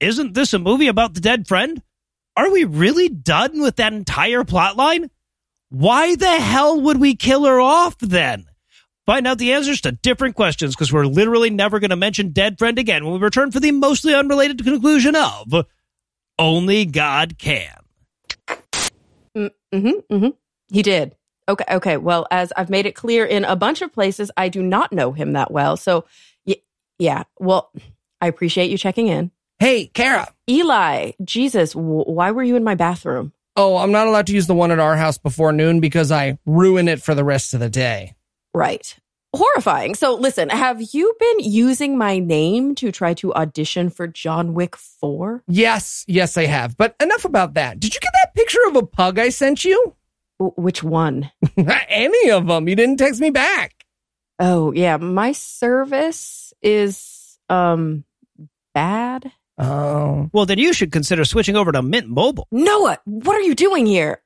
[0.00, 1.82] Isn't this a movie about the dead friend?
[2.36, 5.10] Are we really done with that entire plot line?
[5.70, 8.46] Why the hell would we kill her off then?
[9.06, 12.58] Find out the answers to different questions because we're literally never going to mention dead
[12.58, 15.66] friend again when we return for the mostly unrelated conclusion of
[16.38, 17.72] Only God Can.
[19.36, 20.28] Mm-hmm, mm-hmm.
[20.68, 21.15] He did.
[21.48, 21.96] Okay, okay.
[21.96, 25.12] Well, as I've made it clear in a bunch of places, I do not know
[25.12, 25.76] him that well.
[25.76, 26.04] So,
[26.46, 26.56] y-
[26.98, 27.22] yeah.
[27.38, 27.70] Well,
[28.20, 29.30] I appreciate you checking in.
[29.58, 30.28] Hey, Cara.
[30.50, 33.32] Eli, Jesus, w- why were you in my bathroom?
[33.54, 36.38] Oh, I'm not allowed to use the one at our house before noon because I
[36.46, 38.14] ruin it for the rest of the day.
[38.52, 38.96] Right.
[39.34, 39.94] Horrifying.
[39.94, 44.76] So, listen, have you been using my name to try to audition for John Wick
[44.76, 45.42] 4?
[45.46, 46.76] Yes, yes, I have.
[46.76, 47.78] But enough about that.
[47.80, 49.94] Did you get that picture of a pug I sent you?
[50.38, 51.30] Which one?
[51.88, 52.68] Any of them.
[52.68, 53.72] You didn't text me back.
[54.38, 54.96] Oh, yeah.
[54.98, 58.04] My service is um
[58.74, 59.30] bad.
[59.58, 60.28] Oh.
[60.32, 62.46] Well, then you should consider switching over to Mint Mobile.
[62.50, 64.20] Noah, what are you doing here?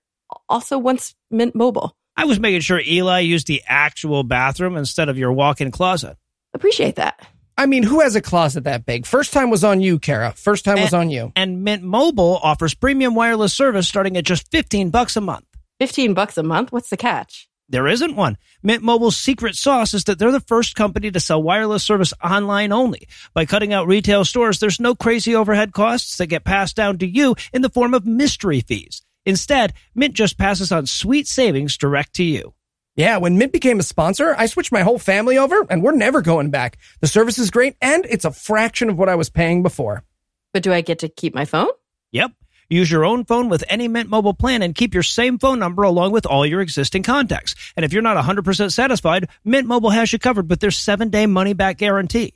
[0.48, 1.96] Also, once Mint Mobile.
[2.16, 6.16] I was making sure Eli used the actual bathroom instead of your walk in closet.
[6.52, 7.24] Appreciate that.
[7.56, 9.06] I mean, who has a closet that big?
[9.06, 10.32] First time was on you, Cara.
[10.32, 10.98] First time was Eh.
[10.98, 11.32] on you.
[11.36, 15.44] And Mint Mobile offers premium wireless service starting at just 15 bucks a month.
[15.80, 16.72] 15 bucks a month.
[16.72, 17.48] What's the catch?
[17.70, 18.36] There isn't one.
[18.62, 22.70] Mint Mobile's secret sauce is that they're the first company to sell wireless service online
[22.70, 23.08] only.
[23.32, 27.06] By cutting out retail stores, there's no crazy overhead costs that get passed down to
[27.06, 29.00] you in the form of mystery fees.
[29.24, 32.52] Instead, Mint just passes on sweet savings direct to you.
[32.94, 36.20] Yeah, when Mint became a sponsor, I switched my whole family over and we're never
[36.20, 36.76] going back.
[37.00, 40.04] The service is great and it's a fraction of what I was paying before.
[40.52, 41.70] But do I get to keep my phone?
[42.12, 42.32] Yep.
[42.70, 45.82] Use your own phone with any Mint Mobile plan and keep your same phone number
[45.82, 47.54] along with all your existing contacts.
[47.76, 51.78] And if you're not 100% satisfied, Mint Mobile has you covered with their 7-day money-back
[51.78, 52.32] guarantee.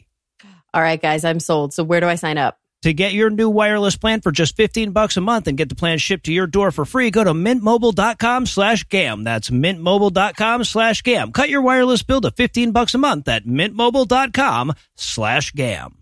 [0.75, 1.73] All right, guys, I'm sold.
[1.73, 2.59] So where do I sign up?
[2.83, 5.75] To get your new wireless plan for just 15 bucks a month and get the
[5.75, 9.25] plan shipped to your door for free, go to mintmobile.com slash gam.
[9.25, 11.33] That's mintmobile.com slash gam.
[11.33, 15.97] Cut your wireless bill to 15 bucks a month at mintmobile.com slash gam.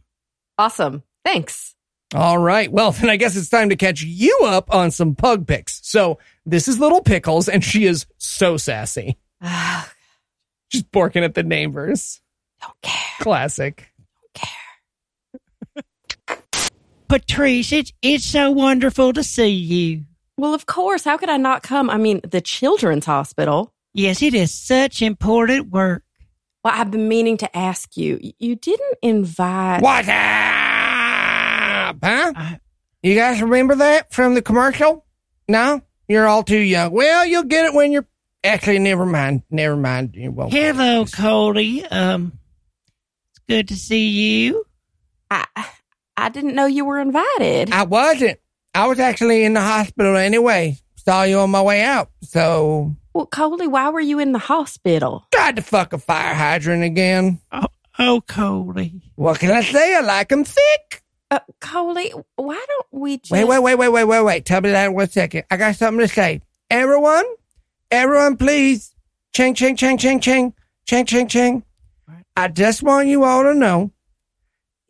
[0.59, 1.05] Awesome.
[1.25, 1.77] Thanks.
[2.15, 2.71] All right.
[2.71, 5.81] Well, then I guess it's time to catch you up on some pug pics.
[5.83, 9.19] So this is Little Pickles and she is so sassy.
[9.43, 9.89] Don't
[10.69, 12.21] She's barking at the neighbors.
[12.61, 13.19] Don't care.
[13.21, 13.93] Classic.
[14.35, 14.49] Don't
[15.77, 16.39] care.
[17.09, 20.05] Patrice, it's, it's so wonderful to see you.
[20.39, 21.05] Well, of course.
[21.05, 21.91] How could I not come?
[21.91, 23.73] I mean, the children's hospital.
[23.93, 26.05] Yes, it is such important work.
[26.65, 28.19] Well, I've been meaning to ask you.
[28.39, 29.83] You didn't invite.
[29.83, 30.09] What
[31.93, 31.98] up?
[32.05, 32.32] Huh?
[32.36, 32.60] I,
[33.02, 35.05] You guys remember that from the commercial?
[35.48, 35.82] No?
[36.09, 36.93] You're all too young.
[36.93, 38.06] Well, you'll get it when you're.
[38.44, 39.43] Actually, never mind.
[39.51, 40.14] Never mind.
[40.14, 40.52] You won't.
[40.52, 41.85] Hello, Cody.
[41.86, 42.32] Um,
[43.31, 44.64] it's good to see you.
[45.31, 45.47] I,
[46.16, 47.70] I didn't know you were invited.
[47.73, 48.39] I wasn't.
[48.74, 50.77] I was actually in the hospital anyway.
[50.97, 52.10] Saw you on my way out.
[52.23, 55.27] So, Well, Coley, why were you in the hospital?
[55.32, 57.40] tried to fuck a fire hydrant again.
[57.52, 57.66] Oh,
[57.98, 59.02] oh, Cody.
[59.14, 59.94] What can I say?
[59.97, 61.02] I like like 'em thick.
[61.33, 63.33] Uh, Coley, why don't we just.
[63.33, 64.45] Wait, wait, wait, wait, wait, wait, wait.
[64.45, 65.45] Tell me that in one second.
[65.51, 66.43] I got something to say.
[66.69, 67.25] Everyone,
[67.91, 68.95] everyone, please.
[69.35, 70.53] Ching, ching, ching, ching, ching,
[70.85, 71.63] ching, ching, ching.
[72.37, 73.93] I just want you all to know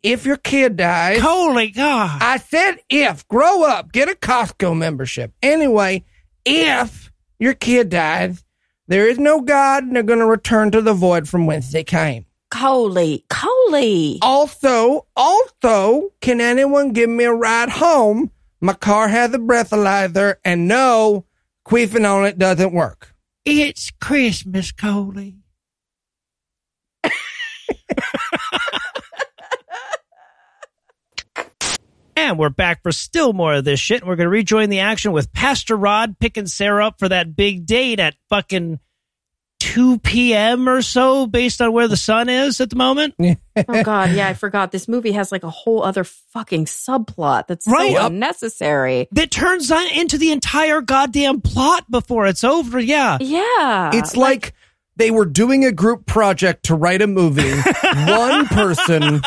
[0.03, 1.21] if your kid dies.
[1.21, 2.21] Holy God.
[2.21, 3.29] I said if.
[3.29, 3.93] Grow up.
[3.93, 5.33] Get a Costco membership.
[5.45, 6.05] Anyway,
[6.45, 8.43] if your kid dies,
[8.89, 11.85] there is no God and they're going to return to the void from whence they
[11.85, 12.27] came.
[12.53, 14.19] Coley, Coley.
[14.21, 18.31] Also, also, can anyone give me a ride home?
[18.61, 21.25] My car has a breathalyzer and no,
[21.67, 23.15] queefing on it doesn't work.
[23.47, 25.39] It's Christmas, Coley.
[32.15, 34.03] and we're back for still more of this shit.
[34.03, 37.35] And we're going to rejoin the action with Pastor Rod picking Sarah up for that
[37.35, 38.79] big date at fucking
[39.63, 40.69] 2 p.m.
[40.69, 43.15] or so, based on where the sun is at the moment.
[43.21, 44.73] Oh God, yeah, I forgot.
[44.73, 47.95] This movie has like a whole other fucking subplot that's Right.
[47.97, 49.07] so unnecessary.
[49.13, 52.81] That turns on into the entire goddamn plot before it's over.
[52.81, 53.19] Yeah.
[53.21, 54.53] Yeah, It's like
[54.97, 57.51] they were doing a group project to write a movie.
[58.07, 59.23] One person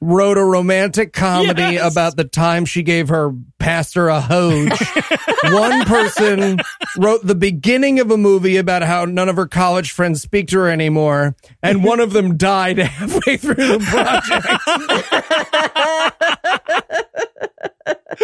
[0.00, 1.92] wrote a romantic comedy Yes.
[1.92, 4.70] about the time she gave her pastor a hose.
[5.44, 6.60] One person
[6.96, 10.58] wrote the beginning of a movie about how none of her college friends speak to
[10.58, 11.34] her anymore.
[11.62, 14.44] And one of them died halfway through the project.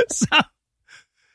[0.12, 0.26] so,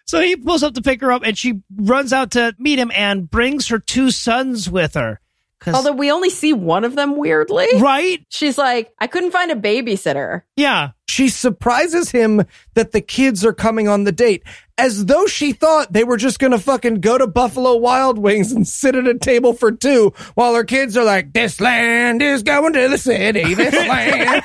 [0.06, 2.92] so he pulls up to pick her up and she runs out to meet him
[2.96, 5.20] and brings her two sons with her.
[5.68, 7.68] Although we only see one of them weirdly.
[7.80, 8.26] right?
[8.30, 10.44] She's like, I couldn't find a babysitter.
[10.56, 10.92] Yeah.
[11.08, 12.44] She surprises him
[12.80, 14.42] that the kids are coming on the date
[14.78, 18.54] as though she thought they were just going to fucking go to Buffalo Wild Wings
[18.54, 22.44] and sit at a table for two while her kids are like, this land is
[22.44, 24.42] going to the city, this land.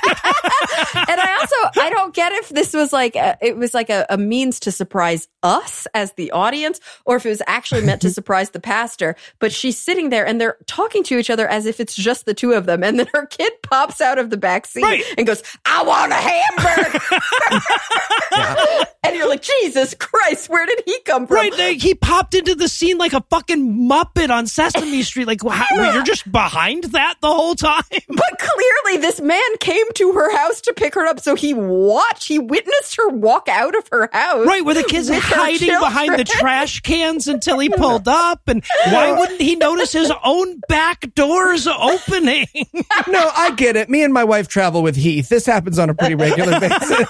[1.07, 4.05] and I also I don't get if this was like a, it was like a,
[4.09, 8.09] a means to surprise us as the audience, or if it was actually meant to
[8.19, 9.15] surprise the pastor.
[9.39, 12.33] But she's sitting there and they're talking to each other as if it's just the
[12.33, 15.03] two of them, and then her kid pops out of the back seat Right.
[15.17, 16.99] and goes, "I want a hamburger,"
[19.03, 21.55] and you're like, "Jesus Christ, where did he come from?" Right.
[21.55, 25.27] They, he popped into the scene like a fucking Muppet on Sesame Street.
[25.27, 27.83] Like, wow, you're just behind that the whole time.
[27.91, 32.27] But clearly, this man came to her house to pick her up, so he watched,
[32.27, 34.45] he witnessed her walk out of her house.
[34.45, 38.47] Right, where the kids with her hiding behind the trash cans until he pulled up.
[38.47, 42.47] And why wouldn't he notice his own back doors opening?
[43.07, 43.89] no, I get it.
[43.89, 45.29] Me and my wife travel with Heath.
[45.29, 47.07] This happens on a pretty regular basis.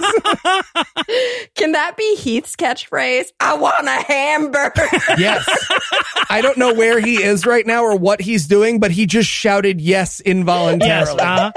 [1.55, 3.27] Can that be Heath's catchphrase?
[3.39, 4.87] I want a hamburger.
[5.17, 5.45] yes.
[6.29, 9.29] I don't know where he is right now or what he's doing, but he just
[9.29, 11.17] shouted yes involuntarily.
[11.17, 11.19] Yes.
[11.19, 11.51] Uh,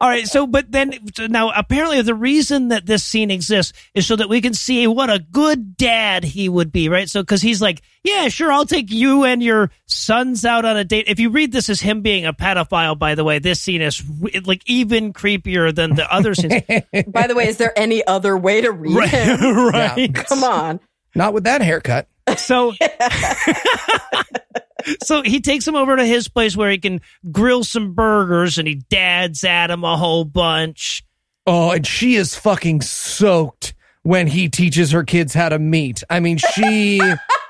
[0.00, 0.26] all right.
[0.26, 4.40] So, but then now apparently the reason that this scene exists is so that we
[4.40, 7.08] can see what a good dad he would be, right?
[7.08, 10.84] So, cause he's like, yeah, sure, I'll take you and your sons out on a
[10.84, 11.06] date.
[11.08, 14.02] If you read this as him being a pedophile, by the way, this scene is
[14.44, 16.62] like even creepier than the other scenes.
[17.08, 19.40] By the way, is there any other way to read him?
[19.68, 20.14] right.
[20.14, 20.80] Come on.
[21.14, 22.08] Not with that haircut.
[22.36, 22.72] So,
[25.02, 27.00] so he takes him over to his place where he can
[27.30, 31.04] grill some burgers and he dads at him a whole bunch.
[31.46, 36.02] Oh, and she is fucking soaked when he teaches her kids how to meet.
[36.10, 37.00] I mean, she.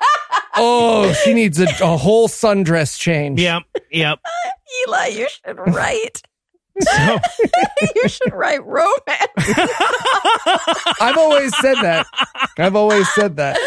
[0.56, 3.40] oh, she needs a, a whole sundress change.
[3.40, 3.62] Yep.
[3.90, 4.18] Yep.
[4.88, 6.22] Eli, you should write.
[6.80, 7.18] So,
[7.96, 9.58] you should write romance.
[11.00, 12.06] I've always said that.
[12.56, 13.58] I've always said that.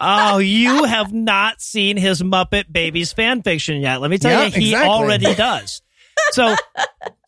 [0.00, 4.00] Oh, you have not seen his Muppet Babies fan fiction yet.
[4.00, 4.88] Let me tell Yeah, you, he exactly.
[4.90, 5.82] already does.
[6.32, 6.54] So,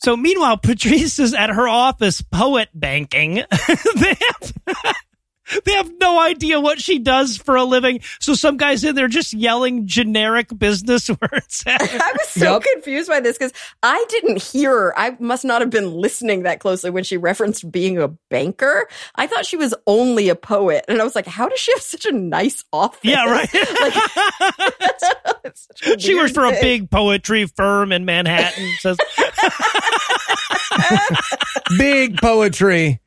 [0.01, 3.35] so meanwhile, Patrice is at her office poet banking.
[3.97, 4.53] they have,
[5.64, 8.01] they have no idea what she does for a living.
[8.20, 11.98] So some guy's in there just yelling generic business words at her.
[12.02, 12.62] I was so Yep.
[12.74, 13.52] confused by this because
[13.82, 14.98] I didn't hear her.
[14.98, 18.89] I must not have been listening that closely when she referenced being a banker.
[19.16, 20.85] I thought she was only a poet.
[20.89, 23.01] And I was like, how does she have such a nice office?
[23.02, 23.48] Yeah, right.
[25.44, 28.70] It's such a she works weird for a big poetry firm in Manhattan.
[28.78, 28.97] Says,
[31.77, 33.01] Big poetry.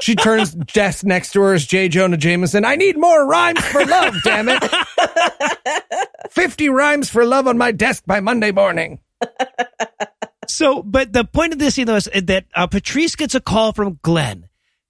[0.00, 1.88] She turns desk next to her is J.
[1.88, 2.64] Jonah Jameson.
[2.64, 4.62] I need more rhymes for love, damn it.
[6.30, 9.00] 50 rhymes for love on my desk by Monday morning.
[10.48, 13.72] So, but the point of this scene though is that uh, Patrice gets a call
[13.72, 14.48] from Glenn.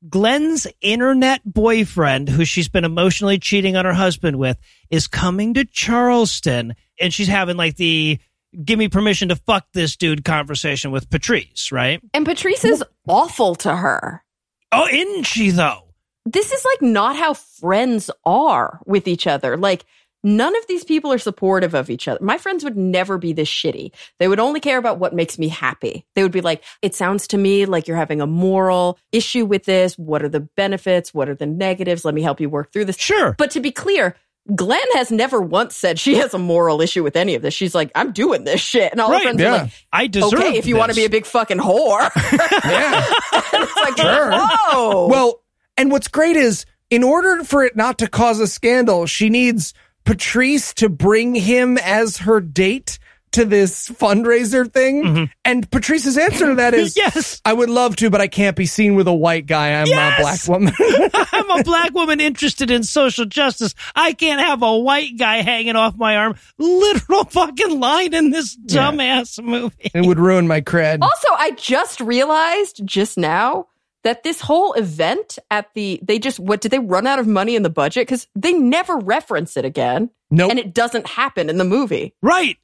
[0.08, 4.58] Glenn's internet boyfriend, who she's been emotionally cheating on her husband with,
[4.90, 8.18] is coming to Charleston and she's having like the
[8.64, 12.02] give me permission to fuck this dude conversation with Patrice, right?
[12.12, 14.24] And Patrice is awful to her.
[14.72, 15.88] Oh, isn't she though?
[16.24, 19.56] This is like not how friends are with each other.
[19.56, 19.84] Like,
[20.24, 22.24] none of these people are supportive of each other.
[22.24, 23.90] My friends would never be this shitty.
[24.20, 26.06] They would only care about what makes me happy.
[26.14, 29.64] They would be like, it sounds to me like you're having a moral issue with
[29.64, 29.98] this.
[29.98, 31.12] What are the benefits?
[31.12, 32.04] What are the negatives?
[32.04, 32.98] Let me help you work through this.
[32.98, 33.34] Sure.
[33.36, 34.14] But to be clear,
[34.56, 37.54] Glenn has never once said she has a moral issue with any of this.
[37.54, 38.90] She's like, I'm doing this shit.
[38.90, 39.48] And all Right, her friends yeah.
[39.48, 42.00] are like, I deserve okay, if you want to be a big fucking whore.
[42.64, 43.04] Yeah.
[43.52, 44.30] it's like, Sure.
[44.32, 45.06] whoa.
[45.06, 45.42] Well,
[45.76, 49.74] and what's great is in order for it not to cause a scandal, she needs
[50.04, 52.98] Patrice to bring him as her date
[53.32, 55.04] to this fundraiser thing.
[55.04, 55.24] Mm-hmm.
[55.44, 57.40] And Patrice's answer to that is Yes.
[57.44, 59.72] I would love to, but I can't be seen with a white guy.
[59.80, 60.18] I'm Yes!
[60.18, 60.74] a black woman.
[61.32, 63.74] I'm a black woman interested in social justice.
[63.94, 66.36] I can't have a white guy hanging off my arm.
[66.58, 69.74] Literal fucking line in this dumbass movie.
[69.94, 71.00] it would ruin my cred.
[71.02, 73.66] Also, I just realized just now
[74.04, 77.54] that this whole event at the they just what did they run out of money
[77.54, 80.50] in the budget because they never reference it again Nope.
[80.50, 82.12] and it doesn't happen in the movie.
[82.20, 82.58] Right.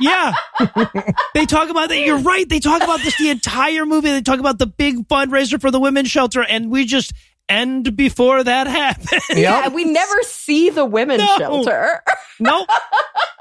[0.00, 0.32] Yeah.
[1.34, 1.98] they talk about that.
[1.98, 2.48] You're right.
[2.48, 4.10] They talk about this the entire movie.
[4.10, 7.12] They talk about the big fundraiser for the women's shelter, and we just
[7.48, 9.22] end before that happens.
[9.30, 11.36] Yeah, we never see the women's No.
[11.38, 12.02] shelter.
[12.40, 12.68] nope.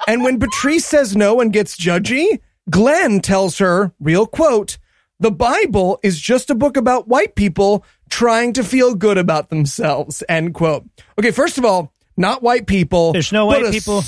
[0.08, 2.40] And when Patrice says no and gets judgy,
[2.70, 4.78] Glenn tells her, real quote,
[5.20, 10.24] the Bible is just a book about white people trying to feel good about themselves,
[10.30, 10.86] end quote.
[11.20, 13.14] Okay, first of all, not white people.
[13.14, 14.04] There's no white a people.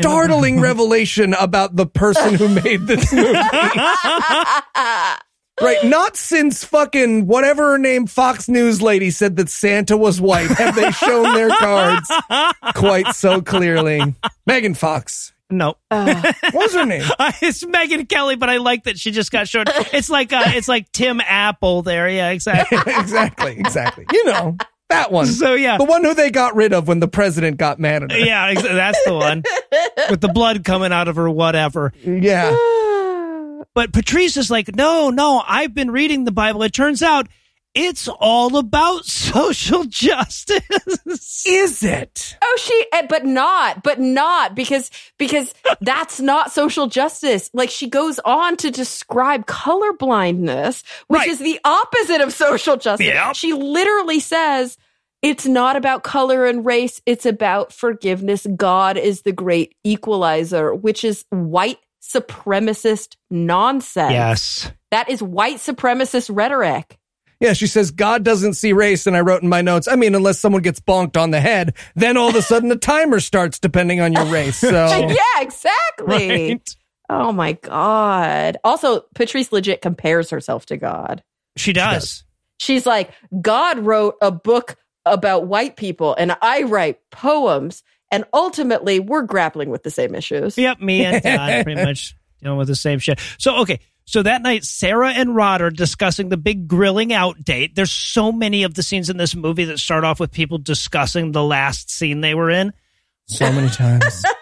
[0.00, 3.32] Startling revelation about the person who made this movie.
[5.60, 10.50] Right, not since fucking whatever her name Fox News lady said that Santa was white
[10.50, 12.08] have they shown their cards
[12.76, 14.14] quite so clearly.
[14.46, 15.32] Megan Fox.
[15.50, 15.74] No.
[15.90, 17.02] What was her name?
[17.42, 19.68] it's Megyn Kelly, but I like that she just got short.
[19.92, 22.08] It's like uh, it's like Tim Apple there.
[22.08, 22.78] Yeah, exactly.
[22.86, 24.06] exactly, exactly.
[24.12, 24.56] You know,
[24.88, 25.26] that one.
[25.26, 25.78] So yeah.
[25.78, 28.18] The one who they got rid of when the president got mad at her.
[28.18, 29.42] Yeah, that's the one
[30.10, 31.92] with the blood coming out of her, whatever.
[32.04, 32.56] Yeah.
[33.74, 36.64] But Patrice is like, no, no, I've been reading the Bible.
[36.64, 37.28] It turns out
[37.78, 40.60] it's all about social justice.
[41.46, 42.36] Is it?
[42.42, 47.50] Oh, she, eh, but not, but not because because that's not social justice.
[47.54, 51.28] Like she goes on to describe color blindness, which Right.
[51.28, 53.06] is the opposite of social justice.
[53.06, 53.36] Yep.
[53.36, 54.76] She literally says
[55.22, 58.46] it's not about color and race; it's about forgiveness.
[58.56, 64.12] God is the great equalizer, which is white supremacist nonsense.
[64.12, 64.72] yes.
[64.90, 66.97] that is white supremacist rhetoric.
[67.40, 69.86] Yeah, she says God doesn't see race, and I wrote in my notes.
[69.86, 72.76] I mean, unless someone gets bonked on the head, then all of a sudden the
[72.76, 74.56] timer starts depending on your race.
[74.56, 74.68] So
[75.08, 76.06] yeah, exactly.
[76.06, 76.76] Right.
[77.08, 78.56] Oh my God.
[78.64, 81.22] Also, Patrice legit compares herself to God.
[81.56, 82.24] She does.
[82.58, 87.82] She's like, God wrote a book about white people, and I write poems.
[88.10, 90.56] And ultimately, we're grappling with the same issues.
[90.56, 93.20] Yep, me and Todd pretty much dealing with the same shit.
[93.38, 97.74] So okay, so that night, Sarah and Rod are discussing the big grilling out date.
[97.74, 101.32] There's so many of the scenes in this movie that start off with people discussing
[101.32, 102.72] the last scene they were in.
[103.26, 104.24] so many times.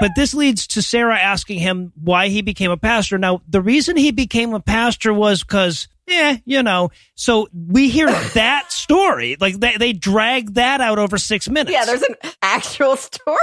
[0.00, 3.16] But this leads to Sarah asking him why he became a pastor.
[3.16, 6.90] Now, the reason he became a pastor was because, eh, you know.
[7.14, 9.36] So we hear that story.
[9.40, 11.72] Like they, they drag that out over six minutes.
[11.72, 13.38] Yeah, there's an actual story.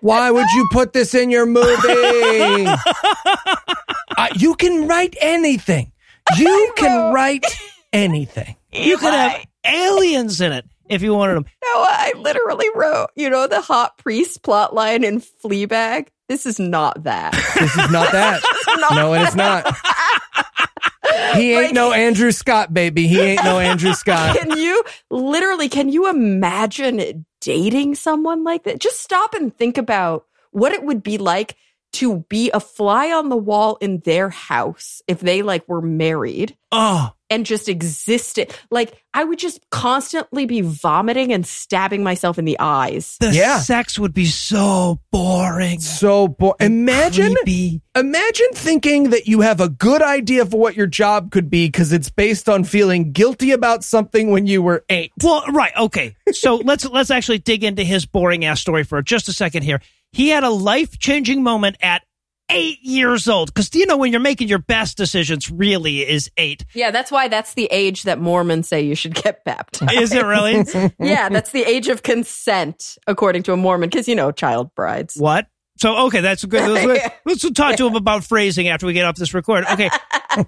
[0.00, 2.66] Why would you put this in your movie?
[4.16, 5.92] Uh, you can write anything.
[6.36, 7.46] You can write
[7.92, 8.56] anything.
[8.72, 11.44] you could have aliens in it if you wanted them.
[11.62, 16.08] No, I literally wrote, you know, the hot priest plot line in Fleabag.
[16.28, 17.32] This is not that.
[17.60, 18.42] This is not that.
[18.92, 19.64] No, it is not.
[21.34, 23.06] He ain't Like- no Andrew Scott, baby.
[23.06, 24.36] He ain't no Andrew Scott.
[24.36, 30.26] can you literally can you imagine dating someone like that just stop and think about
[30.50, 31.56] what it would be like
[31.94, 36.56] to be a fly on the wall in their house if they like were married
[36.72, 38.54] Oh, and just existed.
[38.70, 43.16] Like I would just constantly be vomiting and stabbing myself in the eyes.
[43.20, 43.58] the Yeah.
[43.58, 45.80] sex would be so boring.
[45.80, 46.56] So boring.
[46.60, 47.80] imagine Creepy.
[47.94, 51.92] imagine thinking that you have a good idea for what your job could be because
[51.92, 55.12] it's based on feeling guilty about something when you were eight.
[55.22, 56.14] Well, right, okay.
[56.32, 59.80] So let's let's actually dig into his boring ass story for just a second here.
[60.12, 62.02] He had a life changing moment at
[62.50, 66.64] eight years old because you know when you're making your best decisions, really is eight.
[66.74, 69.92] Yeah, that's why that's the age that Mormons say you should get baptized.
[69.94, 70.64] Is it really?
[70.98, 75.16] yeah, that's the age of consent, according to a Mormon, because you know, child brides.
[75.16, 75.46] what?
[75.78, 76.68] So okay, that's good.
[76.68, 79.64] Let's, let's talk to him about phrasing after we get off this record.
[79.70, 79.90] Okay.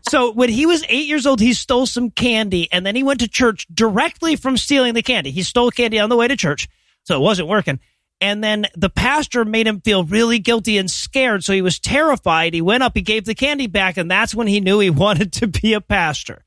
[0.09, 3.21] So when he was eight years old, he stole some candy and then he went
[3.21, 5.31] to church directly from stealing the candy.
[5.31, 6.69] He stole candy on the way to church,
[7.05, 7.79] so it wasn't working.
[8.21, 12.53] And then the pastor made him feel really guilty and scared, so he was terrified.
[12.53, 15.33] He went up, he gave the candy back, and that's when he knew he wanted
[15.35, 16.45] to be a pastor.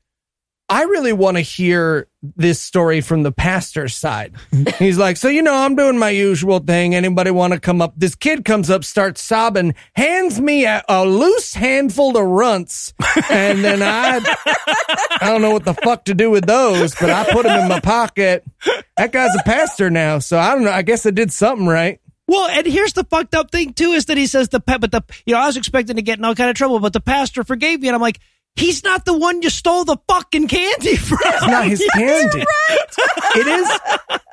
[0.74, 4.34] I really want to hear this story from the pastor's side.
[4.80, 6.96] He's like, so you know, I'm doing my usual thing.
[6.96, 7.94] Anybody want to come up?
[7.96, 12.92] This kid comes up, starts sobbing, hands me a, a loose handful of runts,
[13.30, 14.20] and then I,
[15.20, 17.68] I don't know what the fuck to do with those, but I put them in
[17.68, 18.42] my pocket.
[18.96, 20.72] That guy's a pastor now, so I don't know.
[20.72, 22.00] I guess I did something right.
[22.26, 24.90] Well, and here's the fucked up thing too is that he says the pa- but
[24.90, 27.00] the you know I was expecting to get in all kind of trouble, but the
[27.00, 28.18] pastor forgave me, and I'm like,
[28.56, 31.18] he's not the one you stole the fucking candy from.
[31.24, 32.38] It's not his candy.
[32.38, 32.78] Right.
[33.36, 33.70] It is.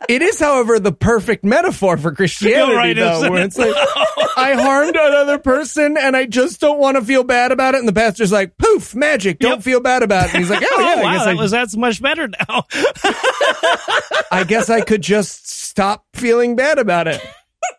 [0.10, 3.46] It is, however, the perfect metaphor for Christianity, right, though, where it?
[3.46, 3.74] it's like
[4.36, 7.80] I harmed another person and I just don't want to feel bad about it.
[7.80, 9.40] And the pastor's like, "Poof, magic!
[9.40, 9.64] Don't Yep.
[9.64, 11.42] feel bad about it." And he's like, "Oh, yeah, oh, wow, I guess that I,
[11.42, 12.66] was that's much better now.
[14.32, 17.22] I guess I could just stop feeling bad about it."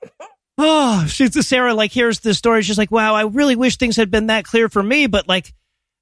[0.59, 1.74] oh, she's to Sarah.
[1.74, 2.62] Like, here's the story.
[2.62, 5.52] She's like, wow, I really wish things had been that clear for me, but like.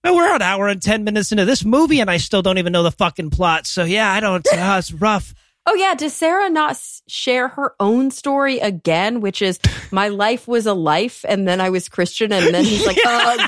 [0.03, 2.83] We're an hour and 10 minutes into this movie, and I still don't even know
[2.83, 3.67] the fucking plot.
[3.67, 4.47] So, yeah, I don't.
[4.47, 5.35] Uh, it's rough.
[5.67, 9.61] Oh yeah, does Sarah not share her own story again, which is
[9.93, 13.47] my life was a life, and then I was Christian, and then he's like, oh,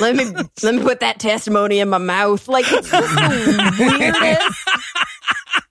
[0.00, 0.24] let me
[0.62, 2.48] let me put that testimony in my mouth.
[2.48, 4.58] Like it's just the weirdest.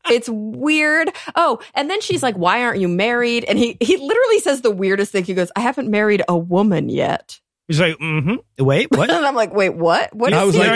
[0.10, 1.10] It's weird.
[1.36, 4.72] Oh, and then she's like, "Why aren't you married?" And he he literally says the
[4.72, 5.24] weirdest thing.
[5.24, 7.40] He goes, "I haven't married a woman yet."
[7.72, 8.64] He's like, mm hmm.
[8.66, 9.10] Wait, what?
[9.10, 10.14] And I'm like, "Wait, what?
[10.14, 10.72] What is I was he- like,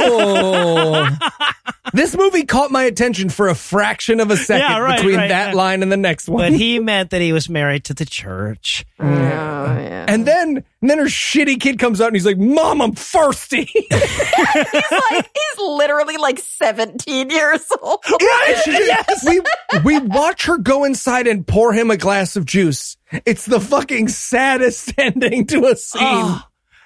[0.00, 1.18] "Oh."
[1.92, 5.28] This movie caught my attention for a fraction of a second Yeah, right, between right,
[5.28, 5.54] that yeah.
[5.54, 6.42] line and the next one.
[6.42, 8.84] but he meant that he was married to the church.
[8.98, 10.04] Oh, yeah.
[10.08, 13.64] And then, and then her shitty kid comes out and he's like, "Mom, I'm thirsty."
[13.74, 18.04] he's like, he's literally like 17 years old.
[18.08, 19.40] Yeah, she just- we
[19.84, 22.96] we watch her go inside and pour him a glass of juice.
[23.24, 26.02] It's the fucking saddest ending to a scene.
[26.04, 26.44] Oh.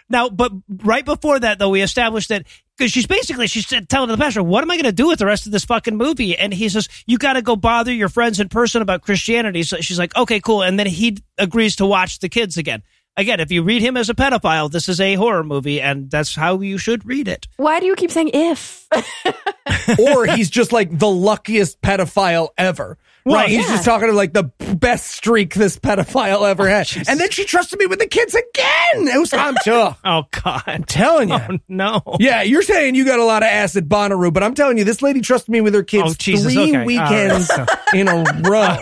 [0.09, 0.51] Now, but
[0.82, 2.47] right before that, though, we established that
[2.78, 5.27] because she's basically she's telling the pastor, "What am I going to do with the
[5.27, 8.40] rest of this fucking movie?" And he says, "You got to go bother your friends
[8.40, 12.20] in person about Christianity." So she's like, "Okay, cool." And then he agrees to watch
[12.20, 12.82] the kids again.
[13.16, 16.35] Again, if you read him as a pedophile, this is a horror movie, and that's
[16.35, 17.49] how you should read it.
[17.57, 18.87] Why do you keep saying if?
[19.99, 22.99] or he's just like the luckiest pedophile ever.
[23.24, 23.49] Well, right?
[23.51, 23.74] He's yeah.
[23.74, 24.45] just talking to like the
[24.77, 26.91] best streak this pedophile ever oh, had.
[27.09, 29.09] And then she trusted me with the kids again.
[29.09, 29.97] It was I'm sure.
[30.05, 31.35] Oh God, I'm telling you.
[31.35, 32.03] oh, no.
[32.19, 35.03] Yeah, you're saying you got a lot of acid Bonnaroo, but I'm telling you, this
[35.03, 36.78] lady trusted me with her kids Oh, Jesus, three okay.
[36.78, 37.51] All weekends
[37.95, 38.77] in a row.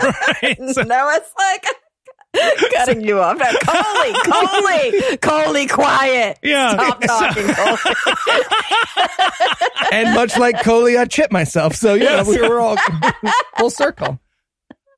[0.84, 1.66] no, it's like
[2.74, 3.38] cutting you off.
[3.38, 6.38] Now, Coley, Coley, Coley, quiet.
[6.42, 6.72] Yeah.
[6.72, 8.44] Stop talking, Coley.
[9.92, 11.74] and much like Coley, I chipped myself.
[11.74, 12.76] So yeah, we were all
[13.59, 14.18] full circle.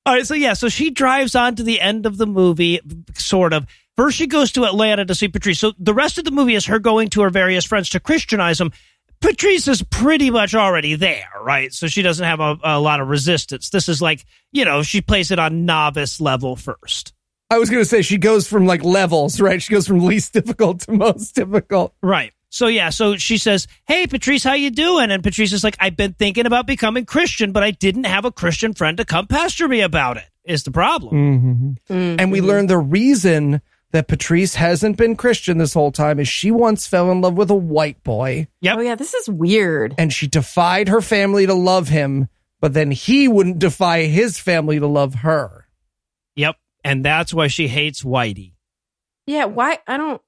[0.06, 2.80] All right, so yeah, so she drives on to the end of the movie,
[3.14, 3.66] sort of.
[3.96, 5.60] First, she goes to Atlanta to see Patrice.
[5.60, 8.56] So the rest of the movie is her going to her various friends to Christianize
[8.58, 8.72] them.
[9.20, 11.72] Patrice is pretty much already there, right?
[11.74, 13.68] So she doesn't have a, a lot of resistance.
[13.68, 17.12] This is like, you know, she plays it on novice level first.
[17.50, 19.60] I was going to say she goes from like levels, right?
[19.60, 21.94] She goes from least difficult to most difficult.
[22.02, 22.32] Right.
[22.52, 25.96] So yeah, so she says, "Hey Patrice, how you doing?" And Patrice is like, "I've
[25.96, 29.68] been thinking about becoming Christian, but I didn't have a Christian friend to come pastor
[29.68, 31.78] me about it." Is the problem?
[31.88, 32.18] Mm-hmm.
[32.18, 32.48] And we mm-hmm.
[32.48, 33.60] learn the reason
[33.92, 37.50] that Patrice hasn't been Christian this whole time is she once fell in love with
[37.50, 38.76] a white boy Yep.
[38.76, 39.94] Oh yeah, this is weird.
[39.98, 42.28] and she defied her family to love him,
[42.60, 45.68] but then he wouldn't defy his family to love her.
[46.36, 46.56] Yep.
[46.84, 48.52] And that's why she hates Whitey.
[49.26, 49.78] Yeah, why?
[49.86, 50.20] I don't.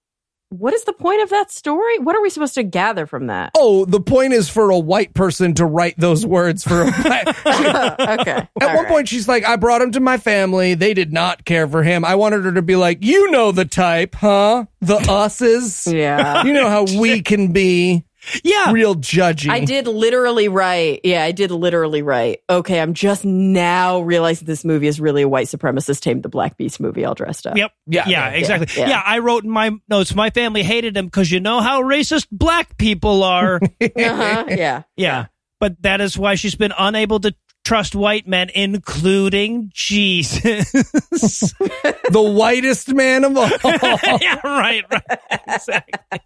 [0.51, 1.99] what is the point of that story?
[1.99, 3.53] What are we supposed to gather from that?
[3.57, 7.29] Oh, the point is for a white person to write those words for a black.
[8.21, 8.49] okay.
[8.61, 10.75] At one point, she's like, I brought him to my family.
[10.75, 12.05] They did not care for him.
[12.05, 14.67] I wanted her to be like, you know the type, huh?
[14.83, 15.87] The us's.
[15.87, 16.45] Yeah.
[16.45, 18.05] You know how we can be
[18.45, 18.71] Yeah.
[18.73, 19.49] real judgy.
[19.51, 21.01] I did literally write.
[21.05, 22.41] Yeah, I did literally write.
[22.49, 26.57] Okay, I'm just now realizing this movie is really a white supremacist Tame the Black
[26.57, 27.57] Beast movie all dressed up.
[27.57, 27.73] Yep.
[27.87, 28.29] Yeah, Yeah.
[28.31, 28.81] yeah, exactly.
[28.81, 28.89] yeah.
[28.89, 29.03] Yeah.
[29.05, 30.15] I wrote in my notes.
[30.15, 33.61] My family hated him because you know how racist black people are.
[33.83, 34.83] Uh-huh, yeah.
[34.97, 35.27] yeah.
[35.61, 37.35] But that is why she's been unable to
[37.65, 40.41] trust white men, including Jesus.
[41.13, 43.49] the whitest man of all.
[44.21, 44.41] yeah.
[44.45, 44.85] Right.
[44.91, 45.19] Right.
[45.49, 46.21] Exactly.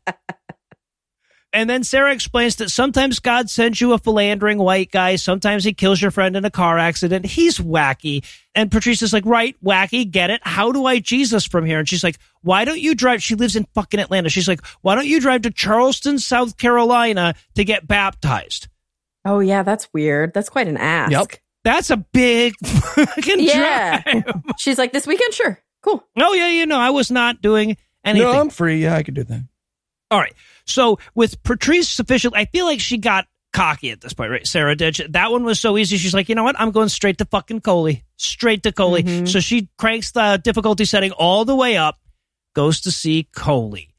[1.57, 5.17] And then Sarah explains that sometimes God sends you a philandering white guy.
[5.17, 7.25] Sometimes he kills your friend in a car accident.
[7.25, 8.23] He's wacky.
[8.55, 10.43] And Patrice is like, right, wacky, get it.
[10.45, 11.79] How do I Jesus from here?
[11.79, 13.23] And she's like, why don't you drive?
[13.23, 14.29] She lives in fucking Atlanta.
[14.29, 18.69] She's like, why don't you drive to Charleston, South Carolina to get baptized?
[19.25, 20.35] Oh yeah, that's weird.
[20.35, 21.11] That's quite an ask.
[21.11, 21.41] Yep.
[21.65, 24.03] That's a big fucking Yeah.
[24.03, 24.25] drive.
[24.59, 26.05] She's like, this weekend, sure, cool.
[26.19, 28.31] Oh, yeah, you know, I was not doing anything.
[28.31, 28.83] no, I'm free.
[28.83, 29.43] Yeah, I could do that.
[30.11, 30.35] All right.
[30.67, 34.47] So with Patrice sufficient, I feel like she got cocky at this point, right?
[34.47, 34.97] Sarah did.
[35.11, 35.97] That one was so easy.
[35.97, 36.61] She's like, you know what?
[36.61, 38.05] I'm going straight to fucking Coley.
[38.17, 39.03] Straight to Coley.
[39.03, 39.27] Mm-hmm.
[39.27, 41.99] So she cranks the difficulty setting all the way up,
[42.55, 43.95] goes to see Coley.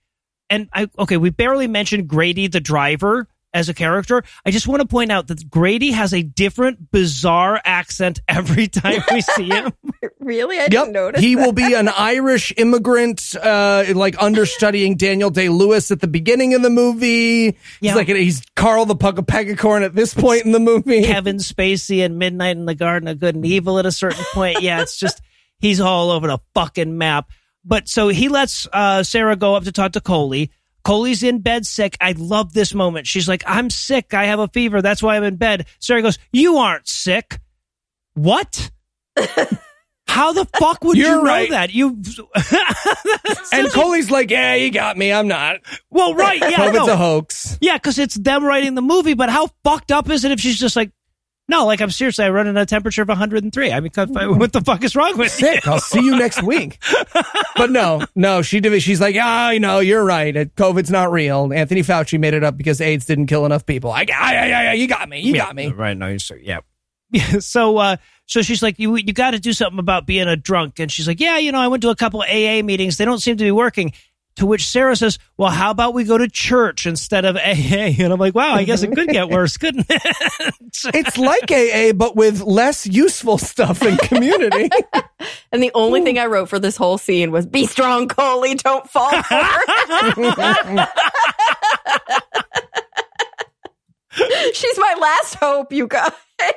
[0.49, 4.23] And I, okay, we barely mentioned Grady, the driver, as a character.
[4.45, 9.01] I just want to point out that Grady has a different, bizarre accent every time
[9.11, 9.71] we see him.
[10.19, 10.57] Really?
[10.57, 10.69] I Yep.
[10.71, 11.21] didn't notice.
[11.21, 11.45] He that.
[11.45, 16.61] will be an Irish immigrant, uh, like understudying Daniel Day Lewis at the beginning of
[16.61, 17.57] the movie.
[17.79, 17.91] Yeah.
[17.91, 21.03] He's like, he's Carl the Pug of Pegacorn at this point in the movie.
[21.05, 24.61] Kevin Spacey and Midnight in the Garden of Good and Evil at a certain point.
[24.61, 25.21] Yeah, it's just
[25.59, 27.29] he's all over the fucking map.
[27.63, 30.51] But so he lets uh, Sarah go up to talk to Coley.
[30.87, 31.97] Coley's in bed sick.
[31.99, 33.07] I love this moment.
[33.07, 34.13] She's like, I'm sick.
[34.13, 34.81] I have a fever.
[34.81, 35.67] That's why I'm in bed.
[35.79, 37.41] Sarah goes, You aren't sick.
[38.13, 38.71] What?
[40.07, 41.49] How the fuck would You're you know right.
[41.49, 41.73] that?
[41.73, 41.89] You
[43.51, 45.11] And Coley's like, yeah, you got me.
[45.11, 45.57] I'm not.
[45.91, 46.39] well, right?
[46.39, 46.93] Yeah, COVID's no.
[46.93, 47.57] a hoax.
[47.59, 50.57] Yeah, because it's them writing the movie, but how fucked up is it if she's
[50.57, 50.91] just like,
[51.49, 53.71] no, like I'm seriously, I run in a temperature of 103.
[53.71, 55.47] I mean, what the fuck is wrong with you?
[55.47, 55.67] Sick.
[55.67, 56.79] I'll see you next week.
[57.55, 58.81] But no, no, she did.
[58.81, 60.35] She's like, ah, you know, you're right.
[60.35, 61.51] COVID's not real.
[61.53, 63.91] Anthony Fauci made it up because AIDS didn't kill enough people.
[63.91, 65.21] I, I, I, I you got me.
[65.21, 65.71] You got me.
[65.71, 65.95] Right.
[65.97, 66.59] No, you say, yeah.
[67.11, 67.39] Yeah.
[67.39, 70.79] So, uh, so she's like, you, you got to do something about being a drunk.
[70.79, 72.97] And she's like, yeah, you know, I went to a couple of AA meetings.
[72.97, 73.93] They don't seem to be working.
[74.37, 77.91] To which Sarah says, well, how about we go to church instead of AA?
[77.97, 80.01] And I'm like, wow, I guess it could get worse, couldn't it?
[80.93, 84.69] It's like AA, but with less useful stuff and community.
[85.51, 88.53] And the only thing I wrote for this whole scene was "Be strong, Coley.
[88.55, 89.41] Don't fall for.
[94.53, 96.11] She's my last hope, you guys.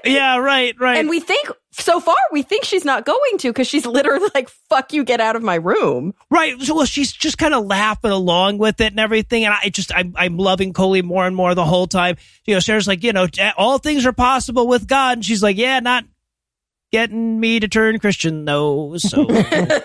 [0.04, 0.98] yeah, right, right.
[0.98, 1.50] And we think
[1.80, 5.20] so far we think she's not going to because she's literally like, "Fuck you, get
[5.20, 6.60] out of my room." Right.
[6.62, 9.44] So well, she's just kind of laughing along with it and everything.
[9.44, 12.16] And I just, I'm, I'm loving Coley more and more the whole time.
[12.46, 13.26] You know, Sarah's like, you know,
[13.56, 15.18] all things are possible with God.
[15.18, 16.04] And she's like, yeah, not
[16.92, 18.96] getting me to turn Christian though.
[18.96, 19.26] So.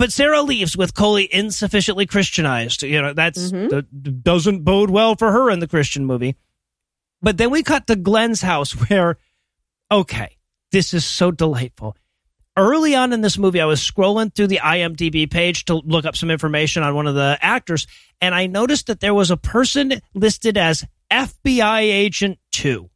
[0.00, 2.82] But Sarah leaves with Coley insufficiently Christianized.
[2.82, 3.68] You know, that's mm-hmm.
[3.68, 6.36] that doesn't bode well for her in the Christian movie.
[7.20, 9.18] But then we cut to Glenn's house where,
[9.92, 10.38] okay,
[10.72, 11.96] this is so delightful
[12.60, 16.16] early on in this movie, I was scrolling through the IMDb page to look up
[16.16, 17.86] some information on one of the actors,
[18.20, 22.88] and I noticed that there was a person listed as FBI Agent 2.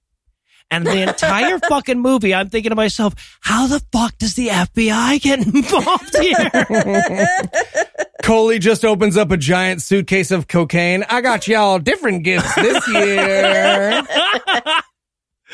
[0.70, 5.20] And the entire fucking movie, I'm thinking to myself, how the fuck does the FBI
[5.20, 7.86] get involved here?
[8.22, 11.04] Coley just opens up a giant suitcase of cocaine.
[11.08, 14.02] I got y'all different gifts this year.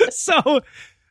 [0.10, 0.60] so,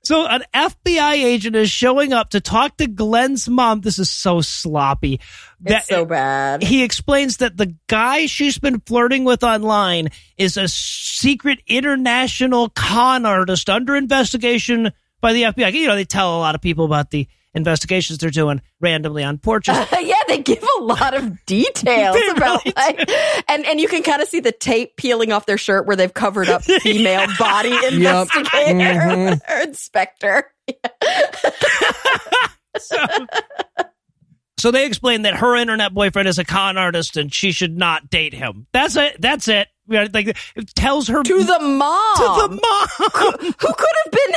[0.03, 3.81] so an FBI agent is showing up to talk to Glenn's mom.
[3.81, 5.19] This is so sloppy.
[5.63, 6.63] It's so bad.
[6.63, 13.25] he explains that the guy she's been flirting with online is a secret international con
[13.25, 15.73] artist under investigation by the FBI.
[15.73, 19.37] You know, they tell a lot of people about the investigations they're doing randomly on
[19.37, 19.75] porches.
[20.01, 23.09] yeah, they give a lot of details about really like,
[23.47, 26.13] and and you can kind of see the tape peeling off their shirt where they've
[26.13, 30.51] covered up female body investigator or inspector.
[32.77, 33.05] so,
[34.57, 38.09] so they explain that her internet boyfriend is a con artist and she should not
[38.09, 38.67] date him.
[38.71, 39.19] That's it.
[39.19, 39.67] That's it.
[39.89, 42.15] You Like it tells her To the mom.
[42.17, 43.31] to the mom.
[43.59, 44.35] who could have been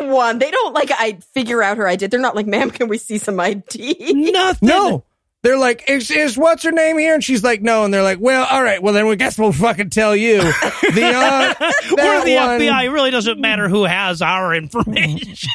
[0.00, 0.38] anyone.
[0.38, 2.06] They don't like I figure out her ID.
[2.06, 4.12] They're not like, ma'am, can we see some ID?
[4.32, 4.68] Nothing.
[4.68, 5.04] No.
[5.42, 7.12] They're like, is, is what's her name here?
[7.12, 7.84] And she's like, no.
[7.84, 8.82] And they're like, well, all right.
[8.82, 10.38] Well, then we guess we'll fucking tell you.
[10.94, 11.54] The, uh,
[11.90, 12.84] We're the one- FBI.
[12.84, 15.50] It really doesn't matter who has our information.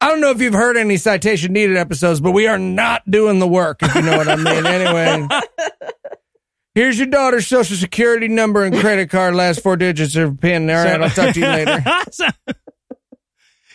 [0.00, 3.38] I don't know if you've heard any citation needed episodes, but we are not doing
[3.38, 4.66] the work, if you know what I mean.
[4.66, 5.28] Anyway,
[6.74, 10.68] here's your daughter's social security number and credit card, last four digits of PIN.
[10.70, 11.84] All right, I'll talk to you later.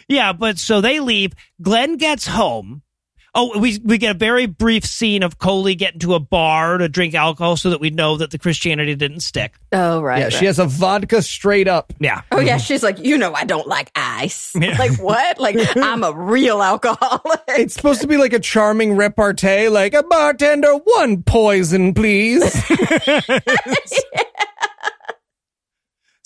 [0.10, 1.34] Yeah, but so they leave.
[1.61, 2.82] Glenn gets home.
[3.40, 6.90] Oh, we we get a very brief scene of Coley getting to a bar to
[6.90, 9.54] drink alcohol so that we know that the Christianity didn't stick.
[9.72, 10.18] Oh, right.
[10.18, 10.34] Yeah, right.
[10.34, 11.94] she has a vodka straight up.
[12.00, 12.22] Yeah.
[12.32, 14.56] Oh yeah, she's like, you know, I don't like ice.
[14.78, 15.40] Like what?
[15.40, 17.42] Like I'm a real alcoholic.
[17.50, 22.44] It's supposed to be like a charming repartee, like a bartender, one poison, please.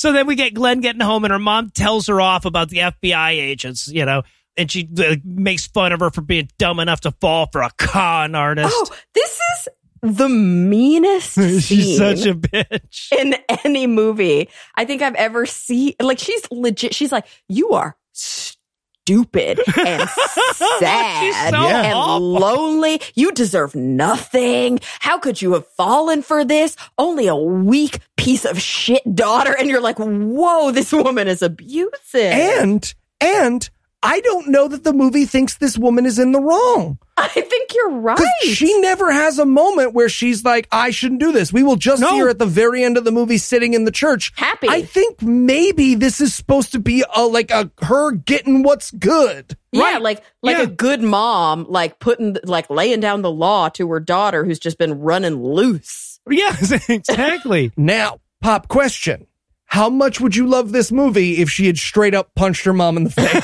[0.01, 2.77] So then we get Glenn getting home, and her mom tells her off about the
[2.77, 4.23] FBI agents, you know,
[4.61, 7.71] and she uh, makes fun of her for being dumb enough to fall for a
[7.77, 8.73] con artist.
[8.73, 9.67] Oh, this is
[10.01, 13.11] the meanest She's such a bitch.
[13.19, 13.35] in
[13.65, 15.93] any movie I think I've ever seen.
[16.01, 16.95] Like she's legit.
[16.95, 20.09] She's like, you are stupid and
[20.53, 22.29] sad so and awful.
[22.31, 23.01] lonely.
[23.15, 24.79] You deserve nothing.
[24.99, 26.75] How could you have fallen for this?
[26.97, 29.55] Only a weak piece of shit daughter.
[29.57, 32.15] And you're like, whoa, this woman is abusive.
[32.15, 33.69] and, and
[34.03, 36.97] I don't know that the movie thinks this woman is in the wrong.
[37.17, 38.17] I think you're right.
[38.43, 41.53] She never has a moment where she's like, I shouldn't do this.
[41.53, 42.09] We will just No.
[42.09, 44.31] see her at the very end of the movie sitting in the church.
[44.35, 44.67] Happy.
[44.67, 49.55] I think maybe this is supposed to be a, like a her getting what's good.
[49.71, 50.01] Yeah, Right.
[50.01, 50.63] like like Yeah.
[50.63, 54.79] a good mom, like putting like laying down the law to her daughter who's just
[54.79, 56.19] been running loose.
[56.27, 57.71] Yes, exactly.
[57.77, 59.27] Now, pop question.
[59.71, 62.97] How much would you love this movie if she had straight up punched her mom
[62.97, 63.31] in the face?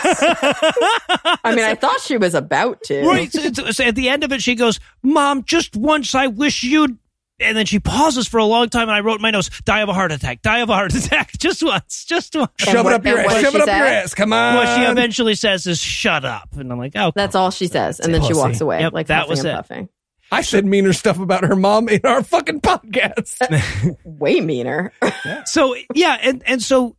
[1.43, 3.05] I mean, I thought she was about to.
[3.07, 3.31] Right.
[3.31, 6.63] So, so- so at the end of it, she goes, Mom, just once I wish
[6.63, 6.97] you'd.
[7.39, 9.81] And then she pauses for a long time, and I wrote in my notes, die
[9.81, 11.31] of a heart attack, die of a heart attack.
[11.37, 12.49] Just once, just once.
[12.57, 13.33] Shove what- it up your ass.
[13.35, 14.13] did Shove it up your ass.
[14.15, 14.55] Come on.
[14.55, 16.49] What she eventually says is, shut up.
[16.57, 19.07] And I'm like, oh, That's all she says, and then she walks away, Yep, like
[19.07, 19.55] that was and it.
[19.55, 19.89] puffing.
[20.31, 23.97] I said meaner stuff about her mom in our fucking podcast.
[24.03, 24.91] Way meaner.
[25.45, 26.95] so yeah, and and so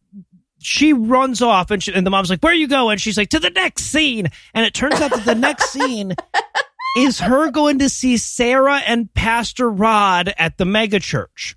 [0.60, 3.28] she runs off, and she, and the mom's like, "Where are you going?" She's like,
[3.30, 6.14] "To the next scene." And it turns out that the next scene
[6.96, 11.56] is her going to see Sarah and Pastor Rod at the mega church.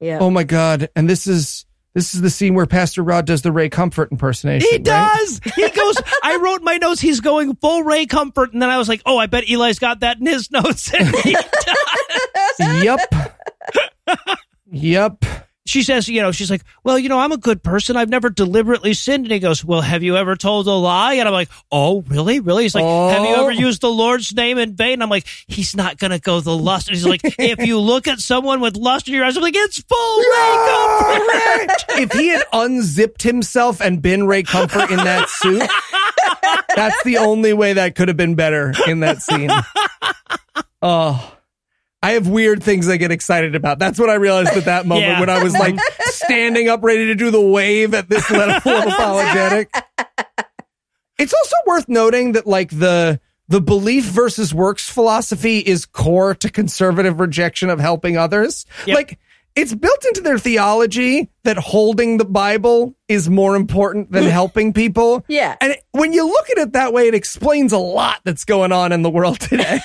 [0.00, 0.18] yeah.
[0.20, 0.88] oh my god!
[0.94, 1.66] And this is
[2.00, 4.66] this is the scene where Pastor Rod does the Ray Comfort impersonation.
[4.70, 4.82] He right?
[4.82, 5.40] does.
[5.54, 5.96] He goes.
[6.22, 6.98] I wrote my notes.
[6.98, 10.00] He's going full Ray Comfort, and then I was like, "Oh, I bet Eli's got
[10.00, 11.32] that in his notes." And he
[12.58, 12.82] does.
[12.82, 13.14] Yep.
[14.70, 15.24] yep.
[15.66, 17.94] She says, you know, she's like, well, you know, I'm a good person.
[17.96, 19.26] I've never deliberately sinned.
[19.26, 21.14] And he goes, well, have you ever told a lie?
[21.14, 22.40] And I'm like, oh, really?
[22.40, 22.62] Really?
[22.64, 23.42] He's like, have you Oh.
[23.42, 25.02] ever used the Lord's name in vain?
[25.02, 26.88] I'm like, he's not going to go the lust.
[26.88, 29.54] And he's like, if you look at someone with lust in your eyes, I'm like,
[29.54, 31.84] it's full Ray Comfort.
[32.00, 35.62] if he had unzipped himself and been Ray Comfort in that suit,
[36.74, 39.50] that's the only way that could have been better in that scene.
[40.82, 41.36] Oh,
[42.02, 43.78] I have weird things I get excited about.
[43.78, 45.20] That's what I realized at that moment Yeah.
[45.20, 48.86] when I was like standing up ready to do the wave at this level of
[48.92, 49.70] apologetic.
[51.18, 56.48] It's also worth noting that like the the belief versus works philosophy is core to
[56.50, 58.64] conservative rejection of helping others.
[58.86, 58.94] Yep.
[58.96, 59.18] Like
[59.54, 65.24] it's built into their theology that holding the Bible is more important than helping people.
[65.26, 65.56] Yeah.
[65.60, 68.92] And when you look at it that way, it explains a lot that's going on
[68.92, 69.80] in the world today.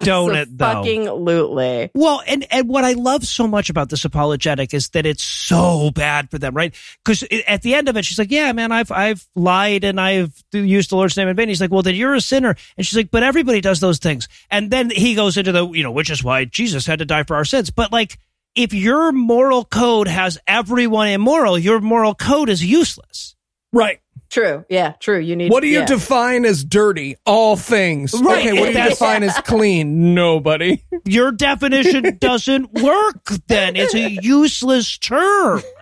[0.00, 0.64] Don't it, though?
[0.66, 1.90] Absolutely.
[1.94, 5.90] Well, and, and what I love so much about this apologetic is that it's so
[5.92, 6.74] bad for them, right?
[7.04, 10.32] Because at the end of it, she's like, "Yeah, man, I've I've lied and I've
[10.52, 12.96] used the Lord's name in vain." He's like, "Well, then you're a sinner," and she's
[12.96, 16.10] like, "But everybody does those things." And then he goes into the, you know, which
[16.10, 17.70] is why Jesus had to die for our sins.
[17.70, 18.18] But like,
[18.56, 23.36] if your moral code has everyone immoral, your moral code is useless.
[23.72, 24.00] right.
[24.28, 24.64] True.
[24.68, 24.94] Yeah.
[24.98, 25.20] True.
[25.20, 25.52] You need.
[25.52, 25.84] What do you yeah.
[25.86, 27.14] define as dirty?
[27.24, 28.12] All things.
[28.12, 30.14] Right, Okay, what do you that's- define as clean?
[30.14, 30.82] Nobody.
[31.04, 33.24] Your definition doesn't work.
[33.46, 35.62] Then it's a useless term.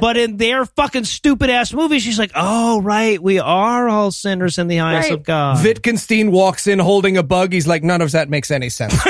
[0.00, 4.58] But in their fucking stupid ass movie, she's like, "Oh, right, we are all sinners
[4.58, 5.12] in the eyes Right.
[5.12, 7.54] of God." Wittgenstein walks in holding a bug.
[7.54, 8.94] He's like, none of that makes any sense.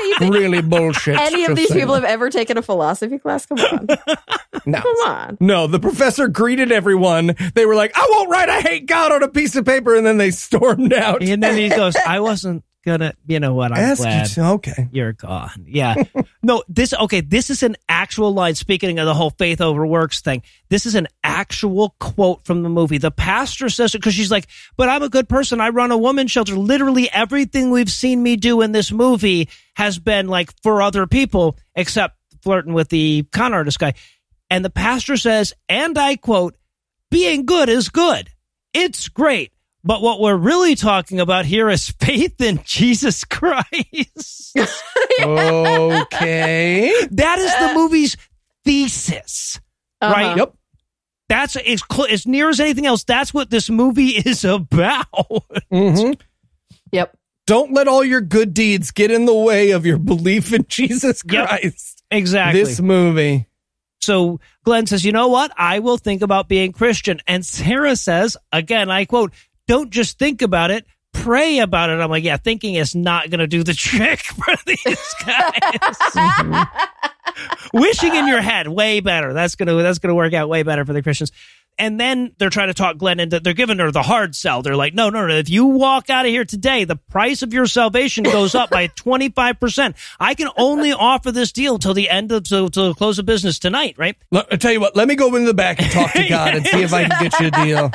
[0.00, 1.16] Just so you know, I was that's gonna say, you think really bullshit.
[1.18, 2.00] any of these so people know.
[2.00, 3.46] have ever taken a philosophy class?
[3.46, 3.86] Come on.
[4.66, 4.80] No.
[4.80, 5.38] Come on.
[5.40, 7.34] No, the professor greeted everyone.
[7.54, 9.94] They were like, I won't write I hate God on a piece of paper.
[9.96, 11.22] And then they stormed out.
[11.22, 13.14] and then he goes, "I wasn't gonna.
[13.26, 13.72] You know what?
[13.72, 14.36] I'm Ask glad.
[14.36, 14.88] you okay.
[14.92, 15.66] You're gone.
[15.66, 15.94] Yeah.
[16.42, 18.54] no, this, okay, this is an actual line.
[18.54, 22.68] Speaking of the whole faith over works thing, this is an actual quote from the
[22.68, 22.98] movie.
[22.98, 24.46] The pastor says it because she's like,
[24.76, 25.60] but I'm a good person.
[25.60, 26.56] I run a woman's shelter.
[26.56, 31.56] Literally everything we've seen me do in this movie has been like for other people,
[31.74, 33.94] except flirting with the con artist guy.
[34.48, 36.56] And the pastor says, and I quote,
[37.10, 38.30] being good is good.
[38.72, 39.52] It's great.
[39.82, 44.56] But what we're really talking about here is faith in Jesus Christ.
[45.22, 46.92] Okay.
[47.10, 48.16] That is the movie's
[48.64, 49.60] thesis,
[50.00, 50.12] Uh-huh.
[50.12, 50.36] right?
[50.36, 50.54] Yep.
[51.28, 53.04] That's as, cl- as near as anything else.
[53.04, 55.06] That's what this movie is about.
[55.70, 56.12] hmm
[56.92, 57.16] Yep.
[57.46, 61.22] Don't let all your good deeds get in the way of your belief in Jesus
[61.30, 61.48] Yep.
[61.48, 62.02] Christ.
[62.10, 62.62] exactly.
[62.62, 63.46] This movie.
[64.00, 65.52] so Glenn says, "You know what?
[65.56, 69.32] I will think about being Christian." And Sarah says, again, I quote,
[69.70, 71.94] "Don't just think about it." Pray about it.
[71.94, 76.66] I'm like, yeah, thinking is not going to do the trick for these guys.
[77.72, 79.32] Wishing in your head, way better.
[79.32, 81.32] That's gonna that's gonna work out way better for the Christians.
[81.78, 84.60] And then they're trying to talk Glenn into they're giving her the hard sell.
[84.60, 85.34] They're like, no, no, no.
[85.34, 88.88] If you walk out of here today, the price of your salvation goes up by
[88.98, 89.94] 25%.
[90.18, 93.24] I can only offer this deal till the end of till, till the close of
[93.24, 94.16] business tonight, right?
[94.30, 96.54] Let, I tell you what, let me go into the back and talk to God
[96.54, 97.90] and see if I can get you a deal.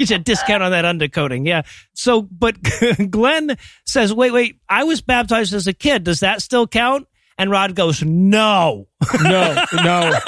[0.00, 1.46] Get you a discount on that undercoating.
[1.46, 1.62] Yeah.
[1.92, 2.56] So, but
[3.10, 6.04] Glenn says, wait, wait, I was baptized as a kid.
[6.04, 7.06] Does that still count?
[7.36, 8.88] And Rod goes, no.
[9.22, 10.18] No, no,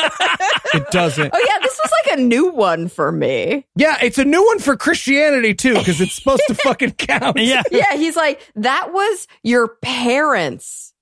[0.74, 1.30] it doesn't.
[1.34, 3.66] Oh yeah, this was like a new one for me.
[3.76, 7.38] Yeah, it's a new one for Christianity too, because it's supposed to fucking count.
[7.38, 7.62] Yeah.
[7.70, 10.92] Yeah, he's like, that was your parents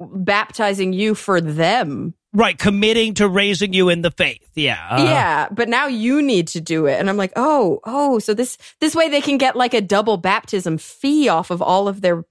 [0.00, 2.14] baptizing you for them.
[2.32, 2.58] Right.
[2.58, 4.48] Committing to raising you in the faith.
[4.54, 4.86] Yeah.
[4.90, 6.98] Uh, yeah, but now you need to do it.
[6.98, 10.16] And I'm like, oh, oh, so this this way they can get like a double
[10.16, 12.24] baptism fee off of all of their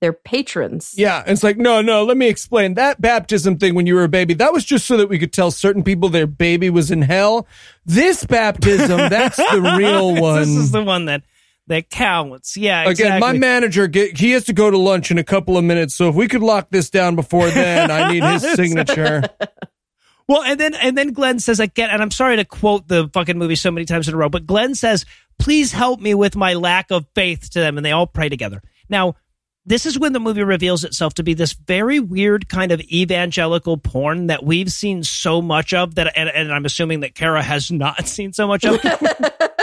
[0.00, 0.94] their patrons.
[0.96, 2.74] Yeah, it's like, no, no, let me explain.
[2.74, 5.32] That baptism thing when you were a baby, that was just so that we could
[5.32, 7.46] tell certain people their baby was in hell.
[7.84, 10.40] This baptism, that's the real one.
[10.40, 11.22] this is the one that,
[11.68, 12.56] that counts.
[12.56, 12.88] Yeah.
[12.88, 15.94] Again, my manager, get, he has to go to lunch in a couple of minutes.
[15.94, 19.22] So if we could lock this down before then, I need his signature.
[20.28, 23.38] Well, and then and then Glenn says again, and I'm sorry to quote the fucking
[23.38, 25.06] movie so many times in a row, but Glenn says,
[25.38, 28.60] "Please help me with my lack of faith." To them, and they all pray together.
[28.88, 29.14] Now,
[29.64, 33.76] this is when the movie reveals itself to be this very weird kind of evangelical
[33.76, 37.70] porn that we've seen so much of that, and, and I'm assuming that Cara has
[37.70, 38.80] not seen so much of.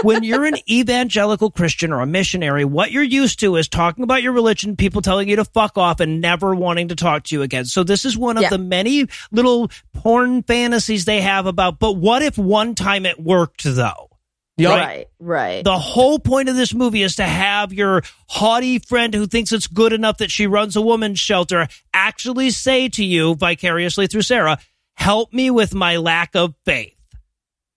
[0.04, 4.22] When you're an evangelical Christian or a missionary, what you're used to is talking about
[4.24, 7.42] your religion, people telling you to fuck off and never wanting to talk to you
[7.42, 7.66] again.
[7.66, 8.50] So this is one of Yeah.
[8.50, 13.64] the many little porn fantasies they have about, but what if one time it worked
[13.64, 14.10] though?
[14.56, 14.78] Yup.
[14.78, 15.64] Right, right.
[15.64, 19.66] The whole point of this movie is to have your haughty friend who thinks it's
[19.66, 24.60] good enough that she runs a woman's shelter actually say to you vicariously through Sarah,
[24.94, 26.93] help me with my lack of faith.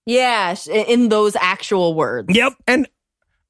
[0.06, 2.34] Yeah, in those actual words.
[2.34, 2.54] Yep.
[2.66, 2.88] And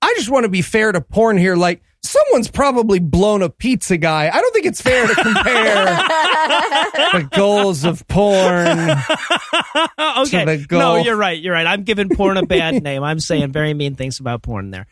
[0.03, 1.55] I just want to be fair to porn here.
[1.55, 4.29] Like, someone's probably blown a pizza guy.
[4.33, 5.85] I don't think it's fair to compare
[7.13, 8.91] the goals of porn.
[10.19, 10.57] okay.
[10.57, 11.41] the No, you're right.
[11.41, 11.67] You're right.
[11.67, 13.03] I'm giving porn a bad name.
[13.03, 14.87] I'm saying very mean things about porn there.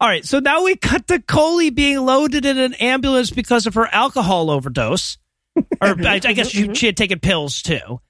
[0.00, 0.24] All right.
[0.24, 4.50] So now we cut to Coley being loaded in an ambulance because of her alcohol
[4.50, 5.18] overdose.
[5.80, 6.72] Or I, I guess she, mm-hmm.
[6.72, 8.00] she had taken pills too.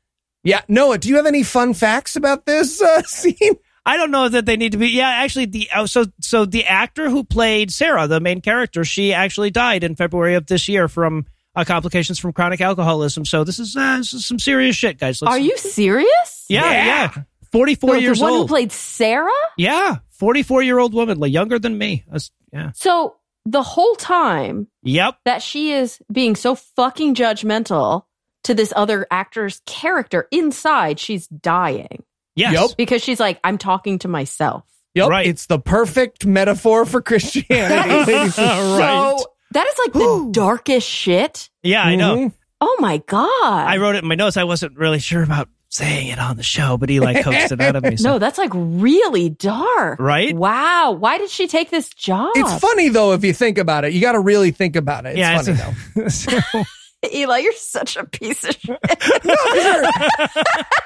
[0.45, 3.55] Yeah, Noah, do you have any fun facts about this uh, scene?
[3.85, 4.89] I don't know that they need to be.
[4.89, 9.13] Yeah, actually, the oh, so so the actor who played Sarah, the main character, she
[9.13, 13.25] actually died in February of this year from uh, complications from chronic alcoholism.
[13.25, 15.21] So this is, uh, this is some serious shit, guys.
[15.21, 16.45] Let's- Are you serious?
[16.49, 16.85] Yeah, Yeah.
[17.17, 17.23] yeah.
[17.51, 19.29] Forty-four The, the years one who played Sarah?
[19.59, 22.05] Yeah, 44 year old woman, like younger than me.
[22.11, 22.71] That's, yeah.
[22.75, 25.17] So the whole time Yep.
[25.27, 28.05] that she is being so fucking judgmental
[28.45, 32.03] to this other actor's character inside, she's dying
[32.35, 32.53] Yes.
[32.55, 32.71] Yep.
[32.77, 34.65] because she's like, I'm talking to myself.
[34.95, 35.27] Yep, Right.
[35.27, 38.13] it's the perfect metaphor for Christianity.
[38.13, 39.17] ladies right.
[39.19, 41.51] So that is like the darkest shit.
[41.63, 42.17] Yeah, I know.
[42.17, 42.33] Mhm.
[42.61, 43.23] Oh my God.
[43.69, 44.37] I wrote it in my notes.
[44.37, 47.61] I wasn't really sure about saying it on the show, but he like coaxed it
[47.61, 47.97] out of me.
[47.97, 48.11] So.
[48.13, 49.99] no, that's like really dark.
[49.99, 50.35] Right?
[50.37, 50.93] Wow.
[50.93, 52.31] Why did she take this job?
[52.35, 53.93] It's funny though if you think about it.
[53.95, 55.11] You got to really think about it.
[55.11, 55.59] It's yeah, funny
[55.97, 56.39] it's though.
[56.59, 56.63] so-
[57.15, 58.79] Eli, you're such a piece of shit.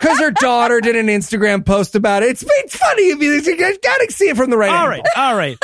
[0.00, 2.30] Because her daughter did an Instagram post about it.
[2.30, 4.98] It's, it's funny if you, you got to see it from the right All right,
[4.98, 5.12] angle.
[5.16, 5.58] all right.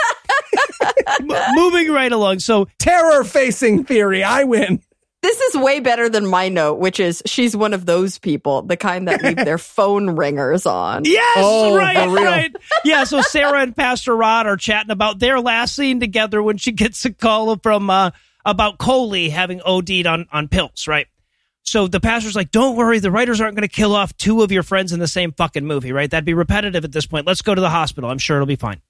[1.20, 2.41] M- moving right along.
[2.41, 4.23] So Terror facing theory.
[4.24, 4.81] I win.
[5.23, 8.77] This is way better than my note, which is she's one of those people, the
[8.77, 11.05] kind that leave their phone ringers on.
[11.05, 12.57] Yes, Oh, right, right.
[12.85, 16.73] Yeah, so Sarah and Pastor Rod are chatting about their last scene together when she
[16.73, 18.11] gets a call from uh,
[18.44, 21.06] about Coley having OD'd on on pills, right?
[21.64, 24.51] So the pastor's like, "Don't worry, the writers aren't going to kill off two of
[24.51, 26.10] your friends in the same fucking movie, right?
[26.10, 27.27] That'd be repetitive at this point.
[27.27, 28.10] Let's go to the hospital.
[28.10, 28.81] I'm sure it'll be fine."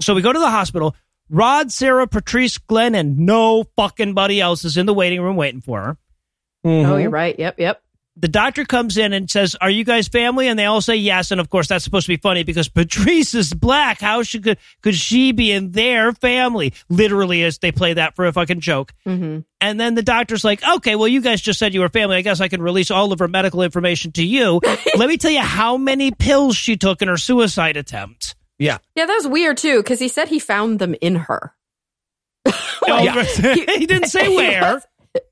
[0.00, 0.94] So we go to the hospital.
[1.30, 5.60] Rod, Sarah, Patrice, Glenn, and no fucking buddy else is in the waiting room waiting
[5.62, 5.96] for her
[6.64, 7.02] Oh, Mhm.
[7.02, 7.36] you're right.
[7.38, 7.82] Yep, yep.
[8.16, 11.30] The doctor comes in and says, "Are you guys family?" And they all say yes.
[11.30, 14.00] And of course, that's supposed to be funny because Patrice is black.
[14.00, 16.74] How should could, could she be in their family?
[16.88, 18.92] Literally, as they play that for a fucking joke.
[19.04, 22.16] hmm And then the doctor's like, "Okay, well, you guys just said you were family.
[22.16, 24.60] I guess I can release all of her medical information to you.
[24.96, 28.78] Let me tell you how many pills she took in her suicide attempt." Yeah.
[28.94, 31.54] Yeah, that was weird too, because he said he found them in her.
[32.46, 33.22] Oh,
[33.76, 34.82] he didn't say where.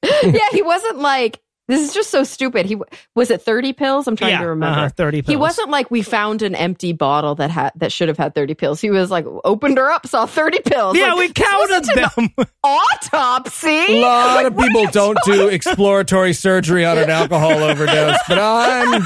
[0.02, 1.40] yeah, he wasn't like
[1.70, 2.66] this is just so stupid.
[2.66, 2.76] He
[3.14, 4.06] was it thirty pills?
[4.06, 4.78] I'm trying yeah, to remember.
[4.78, 5.30] uh-huh, thirty pills.
[5.32, 8.54] He wasn't like we found an empty bottle that had that should have had 30
[8.54, 8.80] pills.
[8.80, 10.96] He was like opened her up, saw 30 pills.
[10.96, 12.46] Yeah, Like, we counted them.
[12.64, 13.68] Autopsy.
[13.68, 19.02] A lot Like, of people don't do exploratory surgery on an alcohol overdose, but I'm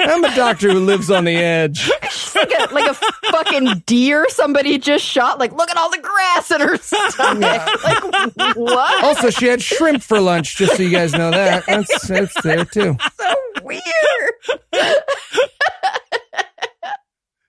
[0.00, 1.90] I'm a doctor who lives on the edge.
[2.10, 2.94] She's like a, like a
[3.30, 5.38] fucking deer somebody just shot.
[5.38, 7.84] Like, look at all the grass in her stomach.
[7.84, 9.04] Like, what?
[9.04, 11.64] Also, she had shrimp for lunch, just so you guys know that.
[11.70, 12.96] That's that's there too.
[13.16, 13.82] so weird.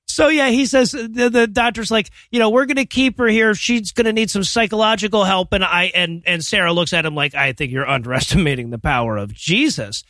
[0.08, 3.28] So yeah, he says the, the doctor's like, you know, we're going to keep her
[3.28, 3.56] here.
[3.56, 7.16] She's going to need some psychological help, and I and and Sarah looks at him
[7.16, 10.04] like, I think you're underestimating the power of Jesus.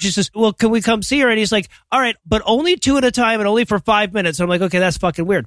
[0.00, 1.28] She says, well, can we come see her?
[1.28, 4.12] And he's like, all right, but only two at a time and only for five
[4.12, 4.38] minutes.
[4.38, 5.46] And I'm like, okay, that's fucking weird.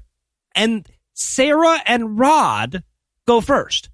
[0.55, 2.83] And Sarah and Rod
[3.27, 3.89] go first.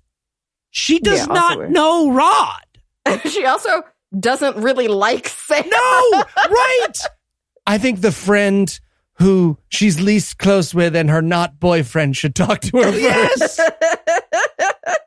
[0.71, 1.71] She does Yeah, not weird.
[1.71, 3.21] know Rod.
[3.29, 3.83] she also
[4.17, 5.63] doesn't really like Sarah.
[5.65, 6.93] No, right?
[7.65, 8.79] I think the friend
[9.13, 13.01] who she's least close with and her not boyfriend should talk to her first.
[13.01, 13.59] Yes.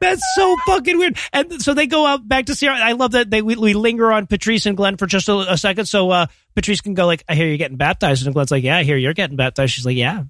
[0.00, 1.18] That's so fucking weird.
[1.32, 2.76] And so they go out back to Sierra.
[2.78, 5.56] I love that they we, we linger on Patrice and Glenn for just a, a
[5.56, 8.64] second, so uh, Patrice can go like, "I hear you're getting baptized," and Glenn's like,
[8.64, 10.24] "Yeah, I hear you're getting baptized." She's like, "Yeah,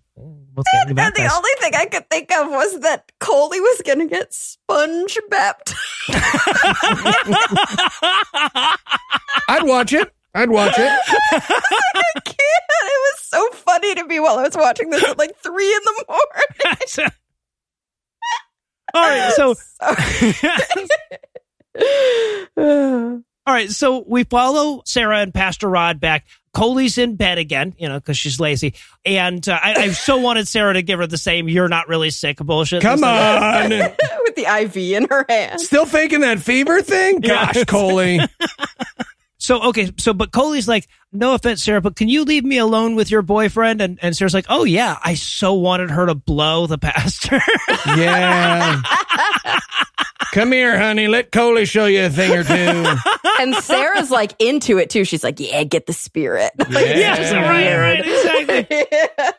[0.54, 4.00] both getting And the only thing I could think of was that Coley was going
[4.00, 5.78] to get sponge baptized.
[9.48, 10.12] I'd watch it.
[10.34, 10.90] I'd watch it.
[11.32, 12.36] I can't.
[12.84, 15.80] It was so funny to me while I was watching this at like three in
[15.84, 17.10] the morning.
[18.94, 19.54] All right, so
[22.56, 26.26] So all right, so we follow Sarah and Pastor Rod back.
[26.54, 28.74] Coley's in bed again, you know, because she's lazy,
[29.06, 32.10] and uh, I, I so wanted Sarah to give her the same "you're not really
[32.10, 32.82] sick" bullshit.
[32.82, 33.70] Come on.
[33.70, 35.62] with the IV in her hand.
[35.62, 37.22] Still faking that fever thing?
[37.22, 37.52] Yeah.
[37.52, 38.20] Gosh, Coley.
[39.42, 42.94] So okay, so but Coley's like, no offense, Sarah, but can you leave me alone
[42.94, 43.80] with your boyfriend?
[43.80, 47.40] And and Sarah's like, oh yeah, I so wanted her to blow the pastor.
[47.86, 48.80] Yeah.
[50.32, 51.08] Come here, honey.
[51.08, 53.00] Let Coley show you a thing or two.
[53.40, 55.04] And Sarah's like into it too.
[55.04, 56.52] She's like, yeah, get the spirit.
[56.58, 57.16] Like, Yeah.
[57.16, 58.86] just right, right, exactly.
[58.92, 59.30] Yeah.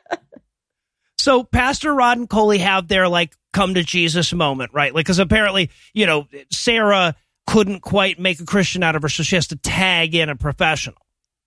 [1.17, 4.93] so Pastor Rod and Coley have their like come to Jesus moment, right?
[4.93, 7.15] Like because apparently, you know, Sarah
[7.47, 10.35] couldn't quite make a Christian out of her, so she has to tag in a
[10.35, 10.97] professional,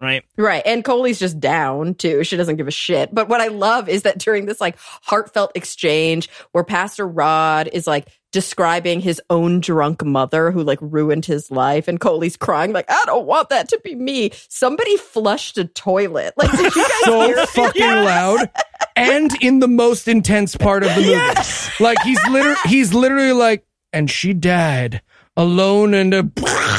[0.00, 0.24] right?
[0.36, 0.62] Right.
[0.66, 2.22] And Coley's just down too.
[2.24, 3.14] She doesn't give a shit.
[3.14, 7.86] But what I love is that during this like heartfelt exchange where Pastor Rod is
[7.86, 12.90] like describing his own drunk mother who like ruined his life and Coley's crying like,
[12.90, 14.32] I don't want that to be me.
[14.48, 16.34] Somebody flushed a toilet.
[16.36, 17.46] Like, did you guys so hear?
[17.46, 18.50] fucking loud
[18.94, 21.82] and in the most intense part of the movie.
[21.82, 25.00] Like he's literally he's literally like and she died
[25.36, 26.22] alone and a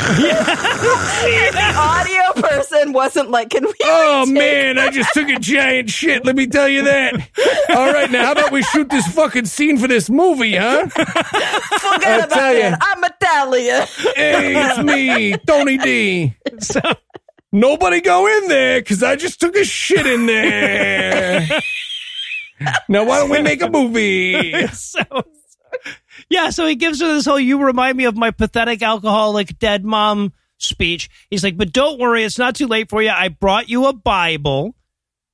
[0.07, 3.73] the audio person wasn't like, can we?
[3.83, 7.13] Oh retake man, I just took a giant shit, let me tell you that.
[7.69, 10.87] All right, now how about we shoot this fucking scene for this movie, huh?
[10.87, 11.11] Forget
[12.07, 12.67] I'll about tell ya.
[12.67, 12.73] it.
[12.81, 13.87] I'm Italian.
[14.15, 16.33] Hey, it's me, Tony D.
[16.59, 16.79] So
[17.51, 21.47] Nobody go in there because I just took a shit in there.
[22.89, 24.67] now why don't we make a movie?
[24.67, 25.01] so
[26.29, 29.83] yeah, so he gives her this whole "you remind me of my pathetic alcoholic dead
[29.85, 31.09] mom" speech.
[31.29, 33.09] He's like, "But don't worry, it's not too late for you.
[33.09, 34.75] I brought you a Bible."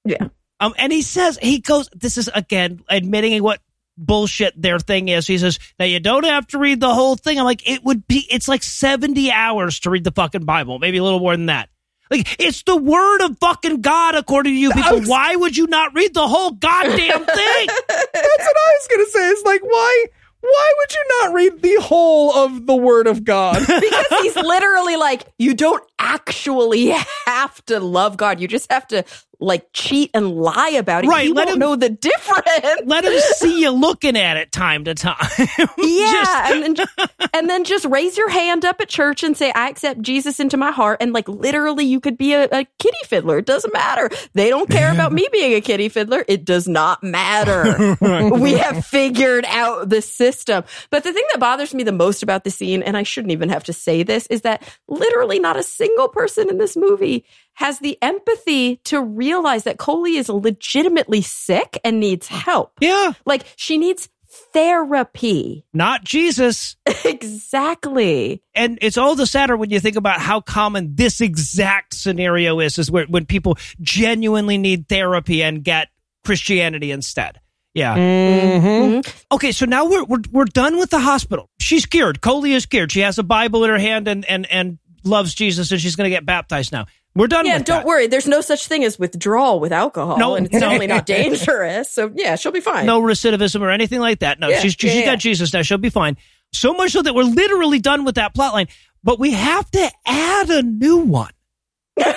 [0.06, 0.28] Yeah.
[0.60, 1.90] Um, and he says he goes.
[1.94, 3.60] This is again admitting what
[3.98, 5.28] bullshit their thing is.
[5.28, 7.38] He says that you don't have to read the whole thing.
[7.40, 8.26] I'm like, it would be.
[8.30, 11.70] It's like seventy hours to read the fucking Bible, maybe a little more than that.
[12.12, 15.00] Like it's the word of fucking God, according to you people.
[15.00, 17.68] was- Why would you not read the whole goddamn thing?
[17.88, 19.30] That's what I was gonna say.
[19.32, 20.06] It's like why
[20.44, 23.60] Why would you not read the whole of the Word of God?
[23.60, 26.88] because he's literally like, you don't actually
[27.26, 28.40] have to love God.
[28.40, 29.04] You just have to
[29.40, 31.08] like cheat and lie about it.
[31.08, 32.48] Right, He let him- know the difference.
[32.86, 35.18] Let him see you looking at it time to time.
[35.78, 36.86] Yeah, and then
[37.34, 40.56] and then just raise your hand up at church and say, "I accept Jesus into
[40.58, 43.38] my heart." And like literally, you could be a, a kitty fiddler.
[43.40, 44.10] It doesn't matter.
[44.34, 46.24] They don't care about me being a kitty fiddler.
[46.28, 47.98] It does not matter.
[48.40, 50.64] we have figured out the system.
[50.90, 53.50] But the thing that bothers me the most about the scene, and I shouldn't even
[53.50, 57.26] have to say this, is that literally not a single person in this movie
[57.56, 62.74] has the empathy to realize that Coley is legitimately sick and needs help.
[62.82, 64.10] yeah, Like she needs
[64.54, 65.66] therapy.
[65.74, 66.76] not Jesus.
[67.06, 68.42] exactly.
[68.56, 72.78] and it's all the sadder when you think about how common this exact scenario is
[72.80, 75.90] is where when people genuinely need therapy and get
[76.26, 77.40] christianity instead
[77.74, 79.34] yeah Mm-hmm.
[79.34, 82.92] okay so now we're, we're we're done with the hospital she's cured coley is cured
[82.92, 86.06] she has a bible in her hand and and and loves jesus and she's going
[86.10, 86.86] to get baptized now
[87.16, 87.86] we're done Yeah, with don't that.
[87.86, 88.08] worry.
[88.08, 90.34] There's no such thing as withdrawal with alcohol, No.
[90.36, 91.92] and it's certainly not dangerous.
[91.92, 92.88] So yeah, she'll be fine.
[92.88, 95.06] no recidivism or anything like that no Yeah, she's she's yeah, yeah.
[95.06, 96.18] got jesus now she'll be fine
[96.52, 98.68] so much so that we're literally done with that plot line
[99.04, 101.30] but we have to add a new one
[101.98, 102.14] yeah,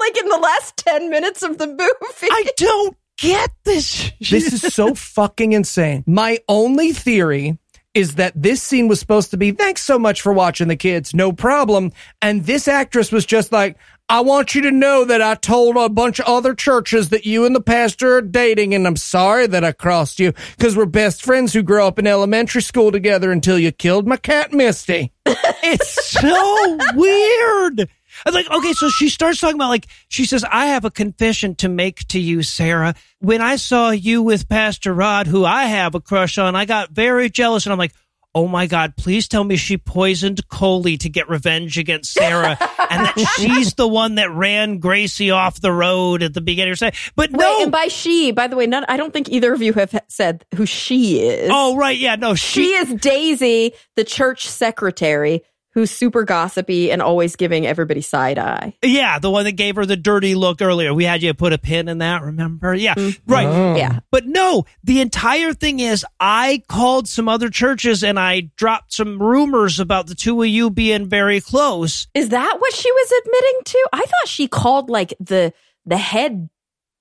[0.00, 1.82] like in the last ten minutes of the movie.
[2.30, 6.02] i don't get this This is so fucking insane.
[6.06, 7.58] My only theory
[7.94, 11.14] is that this scene was supposed to be thanks so much for watching the kids,
[11.14, 11.92] no problem.
[12.20, 13.76] And this actress was just like,
[14.08, 17.46] I want you to know that I told a bunch of other churches that you
[17.46, 21.22] and the pastor are dating, and I'm sorry that I crossed you because we're best
[21.22, 25.12] friends who grew up in elementary school together until you killed my cat Misty.
[25.64, 27.88] It's so weird.
[28.26, 31.54] I'm like, okay, so she starts talking about like she says, I have a confession
[31.56, 32.94] to make to you, Sarah.
[33.20, 36.90] When I saw you with Pastor Rod, who I have a crush on, I got
[36.90, 37.92] very jealous and I'm like,
[38.34, 42.56] Oh my God, please tell me she poisoned Coley to get revenge against Sarah
[42.90, 46.74] and that she's the one that ran Gracie off the road at the beginning.
[47.14, 47.62] But Wait, no.
[47.62, 48.86] and by she, by the way, none.
[48.88, 51.50] I don't think either of you have said who she is.
[51.52, 51.98] oh, right.
[51.98, 52.16] Yeah.
[52.16, 55.42] No, she she, is Daisy, the church secretary,
[55.74, 58.74] who's super gossipy and always giving everybody side eye.
[58.82, 60.92] yeah, the one that gave her the dirty look earlier.
[60.92, 62.74] We had you put a pin in that, remember?
[62.74, 62.94] Yeah.
[62.94, 63.32] Mm-hmm.
[63.32, 63.46] Right.
[63.46, 63.76] Oh.
[63.76, 64.00] Yeah.
[64.10, 69.20] But no, the entire thing is I called some other churches and I dropped some
[69.22, 72.06] rumors about the two of you being very close.
[72.14, 73.88] Is that what she was admitting to?
[73.92, 75.52] I thought she called like the
[75.86, 76.48] the head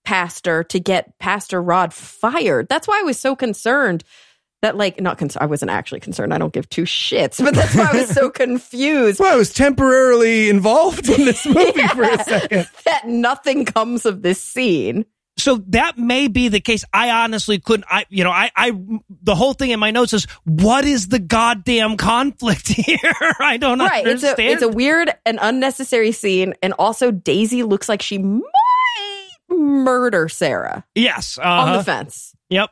[0.03, 2.67] pastor to get Pastor Rod fired.
[2.69, 4.03] That's why I was so concerned
[4.61, 5.43] that like not concerned.
[5.43, 6.33] I wasn't actually concerned.
[6.33, 9.53] I don't give two shits, but that's why I was so confused Well, I was
[9.53, 12.67] temporarily involved in this movie for a second.
[12.85, 15.05] that nothing comes of this scene.
[15.37, 16.85] So that may be the case.
[16.93, 17.85] I honestly couldn't.
[17.89, 18.73] I, you know, I, I,
[19.23, 22.97] the whole thing in my notes is what is the goddamn conflict here?
[23.39, 24.05] I don't Right.
[24.05, 24.53] It's a understand.
[24.53, 28.41] it's a weird and unnecessary scene, and also Daisy looks like she might
[29.49, 31.37] murder Sarah yes.
[31.37, 31.77] on uh-huh.
[31.77, 32.35] the fence.
[32.49, 32.69] Yep.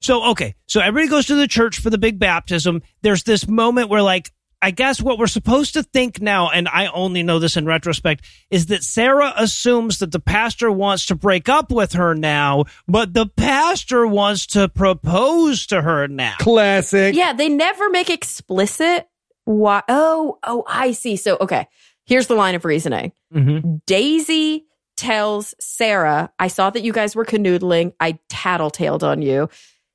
[0.00, 2.82] So okay, so everybody goes to the church for the big baptism.
[3.02, 4.30] There's this moment where like
[4.62, 8.26] I guess what we're supposed to think now, and I only know this in retrospect,
[8.50, 13.14] is that Sarah assumes that the pastor wants to break up with her now, but
[13.14, 16.34] the pastor wants to propose to her now.
[16.40, 17.14] Classic.
[17.14, 19.08] Yeah, they never make explicit
[19.46, 19.82] why.
[19.88, 21.16] Oh, oh, I see.
[21.16, 21.66] So, okay,
[22.04, 23.76] here's the line of reasoning Mm-hmm.
[23.86, 24.66] Daisy
[24.96, 27.94] tells Sarah, I saw that you guys were canoodling.
[28.00, 29.48] I tattletaled on you.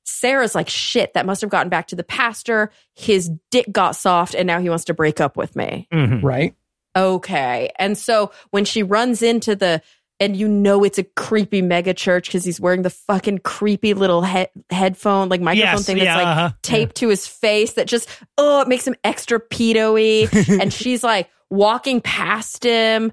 [0.06, 2.70] Sarah's like, shit, that must have gotten back to the pastor.
[2.94, 5.88] His dick got soft and now he wants to break up with me.
[5.92, 6.24] Mm-hmm.
[6.24, 6.54] Right.
[6.96, 7.70] Okay.
[7.78, 9.82] And so when she runs into the,
[10.18, 14.22] and you know it's a creepy mega church because he's wearing the fucking creepy little
[14.22, 16.50] he- headphone, like microphone Yes, thing that's yeah, like uh-huh.
[16.62, 18.08] taped to his face that just,
[18.38, 20.56] oh, it makes him extra pedo y.
[20.60, 23.12] and she's like walking past him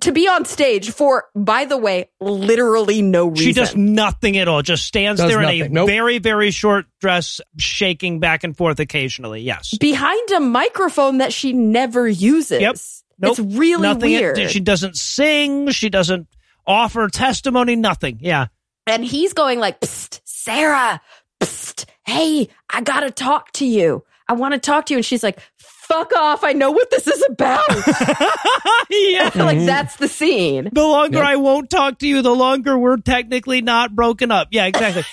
[0.00, 3.44] to be on stage for, by the way, literally no reason.
[3.44, 4.62] She does nothing at all.
[4.62, 5.68] Just stands Does there in a.
[5.68, 5.88] Nope.
[5.88, 9.42] very, very short dress, shaking back and forth occasionally.
[9.42, 9.76] Yes.
[9.78, 12.60] behind a microphone that she never uses.
[12.60, 12.76] Yep.
[13.18, 13.38] Nope.
[13.38, 14.10] It's really nothing.
[14.10, 14.50] weird.
[14.50, 15.70] She doesn't sing.
[15.70, 16.28] She doesn't
[16.66, 17.76] offer testimony.
[17.76, 18.18] Nothing.
[18.20, 18.46] Yeah.
[18.86, 21.00] and he's going like, Psst, Sarah,
[21.40, 24.04] psst, hey, I gotta talk to you.
[24.28, 24.98] I want to talk to you.
[24.98, 25.38] And she's like,
[25.86, 26.44] fuck off.
[26.44, 27.68] I know what this is about.
[28.90, 29.30] yeah.
[29.34, 30.68] like that's the scene.
[30.72, 31.26] The longer Yep.
[31.26, 34.48] I won't talk to you, the longer we're technically not broken up.
[34.50, 35.04] Yeah, exactly.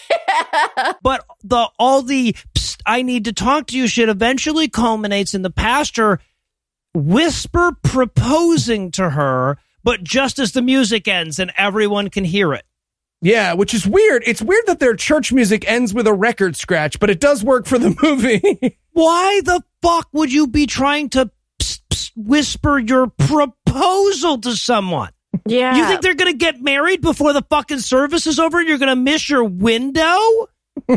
[1.01, 5.41] but the all the Psst, I need to talk to you shit eventually culminates in
[5.41, 6.19] the pastor
[6.93, 12.65] whisper proposing to her, but just as the music ends and everyone can hear it.
[13.23, 14.23] Yeah, which is weird.
[14.25, 17.65] It's weird that their church music ends with a record scratch, but it does work
[17.65, 18.77] for the movie.
[18.91, 21.31] Why the fuck would you be trying to
[21.61, 25.11] psst, psst, whisper your proposal to someone?
[25.47, 25.75] Yeah.
[25.77, 28.77] You think they're going to get married before the fucking service is over and you're
[28.77, 30.19] going to miss your window?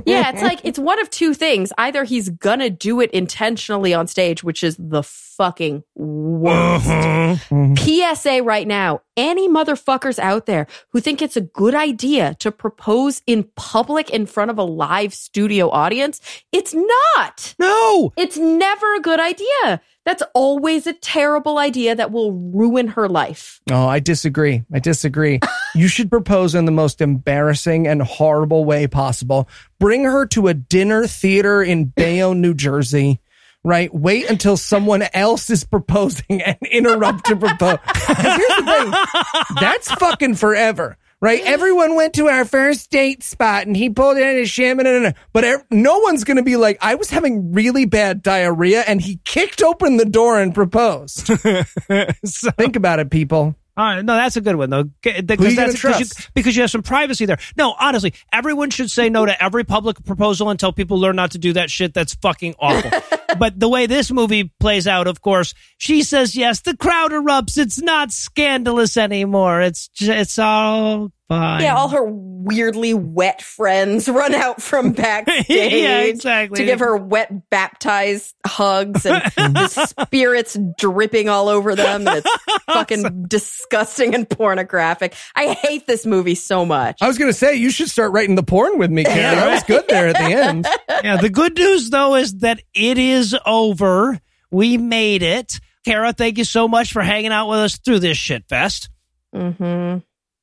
[0.07, 1.73] Yeah, it's like it's one of two things.
[1.79, 6.89] Either he's gonna do it intentionally on stage, which is the fucking worst.
[6.89, 7.75] Uh-huh.
[7.77, 13.23] PSA right now, any motherfuckers out there who think it's a good idea to propose
[13.27, 16.21] in public in front of a live studio audience,
[16.53, 17.55] it's not.
[17.59, 18.13] No.
[18.17, 19.81] It's never a good idea.
[20.07, 23.61] That's always a terrible idea that will ruin her life.
[23.69, 24.63] Oh, I disagree.
[24.73, 25.41] I disagree.
[25.75, 29.49] you should propose in the most embarrassing and horrible way possible.
[29.81, 33.21] Bring her to a dinner theater in Bayonne, New Jersey.
[33.65, 33.93] Right?
[33.93, 37.79] Wait until someone else is proposing and interrupt to propose.
[38.07, 39.57] here's the thing.
[39.61, 40.99] That's fucking forever.
[41.23, 41.41] Right?
[41.45, 45.99] Everyone went to our first date spot and he pulled in his shim but no
[46.01, 49.97] one's going to be like, I was having really bad diarrhea and he kicked open
[49.97, 51.31] the door and proposed.
[52.25, 53.57] So- Think about it, people.
[53.79, 56.71] All right, no, that's a good one though, because that's because you, because you have
[56.71, 57.37] some privacy there.
[57.59, 61.39] No, honestly, everyone should say no to every public proposal until people learn not to
[61.39, 61.93] do that shit.
[61.93, 62.91] That's fucking awful.
[63.41, 66.61] but the way this movie plays out, of course, she says yes.
[66.61, 67.59] The crowd erupts.
[67.59, 69.61] It's not scandalous anymore.
[69.63, 71.63] It's j- it's all fine.
[71.63, 75.47] Yeah, all her weirdly wet friends run out from backstage.
[75.49, 76.59] Yeah, exactly.
[76.59, 82.05] To give her wet baptized hugs and the spirits dripping all over them.
[82.07, 82.31] It's
[82.67, 85.15] fucking disgusting and pornographic.
[85.35, 86.99] I hate this movie so much.
[87.01, 89.21] I was going to say, you should start writing the porn with me, Carrie.
[89.21, 90.67] Yeah, That was good there at the end.
[91.05, 94.19] yeah, the good news though is that it is over.
[94.51, 95.61] We made it.
[95.85, 98.89] Cara, thank you so much for hanging out with us through this shit fest.
[99.35, 99.99] hmm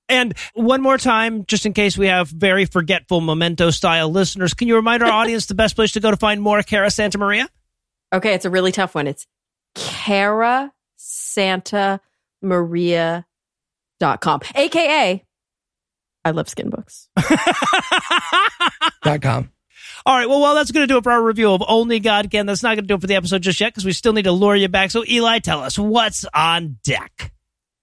[0.10, 4.68] And one more time, just in case we have very forgetful memento style listeners, can
[4.68, 7.48] you remind our audience the best place to go to find more Cara Santa Maria?
[8.14, 9.08] Okay, it's a really tough one.
[9.08, 9.26] It's
[9.76, 12.00] Cara Santa
[12.44, 13.26] Maria.com,
[14.56, 15.24] aka
[16.26, 17.10] I love skin books.
[19.03, 19.49] Dot com.
[20.06, 22.30] All right, well, well, that's going to do it for our review of Only God
[22.30, 22.45] Can.
[22.45, 24.24] That's not going to do it for the episode just yet because we still need
[24.24, 24.91] to lure you back.
[24.91, 27.32] So, Eli, tell us what's on deck.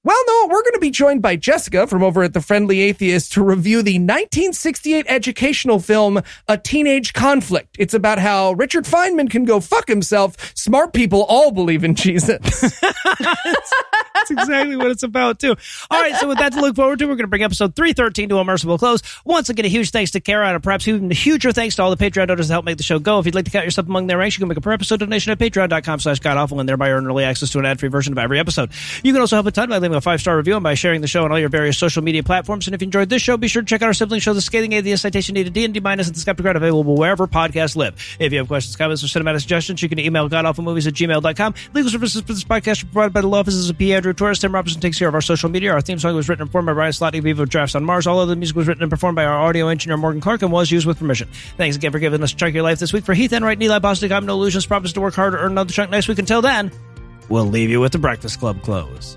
[0.03, 3.33] Well, no, we're going to be joined by Jessica from over at The Friendly Atheist
[3.35, 7.77] to review the 1968 educational film, A Teenage Conflict.
[7.79, 10.55] It's about how Richard Feynman can go fuck himself.
[10.57, 12.41] Smart people all believe in Jesus.
[12.71, 15.55] That's exactly what it's about, too.
[15.91, 18.31] All right, so with that to look forward to, we're going to bring episode 313
[18.31, 19.03] to a merciful close.
[19.27, 21.95] Once again, a huge thanks to Cara, and perhaps even a huger thanks to all
[21.95, 23.19] the Patreon donors that help make the show go.
[23.19, 25.01] If you'd like to count yourself among their ranks, you can make a per episode
[25.01, 28.19] donation at patreon.com slash godawful and thereby earn early access to an ad-free version of
[28.19, 28.71] every episode.
[29.03, 31.07] You can also help a ton by leaving a five-star review and by sharing the
[31.07, 32.67] show on all your various social media platforms.
[32.67, 34.41] And if you enjoyed this show, be sure to check out our sibling show, The
[34.41, 37.95] Scathing Atheist Citation Needed D&D Minus and The Skepticrat, available wherever podcasts live.
[38.19, 41.55] If you have questions, comments, or cinematic suggestions, you can email godawfulmovies at gmail.com.
[41.75, 43.93] Legal services for this podcast are provided by the law offices of P.
[43.95, 44.41] Andrew Torrez.
[44.41, 45.73] Tim Robinson takes care of our social media.
[45.73, 48.07] Our theme song was written and performed by Ryan Slotnick, of Evil Giraffes on Mars.
[48.07, 50.71] All other music was written and performed by our audio engineer, Morgan Clarke, and was
[50.71, 51.29] used with permission.
[51.57, 53.05] Thanks again for giving us a chunk of your life this week.
[53.05, 54.67] For Heath Enright and Eli Bosnick, I'm Noah Lugeons.
[54.67, 56.19] Promise to work hard to earn another chunk next week.
[56.19, 56.71] Until then,
[57.29, 59.17] we'll leave you with the Breakfast Club close.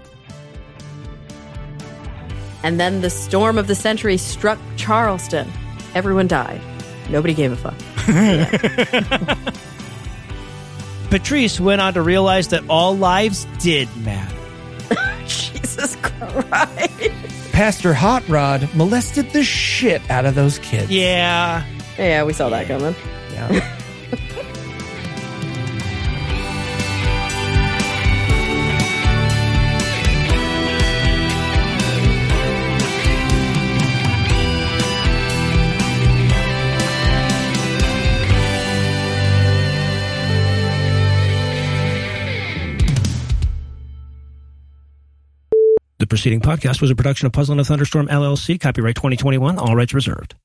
[2.64, 5.52] And then the storm of the century struck Charleston.
[5.94, 6.62] Everyone died.
[7.10, 7.76] Nobody gave a fuck.
[11.10, 14.36] Patrice went on to realize that all lives did matter.
[15.26, 17.12] Jesus Christ.
[17.52, 20.90] Pastor Hot Rod molested the shit out of those kids.
[20.90, 21.64] Yeah.
[21.98, 22.96] Yeah, we saw that coming.
[23.34, 23.70] Yeah.
[46.14, 49.96] Preceding podcast was a production of Puzzle and a Thunderstorm LLC, copyright 2021, all rights
[49.96, 50.36] reserved.